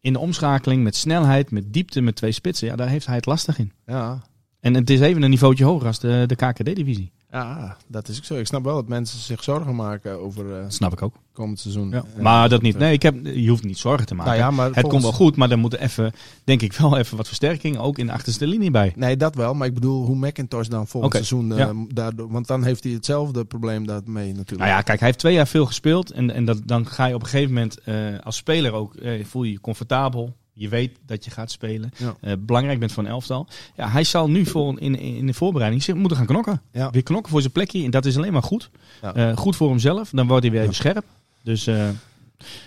in 0.00 0.12
de 0.12 0.18
omschakeling 0.18 0.82
met 0.82 0.96
snelheid, 0.96 1.50
met 1.50 1.72
diepte, 1.72 2.00
met 2.00 2.16
twee 2.16 2.32
spitsen. 2.32 2.66
Ja, 2.68 2.76
daar 2.76 2.88
heeft 2.88 3.06
hij 3.06 3.14
het 3.16 3.26
lastig 3.26 3.58
in. 3.58 3.72
Ja. 3.86 4.22
En 4.60 4.74
het 4.74 4.90
is 4.90 5.00
even 5.00 5.22
een 5.22 5.30
niveautje 5.30 5.64
hoger 5.64 5.86
als 5.86 5.98
de, 5.98 6.24
de 6.26 6.34
KKD-divisie. 6.36 7.12
Ja, 7.42 7.76
dat 7.86 8.08
is 8.08 8.16
ook 8.16 8.24
zo. 8.24 8.34
Ik 8.34 8.46
snap 8.46 8.64
wel 8.64 8.74
dat 8.74 8.88
mensen 8.88 9.18
zich 9.18 9.42
zorgen 9.42 9.74
maken 9.74 10.20
over 10.20 10.56
eh 10.56 10.62
Dat 10.62 10.72
snap 10.74 10.92
ik 10.92 11.02
ook. 11.02 11.14
komend 11.32 11.60
seizoen. 11.60 11.90
Ja. 11.90 12.04
Maar 12.20 12.48
dat 12.48 12.62
niet. 12.62 12.78
Nee, 12.78 12.92
ik 12.92 13.02
heb, 13.02 13.14
je 13.24 13.48
hoeft 13.48 13.64
niet 13.64 13.78
zorgen 13.78 14.06
te 14.06 14.14
maken. 14.14 14.32
Nou 14.32 14.44
ja, 14.44 14.50
maar 14.50 14.64
het 14.66 14.74
volgens- 14.74 14.92
komt 14.92 15.02
wel 15.02 15.26
goed, 15.26 15.36
maar 15.36 15.50
er 15.50 15.58
moeten 15.58 15.80
even, 15.80 16.12
denk 16.44 16.62
ik 16.62 16.72
wel 16.72 16.96
even 16.98 17.16
wat 17.16 17.26
versterking 17.26 17.78
ook 17.78 17.98
in 17.98 18.06
de 18.06 18.12
achterste 18.12 18.46
linie 18.46 18.70
bij. 18.70 18.92
Nee, 18.96 19.16
dat 19.16 19.34
wel. 19.34 19.54
Maar 19.54 19.66
ik 19.66 19.74
bedoel 19.74 20.04
hoe 20.06 20.16
McIntosh 20.16 20.66
dan 20.68 20.86
volgend 20.86 21.12
seizoen... 21.14 21.52
eh, 21.52 21.58
ja. 21.58 21.72
daardoor, 21.92 22.30
want 22.30 22.46
dan 22.46 22.64
heeft 22.64 22.84
hij 22.84 22.92
hetzelfde 22.92 23.44
probleem 23.44 23.86
daarmee 23.86 24.28
natuurlijk. 24.28 24.60
Nou 24.60 24.70
ja, 24.70 24.80
kijk, 24.82 24.98
hij 24.98 25.08
heeft 25.08 25.20
twee 25.20 25.34
jaar 25.34 25.46
veel 25.48 25.66
gespeeld. 25.66 26.10
En, 26.10 26.30
en 26.30 26.44
dat, 26.44 26.60
dan 26.64 26.86
ga 26.86 27.06
je 27.06 27.14
op 27.14 27.22
een 27.22 27.28
gegeven 27.28 27.52
moment 27.54 27.78
eh, 27.80 27.94
als 28.22 28.36
speler 28.36 28.72
ook, 28.72 28.94
eh, 28.94 29.24
voel 29.24 29.42
je 29.42 29.52
je 29.52 29.60
comfortabel. 29.60 30.34
Je 30.56 30.68
weet 30.68 30.98
dat 31.06 31.24
je 31.24 31.30
gaat 31.30 31.50
spelen. 31.50 31.92
Ja. 31.96 32.16
Eh, 32.20 32.32
belangrijk 32.38 32.78
bent 32.78 32.92
voor 32.92 33.02
een 33.02 33.08
elftal. 33.08 33.46
Ja, 33.76 33.88
hij 33.88 34.04
zal 34.04 34.30
nu 34.30 34.46
voor, 34.46 34.80
in, 34.80 34.98
in 34.98 35.26
de 35.26 35.34
voorbereiding 35.34 35.82
zich 35.82 35.94
moeten 35.94 36.16
gaan 36.16 36.26
knokken. 36.26 36.62
Ja. 36.72 36.90
Weer 36.90 37.02
knokken 37.02 37.30
voor 37.30 37.40
zijn 37.40 37.52
plekje. 37.52 37.84
En 37.84 37.90
dat 37.90 38.04
is 38.04 38.16
alleen 38.16 38.32
maar 38.32 38.42
goed. 38.42 38.70
Ja. 39.02 39.14
Eh, 39.14 39.36
goed 39.36 39.56
voor 39.56 39.68
hemzelf. 39.68 40.10
Dan 40.10 40.26
wordt 40.26 40.42
hij 40.42 40.52
weer 40.52 40.62
even 40.62 40.74
scherp. 40.74 41.04
Dus 41.42 41.66
eh, 41.66 41.88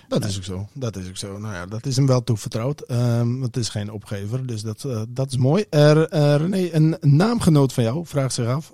Dat 0.07 0.25
is 0.25 0.37
ook 0.37 0.43
zo. 0.43 0.67
Dat 0.73 0.95
is 0.95 1.07
ook 1.07 1.17
zo. 1.17 1.37
Nou 1.37 1.53
ja, 1.53 1.65
dat 1.65 1.85
is 1.85 1.95
hem 1.95 2.05
wel 2.07 2.23
toevertrouwd. 2.23 2.81
Ehm 2.81 3.41
het 3.41 3.57
is 3.57 3.69
geen 3.69 3.91
opgever, 3.91 4.47
dus 4.47 4.61
dat, 4.61 4.87
dat 5.09 5.31
is 5.31 5.37
mooi. 5.37 5.65
René, 5.69 6.69
een 6.71 6.97
naamgenoot 7.01 7.73
van 7.73 7.83
jou 7.83 8.05
vraagt 8.05 8.33
zich 8.33 8.47
af. 8.47 8.71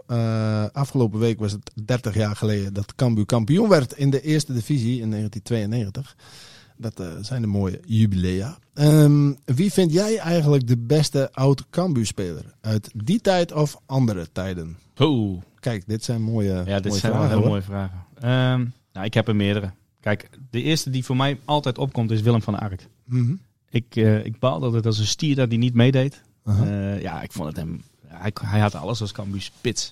Afgelopen 0.73 1.19
week 1.19 1.39
was 1.39 1.51
het 1.51 1.71
30 1.85 2.13
jaar 2.15 2.35
geleden 2.35 2.73
dat 2.73 2.95
Cambuur 2.95 3.25
kampioen 3.25 3.69
werd 3.69 3.93
in 3.93 4.09
de 4.09 4.21
eerste 4.21 4.53
divisie 4.53 5.01
in 5.01 5.09
1992. 5.09 6.15
Dat 6.83 6.99
eh, 6.99 7.07
zijn 7.21 7.41
de 7.41 7.47
mooie 7.47 7.79
jubilea. 7.85 8.57
Ehm, 8.73 9.33
wie 9.45 9.71
vind 9.71 9.93
jij 9.93 10.17
eigenlijk 10.17 10.67
de 10.67 10.77
beste 10.77 11.29
oud 11.31 11.69
Cambuur 11.69 12.05
speler 12.05 12.43
uit 12.61 12.89
die 12.95 13.21
tijd 13.21 13.51
of 13.51 13.77
andere 13.85 14.27
tijden? 14.31 14.77
oeh. 14.99 15.41
Kijk, 15.59 15.83
dit 15.87 16.03
zijn 16.03 16.21
mooie, 16.21 16.63
Ja, 16.65 16.79
dit 16.79 16.85
mooie 16.85 16.99
zijn 16.99 17.11
wel 17.11 17.21
vragen. 17.21 17.27
heel 17.29 17.37
hoor. 17.39 17.47
mooie 17.49 17.61
vragen. 17.61 18.05
Ehm, 18.19 18.65
nou, 18.93 19.05
ik 19.05 19.13
heb 19.13 19.27
er 19.27 19.35
meerdere. 19.35 19.71
Kijk, 19.99 20.29
de 20.49 20.61
eerste 20.61 20.89
die 20.89 21.05
voor 21.05 21.15
mij 21.15 21.39
altijd 21.45 21.77
opkomt 21.77 22.11
is 22.11 22.21
Willem 22.21 22.41
van 22.41 22.59
Ark. 22.59 22.87
Mhm. 23.05 23.33
Ik, 23.69 23.95
eh 23.95 24.25
ik 24.25 24.39
baalde 24.39 24.65
altijd 24.65 24.85
als 24.85 24.97
een 24.99 25.07
stier 25.07 25.35
dat 25.35 25.47
hij 25.49 25.57
niet 25.57 25.73
meedeed. 25.73 26.21
Eh, 26.45 27.01
ja, 27.01 27.21
ik 27.21 27.31
vond 27.31 27.47
het 27.47 27.57
hem... 27.57 27.81
Hij, 28.07 28.31
hij 28.41 28.59
had 28.59 28.75
alles 28.75 29.01
als 29.01 29.11
Cambuur 29.11 29.41
spits. 29.41 29.91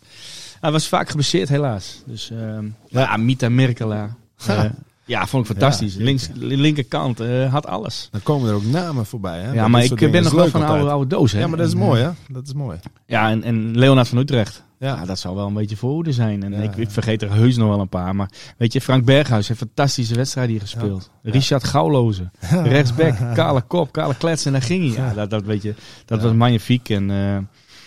Hij 0.60 0.72
was 0.72 0.88
vaak 0.88 1.10
geblesseerd 1.10 1.50
helaas. 1.50 2.02
Dus 2.06 2.30
ehm 2.32 2.66
ja, 2.88 3.18
Mita 3.18 3.50
Merkela. 3.50 4.16
Ja, 5.06 5.28
vond 5.28 5.50
ik 5.50 5.52
fantastisch. 5.52 5.94
Ja, 5.96 6.04
Links, 6.04 6.30
linkerkant 6.36 7.20
eh, 7.20 7.52
had 7.52 7.68
alles. 7.68 8.08
Dan 8.12 8.24
komen 8.24 8.50
er 8.50 8.56
ook 8.56 8.66
namen 8.66 9.06
voorbij. 9.06 9.40
Hè? 9.40 9.54
Ja, 9.54 9.68
maar 9.68 9.84
ik 9.84 9.90
dingen 9.90 10.12
ben 10.12 10.24
nog 10.24 10.34
wel 10.34 10.48
van 10.48 10.64
oude, 10.64 10.90
oude 10.90 11.08
doos. 11.08 11.32
Hè? 11.32 11.40
Ja, 11.40 11.48
maar 11.48 11.58
dat 11.58 11.68
is 11.68 11.74
En, 11.74 11.80
mooi, 11.80 12.02
eh, 12.02 12.08
hè? 12.08 12.34
Dat 12.34 12.48
is 12.48 12.54
mooi. 12.54 12.80
Ja, 13.06 13.30
en, 13.30 13.44
en 13.44 13.78
Leonard 13.78 14.08
van 14.08 14.18
Utrecht. 14.18 14.64
Ja. 14.80 15.06
Dat 15.06 15.20
zou 15.20 15.36
wel 15.36 15.48
een 15.48 15.54
beetje 15.54 15.78
voorhoede 15.78 16.12
zijn. 16.12 16.44
En 16.44 16.52
Ja. 16.52 16.58
ik, 16.58 16.76
ik 16.76 16.90
vergeet 16.90 17.22
er 17.22 17.34
heus 17.34 17.58
nog 17.58 17.70
wel 17.70 17.80
een 17.80 17.90
paar. 17.90 18.16
Maar 18.16 18.30
weet 18.58 18.74
je, 18.74 18.82
Frank 18.82 19.06
Berghuis 19.06 19.48
heeft 19.48 19.60
fantastische 19.60 20.16
wedstrijden 20.16 20.52
hier 20.52 20.62
gespeeld. 20.62 21.12
Richard 21.24 21.64
Gauwloze, 21.64 22.32
rechtsback, 22.64 23.18
kale 23.34 23.62
kop, 23.62 23.92
kale 23.92 24.16
klets 24.16 24.46
en 24.46 24.52
daar 24.52 24.62
ging 24.62 24.96
hij. 24.96 25.06
Ja, 25.06 25.14
dat, 25.14 25.30
dat 25.30 25.44
weet 25.44 25.62
je, 25.62 25.76
dat 26.06 26.22
was 26.22 26.34
magnifiek. 26.34 26.90
En, 26.90 27.12
eh, 27.12 27.38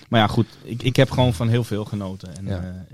maar 0.09 0.20
ja, 0.20 0.27
goed, 0.27 0.46
ik, 0.62 0.83
ik 0.83 0.96
heb 0.96 1.11
gewoon 1.11 1.35
van 1.35 1.48
heel 1.48 1.64
veel 1.64 1.85
genoten. 1.85 2.37
En, 2.37 2.87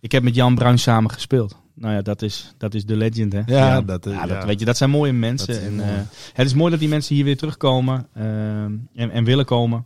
ik 0.00 0.12
heb 0.12 0.22
met 0.22 0.34
Jan 0.34 0.54
Bruin 0.54 0.78
samen 0.78 1.10
gespeeld. 1.10 1.56
Nou 1.74 1.94
ja, 1.94 2.02
dat 2.02 2.22
is, 2.22 2.54
dat 2.58 2.74
is 2.74 2.84
de 2.86 2.96
legend, 2.96 3.32
hè? 3.32 3.40
Ja, 3.46 3.80
dat 3.82 4.06
is- 4.06 4.12
ja, 4.12 4.26
dat, 4.26 4.40
ja. 4.40 4.46
weet 4.46 4.58
je, 4.58 4.64
dat 4.64 4.76
zijn 4.76 4.90
mooie 4.90 5.12
mensen. 5.12 5.48
is 5.54 5.58
En, 5.60 5.74
mooi. 5.74 5.88
eh, 5.88 5.96
het 6.32 6.46
is 6.46 6.54
mooi 6.54 6.70
dat 6.70 6.80
die 6.80 6.88
mensen 6.88 7.14
hier 7.14 7.24
weer 7.24 7.36
terugkomen 7.36 8.06
eh, 8.12 8.62
en, 8.64 8.80
en 8.94 9.24
willen 9.24 9.44
komen. 9.44 9.84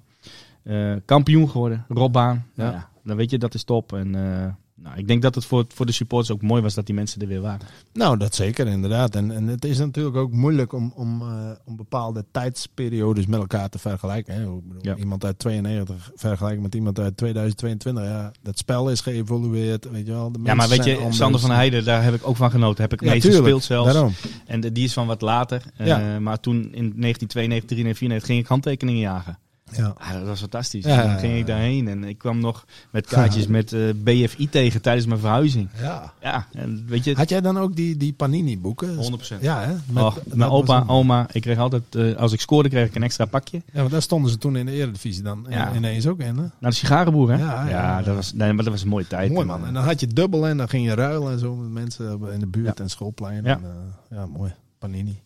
Eh, 0.63 0.93
kampioen 1.05 1.51
geworden, 1.51 1.85
Robbaan. 1.89 2.45
Ja. 2.55 2.63
Nou 2.65 2.75
ja, 2.75 2.89
dan 3.05 3.17
weet 3.17 3.31
je, 3.31 3.39
dat 3.39 3.55
is 3.55 3.65
top. 3.65 3.93
En 3.93 4.15
eh, 4.15 4.47
nou, 4.83 4.97
ik 4.99 5.09
denk 5.09 5.23
dat 5.23 5.35
het 5.35 5.45
voor, 5.45 5.65
voor 5.69 5.87
de 5.87 5.93
supporters 5.93 6.31
ook 6.31 6.43
mooi 6.43 6.63
was 6.63 6.75
dat 6.75 6.87
die 6.87 6.95
mensen 6.95 7.21
er 7.21 7.27
weer 7.29 7.41
waren. 7.41 7.67
Nou, 7.93 8.17
dat 8.17 8.35
zeker, 8.35 8.67
inderdaad. 8.67 9.15
En, 9.15 9.31
en 9.31 9.47
het 9.47 9.65
is 9.65 9.79
natuurlijk 9.79 10.17
ook 10.17 10.33
moeilijk 10.33 10.73
om, 10.73 10.93
om, 10.95 11.21
eh, 11.23 11.51
om 11.65 11.77
bepaalde 11.77 12.25
tijdsperiodes 12.33 13.27
met 13.27 13.41
elkaar 13.41 13.69
te 13.69 13.79
vergelijken. 13.79 14.35
Hè? 14.35 14.41
Ik 14.43 14.67
bedoel, 14.69 14.83
Ja. 14.85 14.97
Iemand 14.97 15.25
uit 15.25 15.39
92 15.39 16.11
vergelijken 16.15 16.63
met 16.63 16.75
iemand 16.75 16.99
uit 16.99 17.17
2022. 17.17 18.05
Ja, 18.05 18.33
dat 18.43 18.59
spel 18.59 18.91
is 18.91 19.01
geëvolueerd, 19.01 19.91
weet 19.91 20.07
je 20.07 20.13
wel. 20.13 20.33
De 20.33 20.39
Ja, 20.43 20.55
maar 20.55 20.69
weet 20.69 20.85
je, 20.85 20.97
anders. 20.97 21.17
Sander 21.17 21.41
van 21.41 21.51
Heijden, 21.51 21.85
daar 21.85 22.03
heb 22.03 22.15
ik 22.15 22.27
ook 22.27 22.37
van 22.37 22.51
genoten. 22.51 22.83
Heb 22.83 22.93
ik 22.93 23.01
Ja, 23.01 23.11
mee 23.11 23.21
tuurlijk, 23.21 23.43
gespeeld 23.43 23.65
zelfs. 23.65 23.93
Daarom. 23.93 24.13
En 24.47 24.61
de- 24.61 24.73
die 24.73 24.85
is 24.85 24.93
van 24.93 25.07
wat 25.07 25.21
later. 25.21 25.63
Eh, 25.77 25.87
Ja. 25.87 26.21
Maar 26.21 26.41
toen 26.41 26.57
in 26.57 26.93
1992, 26.97 27.77
1994 27.77 28.27
ging 28.27 28.41
ik 28.41 28.47
handtekeningen 28.47 29.01
jagen. 29.01 29.39
Ja. 29.73 29.95
Ah, 29.99 30.13
dat 30.13 30.23
was 30.23 30.41
fantastisch. 30.41 30.85
Ja, 30.85 31.03
dan 31.03 31.19
ging 31.19 31.37
ik 31.39 31.47
daarheen 31.47 31.89
en 31.89 32.05
ik 32.05 32.19
kwam 32.19 32.39
nog 32.41 32.65
met 32.91 33.07
kaartjes 33.07 33.47
met 33.57 33.73
eh, 33.73 33.81
BFI 33.97 34.49
tegen 34.49 34.81
tijdens 34.83 35.07
mijn 35.07 35.21
verhuizing. 35.21 35.69
ja. 35.81 36.13
Ja, 36.21 36.47
en 36.53 36.85
weet 36.89 37.05
je, 37.05 37.15
Had 37.15 37.29
jij 37.29 37.41
dan 37.41 37.59
ook 37.59 37.77
die, 37.77 37.97
die 37.97 38.13
Panini-boeken? 38.13 38.97
100%. 38.97 39.41
Ja, 39.41 39.63
hè? 39.65 39.73
Met- 39.93 40.35
mijn 40.35 40.51
opa, 40.51 40.81
een- 40.81 40.89
oma, 40.89 41.27
ik 41.33 41.43
kreeg 41.43 41.59
altijd, 41.59 41.83
eh, 41.95 42.17
als 42.17 42.33
ik 42.33 42.41
scoorde, 42.41 42.69
kreeg 42.69 42.87
ik 42.87 42.95
een 42.95 43.03
extra 43.03 43.25
pakje. 43.25 43.63
Ja, 43.73 43.79
want 43.81 43.91
daar 43.91 44.03
stonden 44.03 44.31
ze 44.31 44.39
toen 44.39 44.57
in 44.57 44.67
de 44.67 44.73
Eredivisie 44.73 45.23
dan 45.23 45.47
Ja. 45.49 45.75
ineens 45.75 46.07
ook 46.07 46.19
in. 46.21 46.27
Hè? 46.37 46.45
Naar 46.61 46.71
de 46.71 46.77
sigarenboer, 46.77 47.31
hè? 47.31 47.39
Ja, 47.39 47.65
ja, 47.65 47.71
ja. 47.71 48.03
dat 48.03 48.15
was, 48.15 48.33
nee, 48.33 48.53
maar 48.53 48.65
dat 48.65 48.73
was 48.73 48.83
een 48.83 48.89
mooie 48.89 49.07
tijd. 49.07 49.29
Mooi 49.29 49.41
En, 49.41 49.47
man. 49.47 49.67
En 49.67 49.75
dan 49.75 49.85
had 49.85 50.01
je 50.01 50.07
dubbel 50.07 50.47
en 50.47 50.57
dan 50.57 50.69
ging 50.69 50.85
je 50.87 50.95
ruilen 50.95 51.33
en 51.33 51.39
zo 51.39 51.55
met 51.55 51.71
mensen 51.71 52.21
in 52.33 52.41
de 52.41 52.47
buurt 52.47 52.79
Ja. 52.79 52.85
en 52.85 52.91
schoolplein. 52.91 53.45
Ja. 53.45 53.51
En, 53.57 53.65
eh, 54.11 54.17
ja, 54.19 54.27
mooi. 54.27 54.55
Panini. 54.87 55.23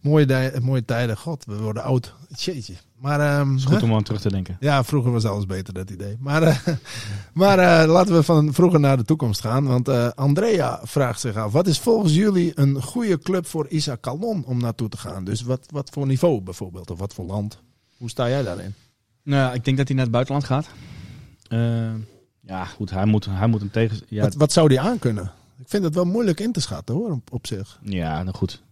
Mooie, 0.00 0.52
mooie 0.62 0.84
tijden. 0.84 1.16
God, 1.16 1.44
we 1.44 1.56
worden 1.56 1.82
oud. 1.82 2.14
Jeetje. 2.36 2.74
Maar 2.98 3.20
ehm, 3.20 3.54
is 3.54 3.64
goed 3.64 3.80
hè? 3.80 3.86
om 3.86 3.94
aan 3.94 4.02
terug 4.02 4.20
te 4.20 4.28
denken. 4.28 4.56
ja, 4.60 4.84
vroeger 4.84 5.12
was 5.12 5.24
alles 5.24 5.46
beter, 5.46 5.74
dat 5.74 5.90
idee. 5.90 6.16
Maar, 6.20 6.42
eh, 6.42 6.58
maar 7.32 7.58
eh, 7.58 7.88
laten 7.88 8.14
we 8.14 8.22
van 8.22 8.54
vroeger 8.54 8.80
naar 8.80 8.96
de 8.96 9.04
toekomst 9.04 9.40
gaan. 9.40 9.66
Want 9.66 9.88
eh, 9.88 10.08
Andrea 10.14 10.80
vraagt 10.82 11.20
zich 11.20 11.36
af: 11.36 11.52
wat 11.52 11.66
is 11.66 11.78
volgens 11.78 12.14
jullie 12.14 12.52
een 12.54 12.82
goede 12.82 13.18
club 13.18 13.46
voor 13.46 13.68
Isa 13.68 13.96
Calon 14.00 14.44
om 14.44 14.60
naartoe 14.60 14.88
te 14.88 14.96
gaan? 14.96 15.24
Dus 15.24 15.42
wat, 15.42 15.66
wat 15.70 15.90
voor 15.90 16.06
niveau 16.06 16.40
bijvoorbeeld, 16.40 16.90
of 16.90 16.98
wat 16.98 17.14
voor 17.14 17.24
land? 17.24 17.58
Hoe 17.96 18.10
sta 18.10 18.28
jij 18.28 18.42
daarin? 18.42 18.74
Nou, 19.22 19.54
ik 19.54 19.64
denk 19.64 19.76
dat 19.76 19.86
hij 19.86 19.96
naar 19.96 20.04
het 20.04 20.14
buitenland 20.14 20.44
gaat. 20.44 20.66
Ja, 22.40 22.64
goed, 22.64 22.90
hij 22.90 23.04
moet, 23.04 23.24
hij 23.24 23.46
moet 23.46 23.60
hem 23.60 23.70
tegen... 23.70 24.00
Ja, 24.08 24.22
Wat, 24.22 24.34
wat 24.34 24.52
zou 24.52 24.68
die 24.68 24.80
aankunnen? 24.80 25.32
Ik 25.58 25.68
vind 25.68 25.84
het 25.84 25.94
wel 25.94 26.04
moeilijk 26.04 26.40
in 26.40 26.52
te 26.52 26.60
schatten 26.60 26.94
hoor, 26.94 27.10
op, 27.10 27.32
op 27.32 27.46
zich. 27.46 27.78
ja 27.82 28.22
nou 28.22 28.36
goed. 28.36 28.62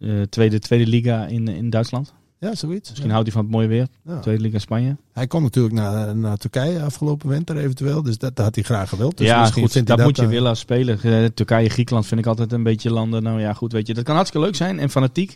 Eh, 0.00 0.10
tweede, 0.30 0.58
tweede 0.58 0.86
liga 0.86 1.26
in, 1.26 1.48
in 1.48 1.70
Duitsland. 1.70 2.12
Ja, 2.40 2.54
zoiets. 2.54 2.88
Misschien 2.88 3.08
Ja. 3.08 3.14
houdt 3.14 3.26
hij 3.32 3.36
van 3.36 3.46
het 3.46 3.54
mooie 3.54 3.68
weer. 3.68 3.86
Ja. 4.04 4.18
Tweede 4.20 4.42
liga 4.42 4.58
Spanje. 4.58 4.96
Hij 5.12 5.26
kon 5.26 5.42
natuurlijk 5.42 5.74
naar, 5.74 6.16
naar 6.16 6.36
Turkije 6.36 6.82
afgelopen 6.82 7.28
winter 7.28 7.56
eventueel. 7.56 8.02
Dus 8.02 8.18
dat, 8.18 8.36
dat 8.36 8.44
had 8.44 8.54
hij 8.54 8.64
graag 8.64 8.88
gewild. 8.88 9.18
Dus 9.18 9.26
ja, 9.26 9.46
goed, 9.46 9.86
dat, 9.86 9.98
moet 9.98 10.16
je 10.16 10.22
eh, 10.22 10.28
willen 10.28 10.48
als 10.48 10.58
speler. 10.58 10.98
Eh, 11.22 11.24
Turkije, 11.24 11.68
Griekenland 11.68 12.06
vind 12.06 12.20
ik 12.20 12.26
altijd 12.26 12.52
een 12.52 12.62
beetje 12.62 12.90
landen. 12.90 13.22
Nou 13.22 13.40
ja, 13.40 13.52
goed, 13.52 13.72
weet 13.72 13.86
je. 13.86 13.94
Dat 13.94 14.04
kan 14.04 14.14
hartstikke 14.14 14.46
leuk 14.46 14.56
zijn 14.56 14.78
en 14.78 14.90
fanatiek. 14.90 15.34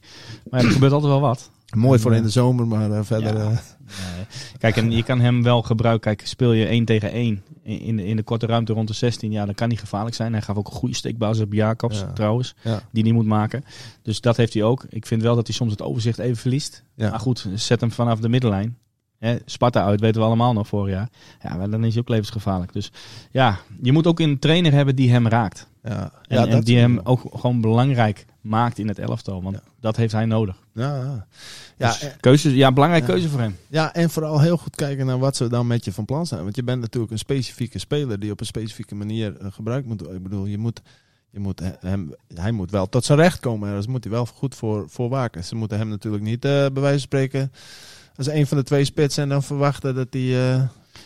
Maar 0.51 0.61
ja, 0.61 0.66
er 0.66 0.72
gebeurt 0.72 0.92
altijd 0.92 1.12
wel 1.12 1.20
wat. 1.20 1.51
Mooi 1.76 1.98
voor 1.98 2.14
in 2.14 2.22
de 2.22 2.28
zomer, 2.28 2.66
maar 2.66 2.90
eh, 2.90 3.00
verder... 3.02 3.35
Ja. 3.37 3.42
eh, 3.50 3.56
Nee. 4.16 4.24
Kijk, 4.58 4.76
en 4.76 4.90
je 4.90 5.02
kan 5.02 5.20
hem 5.20 5.42
wel 5.42 5.62
gebruiken. 5.62 6.16
Kijk, 6.16 6.28
speel 6.28 6.52
je 6.52 6.66
1 6.66 6.85
tegen 6.85 7.11
1 7.12 7.42
in- 7.62 7.96
de, 7.96 8.04
in 8.06 8.16
de 8.16 8.22
korte 8.22 8.46
ruimte 8.46 8.72
rond 8.72 8.88
de 8.88 8.94
16, 8.94 9.30
ja, 9.32 9.44
dan 9.44 9.54
kan 9.54 9.68
hij 9.68 9.76
gevaarlijk 9.76 10.14
zijn. 10.16 10.32
Hij 10.32 10.42
gaf 10.42 10.56
ook 10.56 10.66
een 10.66 10.72
goede 10.72 10.94
steekbasis 10.94 11.42
op 11.44 11.52
Jacobs, 11.52 11.98
Ja. 12.00 12.12
trouwens, 12.12 12.54
ja. 12.62 12.80
die 12.92 13.02
hij 13.02 13.12
moet 13.12 13.26
maken. 13.26 13.64
Dus 14.02 14.20
dat 14.20 14.37
heeft 14.37 14.54
hij 14.54 14.62
ook. 14.62 14.87
Ik 14.88 15.06
vind 15.06 15.22
wel 15.22 15.35
dat 15.35 15.46
hij 15.46 15.56
soms 15.56 15.70
het 15.70 15.82
overzicht 15.82 16.18
even 16.18 16.37
verliest. 16.37 16.85
Ja. 16.94 17.11
Maar 17.11 17.20
goed, 17.20 17.46
zet 17.54 17.80
hem 17.80 17.90
vanaf 17.92 18.20
de 18.20 18.28
middenlijn. 18.28 18.76
Hè, 19.18 19.37
Sparta 19.44 19.85
uit, 19.85 20.00
weten 20.00 20.20
we 20.20 20.26
allemaal 20.26 20.52
nog 20.52 20.66
vorig 20.66 20.94
jaar. 20.94 21.08
Ja, 21.42 21.56
maar 21.56 21.70
dan 21.70 21.85
is 21.85 21.92
hij 21.92 22.02
ook 22.02 22.08
levensgevaarlijk. 22.08 22.72
Dus 22.72 22.92
ja, 23.30 23.58
je 23.82 23.92
moet 23.92 24.06
ook 24.06 24.20
een 24.20 24.38
trainer 24.38 24.72
hebben 24.72 24.96
die 24.96 25.11
hem 25.11 25.28
raakt. 25.28 25.68
Ja, 25.82 26.11
En, 26.28 26.61
die 26.61 26.78
hem 26.78 27.00
ook 27.04 27.20
gewoon 27.32 27.61
belangrijk 27.61 28.24
maakt 28.40 28.78
in 28.78 28.88
het 28.88 28.98
elftal. 28.98 29.42
Want 29.42 29.56
dat 29.80 29.96
heeft 29.96 30.12
hij 30.12 30.24
nodig. 30.26 30.56
Ja, 30.74 31.26
ja. 31.76 31.88
Dus 31.88 32.06
keuze, 32.20 32.56
ja, 32.56 32.72
belangrijke 32.72 33.06
Ja. 33.06 33.12
keuze 33.12 33.28
voor 33.28 33.40
hem. 33.40 33.56
ja, 33.68 33.94
en 33.94 34.11
vooral 34.11 34.40
heel 34.40 34.56
goed 34.56 34.76
kijken 34.76 35.06
naar 35.06 35.18
wat 35.18 35.37
ze 35.37 35.48
dan 35.48 35.66
met 35.66 35.85
je 35.85 35.92
van 35.92 36.04
plan 36.04 36.26
zijn. 36.26 36.42
Want 36.42 36.56
je 36.56 36.62
bent 36.64 36.80
natuurlijk 36.80 37.12
een 37.12 37.18
specifieke 37.18 37.78
speler 37.78 38.18
die 38.20 38.30
op 38.30 38.40
een 38.40 38.46
specifieke 38.46 38.94
manier 38.94 39.37
eh, 39.37 39.46
gebruikt 39.52 39.87
moet 39.87 40.00
worden. 40.00 40.16
Ik 40.16 40.22
bedoel, 40.22 40.46
je 40.46 40.58
moet, 40.58 40.80
je 41.30 41.40
moet 41.40 41.61
he- 41.61 41.72
hem, 41.80 42.14
hij 42.35 42.52
moet 42.52 42.70
wel 42.70 42.88
tot 42.88 43.04
zijn 43.04 43.18
recht 43.18 43.40
komen. 43.40 43.70
Daar 43.72 43.90
moet 43.90 44.04
hij 44.04 44.12
wel 44.12 44.26
goed 44.26 44.54
voor, 44.54 44.85
voor 44.88 45.08
waken. 45.08 45.44
Ze 45.44 45.54
moeten 45.54 45.78
hem 45.78 45.88
natuurlijk 45.88 46.22
niet, 46.22 46.44
eh 46.44 46.50
bij 46.50 46.70
wijze 46.72 46.88
van 46.90 46.98
spreken, 46.98 47.52
als 48.16 48.26
een 48.28 48.46
van 48.46 48.56
de 48.56 48.64
twee 48.64 48.85
spitsen 48.85 49.22
en 49.22 49.28
dan 49.28 49.42
verwachten 49.42 49.94
dat 49.94 50.06
hij, 50.11 50.52
eh 50.54 50.62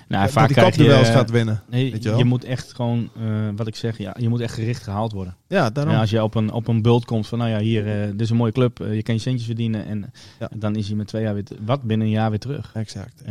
Nou, 0.09 0.22
dat 0.22 0.33
vaak 0.33 0.44
hij 0.44 0.55
krijg 0.55 0.75
je, 0.77 0.83
kopduels 0.83 1.09
gaat 1.09 1.31
winnen. 1.31 1.62
Nee, 1.70 1.92
Weet 1.92 2.03
je 2.03 2.09
wel? 2.09 2.18
je 2.18 2.25
moet 2.25 2.44
echt 2.44 2.75
gewoon, 2.75 3.11
eh, 3.20 3.49
wat 3.57 3.66
ik 3.66 3.77
zeg, 3.77 3.99
ja, 3.99 4.16
je 4.18 4.29
moet 4.29 4.40
echt 4.40 4.55
gericht 4.55 4.83
gehaald 4.83 5.12
worden. 5.12 5.37
Ja, 5.49 5.70
daarom. 5.70 5.94
En 5.94 6.01
als 6.01 6.11
je 6.11 6.22
op 6.22 6.35
een, 6.35 6.53
op 6.53 6.68
een 6.68 6.83
bult 6.83 7.05
komt 7.05 7.27
van, 7.27 7.38
nou 7.38 7.51
ja, 7.51 7.59
hier, 7.59 7.87
eh, 8.03 8.11
dit 8.11 8.20
is 8.20 8.31
een 8.31 8.37
mooie 8.37 8.53
club, 8.53 8.81
eh, 8.81 8.94
je 8.94 9.03
kan 9.03 9.14
je 9.14 9.20
centjes 9.20 9.46
verdienen. 9.46 9.87
En, 9.87 10.12
Ja. 10.38 10.51
dan 10.57 10.77
is 10.77 10.87
hij 10.87 10.96
met 10.96 11.07
twee 11.07 11.22
jaar 11.22 11.35
weer, 11.35 11.44
wat, 11.64 11.83
binnen 11.83 12.07
een 12.07 12.12
jaar 12.12 12.31
weer 12.31 12.38
terug. 12.38 12.70
Exact, 12.75 13.22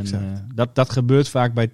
dat, 0.55 0.75
dat 0.75 0.89
gebeurt 0.89 1.29
vaak 1.29 1.53
bij 1.53 1.69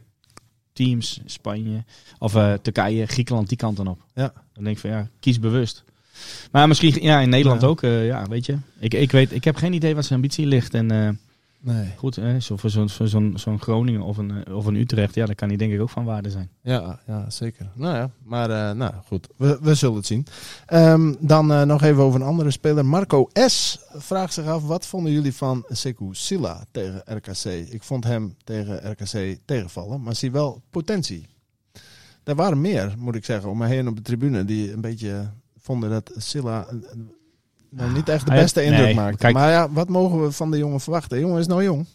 teams, 0.74 1.22
Spanje 1.26 1.84
of 2.20 2.32
Turkije, 2.62 3.06
Griekenland, 3.06 3.48
die 3.50 3.58
kant 3.58 3.78
dan 3.78 3.88
op. 3.88 4.02
Ja. 4.14 4.34
Dan 4.54 4.64
denk 4.64 4.76
ik 4.76 4.82
van, 4.82 4.90
ja, 4.90 5.08
kies 5.20 5.40
bewust. 5.40 5.84
Maar 6.52 6.68
misschien, 6.68 7.04
ja, 7.04 7.20
in 7.20 7.30
Nederland 7.30 7.62
Ja. 7.62 7.68
ook, 7.68 7.82
ja, 7.82 8.26
weet 8.30 8.46
je. 8.46 8.58
Ik, 8.80 8.94
ik, 8.94 9.12
weet, 9.12 9.32
ik 9.34 9.44
heb 9.44 9.56
geen 9.56 9.74
idee 9.74 9.96
wat 9.96 10.06
zijn 10.06 10.20
ambitie 10.22 10.46
ligt. 10.46 10.74
En 10.74 11.20
nee. 11.62 11.94
goed, 11.98 12.18
eh, 12.18 12.36
zo, 12.36 12.58
voor 12.58 12.70
zo'n 12.70 12.90
zo'n 12.90 13.34
zo'n 13.36 13.62
Groningen 13.62 14.02
of 14.02 14.18
een, 14.18 14.46
eh, 14.46 14.56
of 14.56 14.66
een 14.66 14.76
Utrecht, 14.76 15.16
ja, 15.16 15.26
dat 15.26 15.36
kan 15.36 15.48
hij 15.48 15.58
denk 15.58 15.74
ik 15.74 15.82
ook 15.82 15.90
van 15.90 16.06
waarde 16.06 16.30
zijn. 16.30 16.50
Ja, 16.62 17.00
ja, 17.08 17.30
zeker. 17.30 17.72
Nou 17.74 17.96
ja, 17.96 18.10
maar 18.24 18.50
eh, 18.50 18.76
nou 18.76 18.94
goed, 19.06 19.28
we, 19.38 19.58
we 19.62 19.76
zullen 19.76 19.96
het 19.96 20.06
zien. 20.06 20.26
Ehm, 20.66 21.14
dan 21.20 21.52
eh, 21.52 21.62
nog 21.62 21.82
even 21.82 22.04
over 22.04 22.22
een 22.22 22.28
andere 22.28 22.52
speler. 22.52 22.86
Marco 22.86 23.30
S. 23.34 23.80
vraagt 23.94 24.34
zich 24.34 24.46
af, 24.46 24.64
wat 24.64 24.86
vonden 24.86 25.12
jullie 25.12 25.34
van 25.34 25.66
Sekou 25.68 26.16
Silla 26.16 26.66
tegen 26.72 27.02
RKC? 27.06 27.46
Ik 27.70 27.84
vond 27.84 28.04
hem 28.04 28.36
tegen 28.44 28.92
RKC 28.92 29.38
tegenvallen, 29.46 30.02
maar 30.02 30.16
zie 30.16 30.32
wel 30.32 30.62
potentie. 30.70 31.28
Er 32.24 32.36
waren 32.36 32.62
meer, 32.62 32.94
moet 32.98 33.16
ik 33.16 33.26
zeggen, 33.26 33.50
om 33.50 33.58
me 33.58 33.68
heen 33.68 33.88
op 33.88 33.96
de 33.96 34.02
tribune, 34.02 34.46
die 34.46 34.74
een 34.74 34.82
beetje 34.82 35.30
vonden 35.58 35.90
dat 35.90 36.12
Silla 36.18 36.68
nou, 37.72 37.94
niet 37.94 38.10
echt 38.10 38.26
de 38.26 38.32
Hij- 38.32 38.42
beste 38.42 38.64
indruk 38.64 38.96
nee, 38.96 39.16
kijk- 39.16 39.34
maar 39.34 39.50
ja, 39.50 39.72
wat 39.72 39.90
mogen 39.90 40.24
we 40.24 40.32
van 40.32 40.52
de 40.52 40.58
jongen 40.58 40.80
verwachten? 40.80 41.18
De 41.18 41.24
jongen 41.24 41.40
is 41.40 41.48
nou 41.48 41.64
jong. 41.64 41.86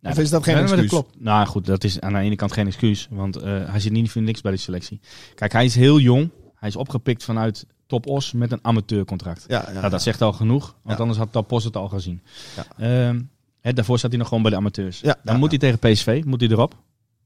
Nou, 0.00 0.16
Of 0.16 0.22
is 0.22 0.30
dat 0.30 0.42
geen 0.42 0.56
excuus? 0.56 0.88
klopt. 0.88 1.14
Nou 1.20 1.46
goed, 1.46 1.66
dat 1.66 1.84
is 1.84 2.00
aan 2.00 2.12
de 2.12 2.18
ene 2.18 2.36
kant 2.36 2.52
geen 2.52 2.66
excuus. 2.66 3.08
Want 3.10 3.36
eh, 3.36 3.70
hij 3.70 3.80
zit 3.80 3.92
niet 3.92 4.10
voor 4.10 4.22
niks 4.22 4.40
bij 4.40 4.52
de 4.52 4.58
selectie. 4.58 5.00
Kijk, 5.34 5.52
hij 5.52 5.64
is 5.64 5.74
heel 5.74 5.98
jong. 5.98 6.30
Hij 6.54 6.68
is 6.68 6.76
opgepikt 6.76 7.24
vanuit 7.24 7.66
Top 7.86 8.06
Os 8.06 8.32
met 8.32 8.52
een 8.52 8.58
amateurcontract. 8.62 9.44
Ja, 9.48 9.64
ja, 9.66 9.72
nou, 9.78 9.90
dat 9.90 10.02
zegt 10.02 10.22
al 10.22 10.32
genoeg. 10.32 10.76
Want 10.82 11.00
anders 11.00 11.18
had 11.18 11.32
Top 11.32 11.52
Os 11.52 11.64
het 11.64 11.76
al 11.76 11.88
gezien. 11.88 12.22
Ja. 12.56 12.66
Ehm, 12.78 13.20
daarvoor 13.74 13.98
zat 13.98 14.10
hij 14.10 14.18
nog 14.18 14.28
gewoon 14.28 14.42
bij 14.42 14.52
de 14.52 14.58
amateurs. 14.58 15.00
Ja, 15.00 15.16
dan 15.22 15.34
ja, 15.34 15.40
moet 15.40 15.50
hij 15.50 15.58
tegen 15.58 15.78
PSV, 15.78 16.22
moet 16.26 16.40
hij 16.40 16.50
erop. 16.50 16.74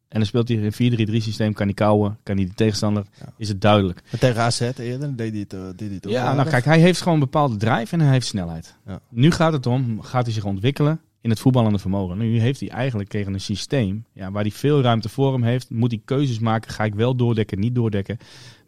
En 0.08 0.18
dan 0.18 0.26
speelt 0.26 0.48
hij 0.48 0.56
in 0.56 0.64
een 0.64 1.08
4-3-3 1.10 1.22
systeem. 1.22 1.52
Kan 1.52 1.66
hij 1.66 1.74
kouwen, 1.74 2.18
kan 2.22 2.36
hij 2.36 2.46
de 2.46 2.54
tegenstander. 2.54 3.04
Ja. 3.20 3.32
Is 3.36 3.48
het 3.48 3.60
duidelijk. 3.60 4.02
Maar 4.10 4.20
tegen 4.20 4.42
AZ 4.42 4.60
eerder 4.60 5.16
deed 5.16 5.30
hij 5.30 5.40
het, 5.40 5.52
eh, 5.52 5.60
deed 5.60 5.86
hij 5.86 5.94
het 5.94 6.06
ook 6.06 6.12
Ja, 6.12 6.34
nou 6.34 6.48
kijk, 6.48 6.64
hij 6.64 6.80
heeft 6.80 6.98
gewoon 6.98 7.14
een 7.14 7.20
bepaalde 7.20 7.56
drive 7.56 7.94
en 7.94 8.00
hij 8.00 8.12
heeft 8.12 8.26
snelheid. 8.26 8.76
Ja. 8.86 9.00
Nu 9.08 9.30
gaat 9.30 9.52
het 9.52 9.66
om, 9.66 10.02
gaat 10.02 10.24
hij 10.24 10.34
zich 10.34 10.44
ontwikkelen 10.44 11.00
in 11.20 11.30
het 11.30 11.40
voetballende 11.40 11.78
vermogen. 11.78 12.18
Nu 12.18 12.40
heeft 12.40 12.60
hij 12.60 12.68
eigenlijk 12.68 13.08
tegen 13.08 13.34
een 13.34 13.40
systeem 13.40 14.04
ja, 14.12 14.30
waar 14.30 14.42
hij 14.42 14.50
veel 14.50 14.80
ruimte 14.82 15.08
voor 15.08 15.32
hem 15.32 15.42
heeft. 15.42 15.70
Moet 15.70 15.90
hij 15.90 16.00
keuzes 16.04 16.38
maken, 16.38 16.70
ga 16.70 16.84
ik 16.84 16.94
wel 16.94 17.14
doordekken, 17.14 17.58
niet 17.60 17.74
doordekken. 17.74 18.18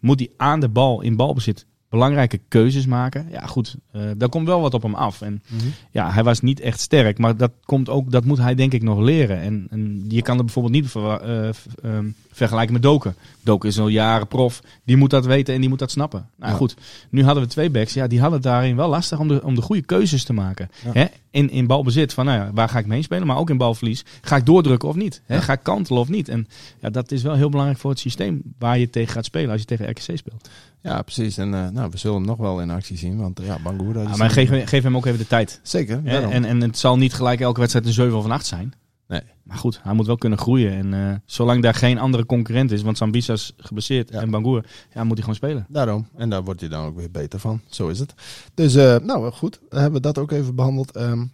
Moet 0.00 0.18
hij 0.18 0.30
aan 0.36 0.60
de 0.60 0.68
bal, 0.68 1.00
in 1.00 1.16
balbezit, 1.16 1.66
belangrijke 1.90 2.40
keuzes 2.48 2.86
maken. 2.86 3.26
Ja 3.30 3.46
goed, 3.46 3.76
eh 3.92 4.02
daar 4.16 4.28
komt 4.28 4.46
wel 4.46 4.60
wat 4.60 4.74
op 4.74 4.82
hem 4.82 4.94
af. 4.94 5.20
En 5.22 5.42
Mhm. 5.48 5.66
ja, 5.90 6.10
hij 6.12 6.22
was 6.24 6.40
niet 6.40 6.60
echt 6.60 6.80
sterk, 6.80 7.18
maar 7.18 7.36
dat, 7.36 7.50
komt 7.64 7.88
ook, 7.88 8.10
dat 8.10 8.24
moet 8.24 8.38
hij 8.38 8.54
denk 8.54 8.72
ik 8.72 8.82
nog 8.82 8.98
leren. 8.98 9.40
En, 9.40 9.66
en 9.70 10.04
je 10.08 10.22
kan 10.22 10.38
er 10.38 10.44
bijvoorbeeld 10.44 10.74
niet 10.74 10.90
ver- 10.90 11.20
eh, 11.20 11.48
ehm, 11.82 12.06
vergelijken 12.32 12.72
met 12.72 12.82
Doken. 12.82 13.14
Doken 13.42 13.68
is 13.68 13.78
al 13.78 13.88
jaren 13.88 14.26
prof, 14.26 14.62
die 14.84 14.96
moet 14.96 15.10
dat 15.10 15.26
weten 15.26 15.54
en 15.54 15.60
die 15.60 15.68
moet 15.68 15.78
dat 15.78 15.90
snappen. 15.90 16.28
Nou 16.36 16.50
Ja. 16.52 16.56
goed, 16.58 16.76
nu 17.10 17.24
hadden 17.24 17.42
we 17.42 17.48
twee 17.48 17.70
backs, 17.70 17.94
ja, 17.94 18.06
die 18.06 18.20
hadden 18.20 18.38
het 18.38 18.48
daarin 18.48 18.76
wel 18.76 18.88
lastig 18.88 19.18
om 19.18 19.28
de, 19.28 19.42
om 19.44 19.54
de 19.54 19.62
goede 19.62 19.82
keuzes 19.82 20.24
te 20.24 20.32
maken. 20.32 20.70
Ja. 20.84 20.90
Hè? 20.92 21.04
In, 21.30 21.50
in 21.50 21.66
balbezit, 21.66 22.12
van 22.12 22.24
nou 22.24 22.38
ja, 22.38 22.50
waar 22.54 22.68
ga 22.68 22.78
ik 22.78 22.86
mee 22.86 23.02
spelen, 23.02 23.26
maar 23.26 23.36
ook 23.36 23.50
in 23.50 23.56
balverlies. 23.56 24.04
Ga 24.20 24.36
ik 24.36 24.46
doordrukken 24.46 24.88
of 24.88 24.94
niet? 24.96 25.22
Hè? 25.26 25.34
Ja. 25.34 25.40
Ga 25.40 25.52
ik 25.52 25.62
kantelen 25.62 26.00
of 26.00 26.08
niet? 26.08 26.28
En 26.28 26.48
ja, 26.80 26.90
dat 26.90 27.12
is 27.12 27.22
wel 27.22 27.34
heel 27.34 27.48
belangrijk 27.50 27.80
voor 27.80 27.90
het 27.90 27.98
systeem 27.98 28.42
waar 28.58 28.78
je 28.78 28.90
tegen 28.90 29.12
gaat 29.12 29.24
spelen 29.24 29.50
als 29.50 29.60
je 29.60 29.66
tegen 29.66 29.88
RKC 29.90 30.16
speelt. 30.16 30.48
Ja, 30.82 31.02
precies. 31.02 31.36
En 31.38 31.54
eh, 31.54 31.68
nou, 31.68 31.90
we 31.90 31.98
zullen 31.98 32.16
hem 32.16 32.26
nog 32.26 32.38
wel 32.38 32.60
in 32.60 32.70
actie 32.70 32.96
zien. 32.96 33.16
Want 33.18 33.40
eh, 33.40 33.46
ja, 33.46 33.58
Bangura... 33.62 34.10
is- 34.10 34.16
maar 34.16 34.30
geef, 34.30 34.68
geef 34.68 34.82
hem 34.82 34.96
ook 34.96 35.06
even 35.06 35.18
de 35.18 35.26
tijd. 35.26 35.60
Zeker, 35.62 36.04
daarom. 36.04 36.30
En, 36.30 36.44
en 36.44 36.60
het 36.60 36.78
zal 36.78 36.96
niet 36.96 37.14
gelijk 37.14 37.40
elke 37.40 37.58
wedstrijd 37.60 37.86
een 37.86 37.92
7 37.92 38.16
of 38.18 38.24
een 38.24 38.30
8 38.30 38.46
zijn. 38.46 38.72
Nee. 39.08 39.20
Maar 39.42 39.56
goed, 39.56 39.80
hij 39.82 39.92
moet 39.94 40.06
wel 40.06 40.16
kunnen 40.16 40.38
groeien. 40.38 40.72
En 40.72 41.08
eh, 41.08 41.14
zolang 41.24 41.62
daar 41.62 41.74
geen 41.74 41.98
andere 41.98 42.26
concurrent 42.26 42.70
is, 42.70 42.82
want 42.82 42.96
Sambisa 42.96 43.32
is 43.32 43.52
geblesseerd 43.56 44.10
Ja. 44.10 44.20
en 44.20 44.30
Bangoer, 44.30 44.64
ja, 44.94 45.00
moet 45.04 45.12
hij 45.12 45.20
gewoon 45.20 45.34
spelen. 45.34 45.66
Daarom. 45.68 46.06
En 46.16 46.30
daar 46.30 46.44
word 46.44 46.60
je 46.60 46.68
dan 46.68 46.84
ook 46.84 46.96
weer 46.96 47.10
beter 47.10 47.38
van. 47.38 47.60
Zo 47.68 47.88
is 47.88 47.98
het. 47.98 48.14
Dus, 48.54 48.74
eh, 48.74 48.96
nou 48.98 49.30
goed. 49.32 49.60
Dan 49.68 49.80
hebben 49.80 50.00
we 50.00 50.06
dat 50.06 50.18
ook 50.18 50.30
even 50.30 50.54
behandeld. 50.54 50.96
Ehm, 50.96 51.24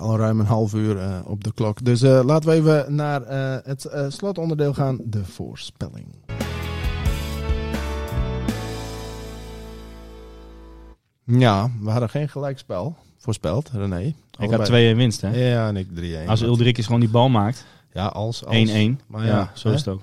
al 0.00 0.16
ruim 0.18 0.40
een 0.40 0.46
half 0.46 0.74
uur 0.74 0.98
eh, 0.98 1.18
op 1.24 1.44
de 1.44 1.52
klok. 1.54 1.84
Dus 1.84 2.02
eh, 2.02 2.20
laten 2.24 2.48
we 2.50 2.54
even 2.56 2.94
naar 2.94 3.22
eh, 3.22 3.56
het 3.64 3.84
eh, 3.84 4.04
slotonderdeel 4.08 4.74
gaan. 4.74 4.98
De 5.04 5.24
voorspelling. 5.24 6.06
Ja, 11.28 11.70
we 11.80 11.90
hadden 11.90 12.10
geen 12.10 12.28
gelijkspel 12.28 12.96
voorspeld, 13.18 13.70
René. 13.72 14.14
Ik 14.38 14.50
had 14.50 14.64
2 14.64 14.94
winst, 14.94 15.20
hè? 15.20 15.50
Ja, 15.50 15.68
en 15.68 15.76
ik 15.76 15.86
3-1. 16.24 16.28
Als 16.28 16.42
Ulrich 16.42 16.84
gewoon 16.84 17.00
die 17.00 17.08
bal 17.08 17.28
maakt, 17.28 17.64
1-1. 17.64 17.92
Ja, 17.92 18.06
als. 18.06 18.44
als. 18.44 18.70
Maar 19.06 19.24
ja, 19.24 19.26
ja, 19.26 19.50
zo 19.54 19.68
hè? 19.68 19.74
is 19.74 19.80
het 19.84 19.94
ook. 19.94 20.00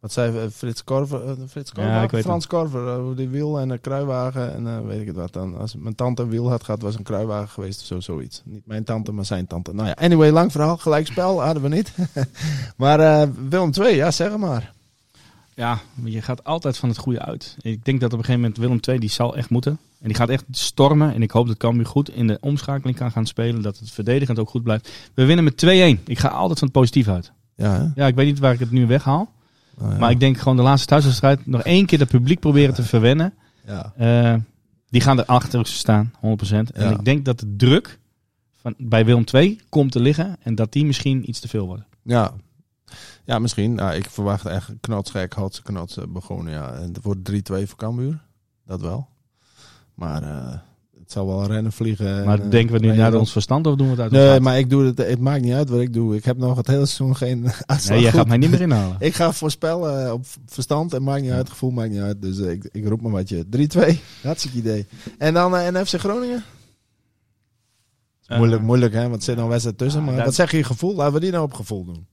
Wat 0.00 0.12
zei 0.12 0.38
eh, 0.38 0.42
Frits 0.52 0.84
Korver? 0.84 1.24
eh, 1.24 1.32
Frits 1.48 1.72
Ja, 1.74 1.82
Korver? 1.82 2.02
ik 2.02 2.10
weet 2.10 2.22
Frans 2.22 2.46
Korver, 2.46 2.88
eh, 2.88 3.16
die 3.16 3.28
wiel 3.28 3.58
en 3.60 3.70
een 3.70 3.80
kruiwagen 3.80 4.54
en 4.54 4.86
weet 4.86 5.00
ik 5.00 5.06
het 5.06 5.16
wat 5.16 5.32
dan. 5.32 5.58
Als 5.58 5.74
mijn 5.76 5.94
tante 5.94 6.22
een 6.22 6.28
wiel 6.28 6.50
had 6.50 6.64
gehad, 6.64 6.82
was 6.82 6.94
een 6.96 7.02
kruiwagen 7.02 7.48
geweest 7.48 7.80
of 7.80 7.86
zo, 7.86 8.00
zoiets. 8.00 8.42
Niet 8.44 8.66
mijn 8.66 8.84
tante, 8.84 9.12
maar 9.12 9.24
zijn 9.24 9.46
tante. 9.46 9.74
Nou 9.74 9.88
ja, 9.88 9.94
anyway, 9.94 10.30
lang 10.30 10.52
verhaal. 10.52 10.76
Gelijkspel 10.76 11.42
hadden 11.42 11.62
we 11.62 11.68
niet. 11.68 11.92
maar 12.76 13.00
eh, 13.00 13.28
Willem 13.48 13.70
2, 13.70 13.96
ja, 13.96 14.10
zeg 14.10 14.36
maar. 14.36 14.72
Ja, 15.54 15.78
je 16.04 16.22
gaat 16.22 16.44
altijd 16.44 16.76
van 16.76 16.88
het 16.88 16.98
goede 16.98 17.20
uit. 17.20 17.56
Ik 17.60 17.84
denk 17.84 18.00
dat 18.00 18.12
op 18.12 18.18
een 18.18 18.24
gegeven 18.24 18.40
moment 18.40 18.60
Willem 18.60 18.78
II, 18.88 18.98
die 18.98 19.10
zal 19.10 19.36
echt 19.36 19.50
moeten. 19.50 19.78
En 20.00 20.06
die 20.08 20.14
gaat 20.16 20.28
echt 20.28 20.44
stormen. 20.50 21.14
En 21.14 21.22
ik 21.22 21.30
hoop 21.30 21.46
dat 21.46 21.56
Cambuur 21.56 21.86
goed 21.86 22.10
in 22.10 22.26
de 22.26 22.38
omschakeling 22.40 22.96
kan 22.96 23.10
gaan 23.10 23.26
spelen. 23.26 23.62
Dat 23.62 23.78
het 23.78 23.90
verdedigend 23.90 24.38
ook 24.38 24.48
goed 24.48 24.62
blijft. 24.62 25.10
We 25.14 25.24
winnen 25.24 25.44
met 25.44 25.64
2-1. 25.98 26.02
Ik 26.04 26.18
ga 26.18 26.28
altijd 26.28 26.58
van 26.58 26.68
het 26.68 26.76
positief 26.76 27.08
uit. 27.08 27.32
Ja, 27.56 27.72
hè? 27.72 27.86
Ja, 28.02 28.06
ik 28.06 28.14
weet 28.14 28.26
niet 28.26 28.38
waar 28.38 28.52
ik 28.52 28.58
het 28.58 28.70
nu 28.70 28.86
weghaal. 28.86 29.32
Ja. 29.80 29.98
Maar 29.98 30.10
ik 30.10 30.20
denk 30.20 30.38
gewoon 30.38 30.56
de 30.56 30.62
laatste 30.62 30.86
thuiswedstrijd 30.88 31.46
nog 31.46 31.62
één 31.62 31.86
keer 31.86 31.98
het 31.98 32.08
publiek 32.08 32.40
proberen 32.40 32.74
te 32.74 32.82
verwennen. 32.82 33.34
Ja. 33.66 33.92
Eh, 33.96 34.34
die 34.88 35.00
gaan 35.00 35.18
er 35.18 35.24
achter 35.24 35.66
staan, 35.66 36.12
100%. 36.20 36.72
En 36.72 36.84
Ja. 36.84 36.90
ik 36.90 37.04
denk 37.04 37.24
dat 37.24 37.40
de 37.40 37.54
druk 37.56 37.98
van, 38.60 38.74
bij 38.78 39.04
Willem 39.04 39.24
II 39.32 39.60
komt 39.68 39.92
te 39.92 40.00
liggen. 40.00 40.36
En 40.42 40.54
dat 40.54 40.72
die 40.72 40.84
misschien 40.84 41.28
iets 41.28 41.40
te 41.40 41.48
veel 41.48 41.66
wordt. 41.66 41.82
Ja. 42.02 42.32
Ja, 43.24 43.38
misschien. 43.38 43.74
Nou, 43.74 43.94
ik 43.94 44.10
verwacht 44.10 44.46
echt 44.46 44.70
knotsgek, 44.80 45.32
hotse 45.32 45.62
knots 45.62 45.96
eh, 45.96 46.04
begonnen. 46.08 46.52
Ja. 46.52 46.72
En 46.72 46.82
het 46.82 46.98
wordt 47.02 47.30
3-2 47.32 47.34
voor 47.44 47.76
Cambuur. 47.76 48.20
Dat 48.66 48.80
wel. 48.80 49.08
Maar 49.94 50.22
eh, 50.22 50.58
het 51.00 51.12
zal 51.12 51.26
wel 51.26 51.46
rennen, 51.46 51.72
vliegen. 51.72 52.18
en, 52.18 52.24
Maar 52.24 52.40
eh, 52.40 52.50
denken 52.50 52.74
we 52.80 52.86
nu 52.86 52.96
naar 52.96 53.14
ons 53.14 53.32
verstand 53.32 53.66
of 53.66 53.74
doen 53.74 53.86
we 53.86 53.92
het 53.92 54.00
uit 54.00 54.10
ons 54.10 54.18
Nee, 54.20 54.28
hart? 54.28 54.42
maar 54.42 54.58
ik 54.58 54.70
doe 54.70 54.84
het. 54.84 54.98
Het 54.98 55.20
maakt 55.20 55.42
niet 55.42 55.52
uit 55.52 55.68
wat 55.68 55.80
ik 55.80 55.92
doe. 55.92 56.16
Ik 56.16 56.24
heb 56.24 56.36
nog 56.36 56.56
het 56.56 56.66
hele 56.66 56.86
seizoen 56.86 57.16
geen 57.16 57.44
uitslag. 57.66 57.88
Nee, 57.94 58.00
jij 58.00 58.10
goed. 58.10 58.18
gaat 58.20 58.28
mij 58.28 58.36
niet 58.36 58.50
meer 58.50 58.60
inhalen. 58.60 58.96
Ik 59.08 59.14
ga 59.14 59.32
voorspellen 59.32 60.12
op 60.12 60.24
verstand. 60.46 60.92
Het 60.92 61.02
maakt 61.02 61.22
niet 61.22 61.30
uit. 61.30 61.50
Gevoel 61.50 61.70
maakt 61.70 61.90
niet 61.90 62.00
uit. 62.00 62.22
Dus 62.22 62.38
ik, 62.38 62.68
ik 62.72 62.86
roep 62.88 63.00
maar 63.00 63.12
wat 63.12 63.28
je. 63.28 63.46
3-2. 63.96 64.22
Hartstikke 64.22 64.56
idee. 64.58 64.86
En 65.18 65.34
dan 65.34 65.56
eh, 65.56 65.68
NFC 65.80 65.94
Groningen? 65.98 66.42
Moeilijk, 68.28 68.62
moeilijk 68.62 68.92
hè. 68.94 69.02
Want 69.02 69.14
er 69.14 69.22
zit 69.22 69.36
nog 69.36 69.48
wedstrijd 69.48 69.78
tussen. 69.78 70.00
ja, 70.00 70.06
maar 70.06 70.16
dat- 70.16 70.24
wat 70.24 70.34
zeg 70.34 70.50
je 70.50 70.64
gevoel? 70.64 70.94
Laten 70.94 71.14
we 71.14 71.20
die 71.20 71.30
nou 71.30 71.44
op 71.44 71.54
gevoel 71.54 71.84
doen. 71.84 72.06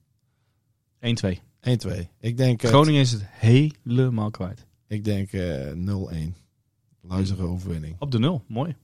1-2. 1.01 1.39
1-2. 1.61 2.07
Ik 2.19 2.37
denk, 2.37 2.63
Groningen 2.65 3.01
is 3.01 3.11
het 3.11 3.21
helemaal 3.25 4.31
kwijt. 4.31 4.65
ik 4.87 5.03
denk 5.03 5.31
eh 5.31 5.71
0-1. 5.71 6.35
Luizige 7.01 7.41
overwinning. 7.43 7.95
Op 7.99 8.11
de 8.11 8.19
nul. 8.19 8.43
Mooi. 8.47 8.75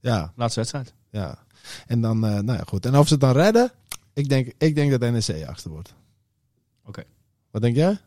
Ja, 0.00 0.32
Laatste 0.36 0.58
wedstrijd. 0.58 0.94
ja. 1.10 1.38
En 1.86 2.00
dan, 2.00 2.24
eh, 2.26 2.30
nou 2.30 2.58
ja, 2.58 2.64
goed. 2.66 2.86
En 2.86 2.96
of 2.96 3.06
ze 3.06 3.12
het 3.12 3.22
dan 3.22 3.32
redden? 3.32 3.70
Ik 4.12 4.28
denk, 4.28 4.52
ik 4.58 4.74
denk 4.74 4.90
dat 4.90 5.00
NEC 5.12 5.46
achter 5.46 5.70
wordt. 5.70 5.94
Oké. 6.84 7.02
Wat 7.50 7.62
denk 7.62 7.76
jij? 7.76 7.98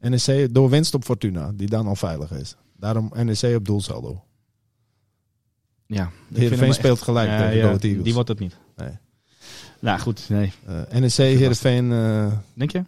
NEC 0.00 0.54
door 0.54 0.70
winst 0.70 0.94
op 0.94 1.04
Fortuna, 1.04 1.52
die 1.54 1.68
dan 1.68 1.86
al 1.86 1.96
veilig 1.96 2.30
is. 2.32 2.56
Daarom 2.76 3.12
NEC 3.14 3.56
op 3.56 3.64
doelsaldo. 3.64 4.24
Ja. 5.86 6.10
Heerenveen 6.34 6.74
speelt 6.74 7.00
gelijk 7.02 7.28
Ja, 7.28 7.38
tegen 7.38 7.56
ja, 7.56 8.02
die 8.02 8.14
wordt 8.14 8.28
het 8.28 8.38
niet. 8.38 8.58
Nee. 8.76 8.98
Nou 9.78 9.98
goed, 10.00 10.26
nee. 10.28 10.52
Eh, 10.66 11.00
NEC, 11.00 11.12
Heerenveen, 11.12 11.92
eh 11.92 12.32
Denk 12.54 12.70
je? 12.70 12.82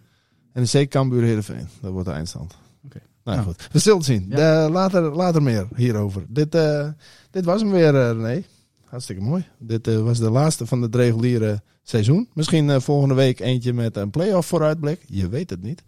NEC, 0.53 0.89
Cambuur, 0.91 1.23
Heerenveen. 1.23 1.69
Dat 1.81 1.91
wordt 1.93 2.07
de 2.09 2.13
eindstand. 2.15 2.57
Oké. 2.85 2.99
Nou 3.25 3.37
Nou. 3.37 3.49
goed, 3.49 3.69
we 3.73 3.79
zullen 3.79 3.99
het 3.99 4.07
zien. 4.07 4.27
Ja. 4.29 4.69
Later, 4.69 5.03
later 5.03 5.43
meer 5.43 5.69
hierover. 5.77 6.25
Dit, 6.29 6.55
eh, 6.55 6.89
dit 7.31 7.45
was 7.45 7.61
hem 7.61 7.71
weer, 7.71 7.95
eh, 7.95 8.11
René. 8.11 8.43
Hartstikke 8.85 9.23
mooi. 9.23 9.45
Dit 9.59 9.87
was 9.95 10.19
de 10.19 10.31
laatste 10.31 10.67
van 10.67 10.83
het 10.83 10.95
reguliere 10.95 11.63
seizoen. 11.83 12.29
Misschien 12.35 12.81
volgende 12.81 13.15
week 13.15 13.41
eentje 13.41 13.73
met 13.73 13.97
een 13.97 14.11
play-off 14.11 14.49
vooruitblik. 14.49 15.01
Je 15.07 15.29
weet 15.29 15.51
het 15.51 15.63
niet. 15.63 15.83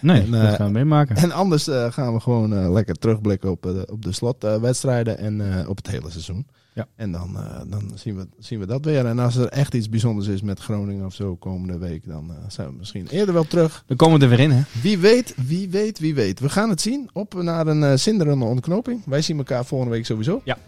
Nee, 0.00 0.20
En, 0.22 0.30
dat 0.30 0.54
gaan 0.54 0.66
we 0.66 0.72
meemaken. 0.72 1.16
En 1.16 1.32
anders 1.32 1.64
gaan 1.88 2.14
we 2.14 2.20
gewoon 2.20 2.72
lekker 2.72 2.94
terugblikken 2.94 3.50
op, 3.50 3.62
de- 3.62 3.86
op 3.92 4.02
de 4.02 4.12
slotwedstrijden 4.12 5.18
en 5.18 5.68
op 5.68 5.76
het 5.76 5.86
hele 5.86 6.10
seizoen. 6.10 6.46
Ja. 6.72 6.86
En 6.96 7.12
dan, 7.12 7.36
eh, 7.36 7.60
dan 7.66 7.90
zien, 7.94 8.16
we, 8.16 8.26
zien 8.38 8.58
we 8.58 8.66
dat 8.66 8.84
weer. 8.84 9.06
En 9.06 9.18
als 9.18 9.36
er 9.36 9.48
echt 9.48 9.74
iets 9.74 9.88
bijzonders 9.88 10.28
is 10.28 10.42
met 10.42 10.60
Groningen 10.60 11.06
of 11.06 11.14
zo 11.14 11.36
komende 11.36 11.78
week, 11.78 12.06
dan 12.06 12.30
eh, 12.30 12.36
zijn 12.48 12.68
we 12.68 12.74
misschien 12.78 13.06
eerder 13.06 13.34
wel 13.34 13.44
terug. 13.44 13.84
Dan 13.86 13.96
komen 13.96 14.18
we 14.18 14.24
er 14.24 14.30
weer 14.30 14.40
in, 14.40 14.50
hè? 14.50 14.62
Wie 14.82 14.98
weet, 14.98 15.34
wie 15.46 15.68
weet, 15.68 15.98
wie 15.98 16.14
weet. 16.14 16.40
We 16.40 16.48
gaan 16.48 16.70
het 16.70 16.80
zien. 16.80 17.10
Op 17.12 17.34
naar 17.34 17.66
een 17.66 17.82
eh 17.82 17.96
zinderende 17.96 18.44
ontknoping. 18.44 19.02
Wij 19.06 19.22
zien 19.22 19.38
elkaar 19.38 19.64
volgende 19.64 19.94
week 19.94 20.06
sowieso. 20.06 20.40
Ja. 20.44 20.58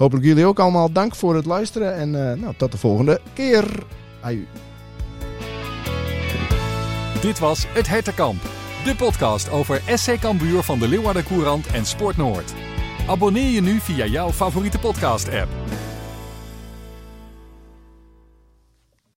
Hopelijk 0.00 0.26
jullie 0.26 0.46
ook 0.46 0.58
allemaal. 0.58 0.92
Dank 0.92 1.14
voor 1.14 1.34
het 1.34 1.44
luisteren. 1.44 1.94
En 1.94 2.30
eh, 2.30 2.40
nou, 2.40 2.54
tot 2.56 2.72
de 2.72 2.78
volgende 2.78 3.20
keer. 3.32 3.86
Aju. 4.20 4.46
Dit 7.20 7.38
was 7.38 7.64
Het 7.68 7.88
Hertenkamp, 7.88 8.42
de 8.84 8.94
podcast 8.96 9.50
over 9.50 9.82
SC 9.94 10.18
Cambuur 10.20 10.62
van 10.62 10.78
de 10.78 10.88
Leeuwarden 10.88 11.24
Courant 11.24 11.66
en 11.66 11.86
Sport 11.86 12.16
Noord. 12.16 12.69
Abonneer 13.10 13.50
je 13.50 13.60
nu 13.60 13.80
via 13.80 14.06
jouw 14.06 14.30
favoriete 14.30 14.78
podcast-app. 14.78 15.48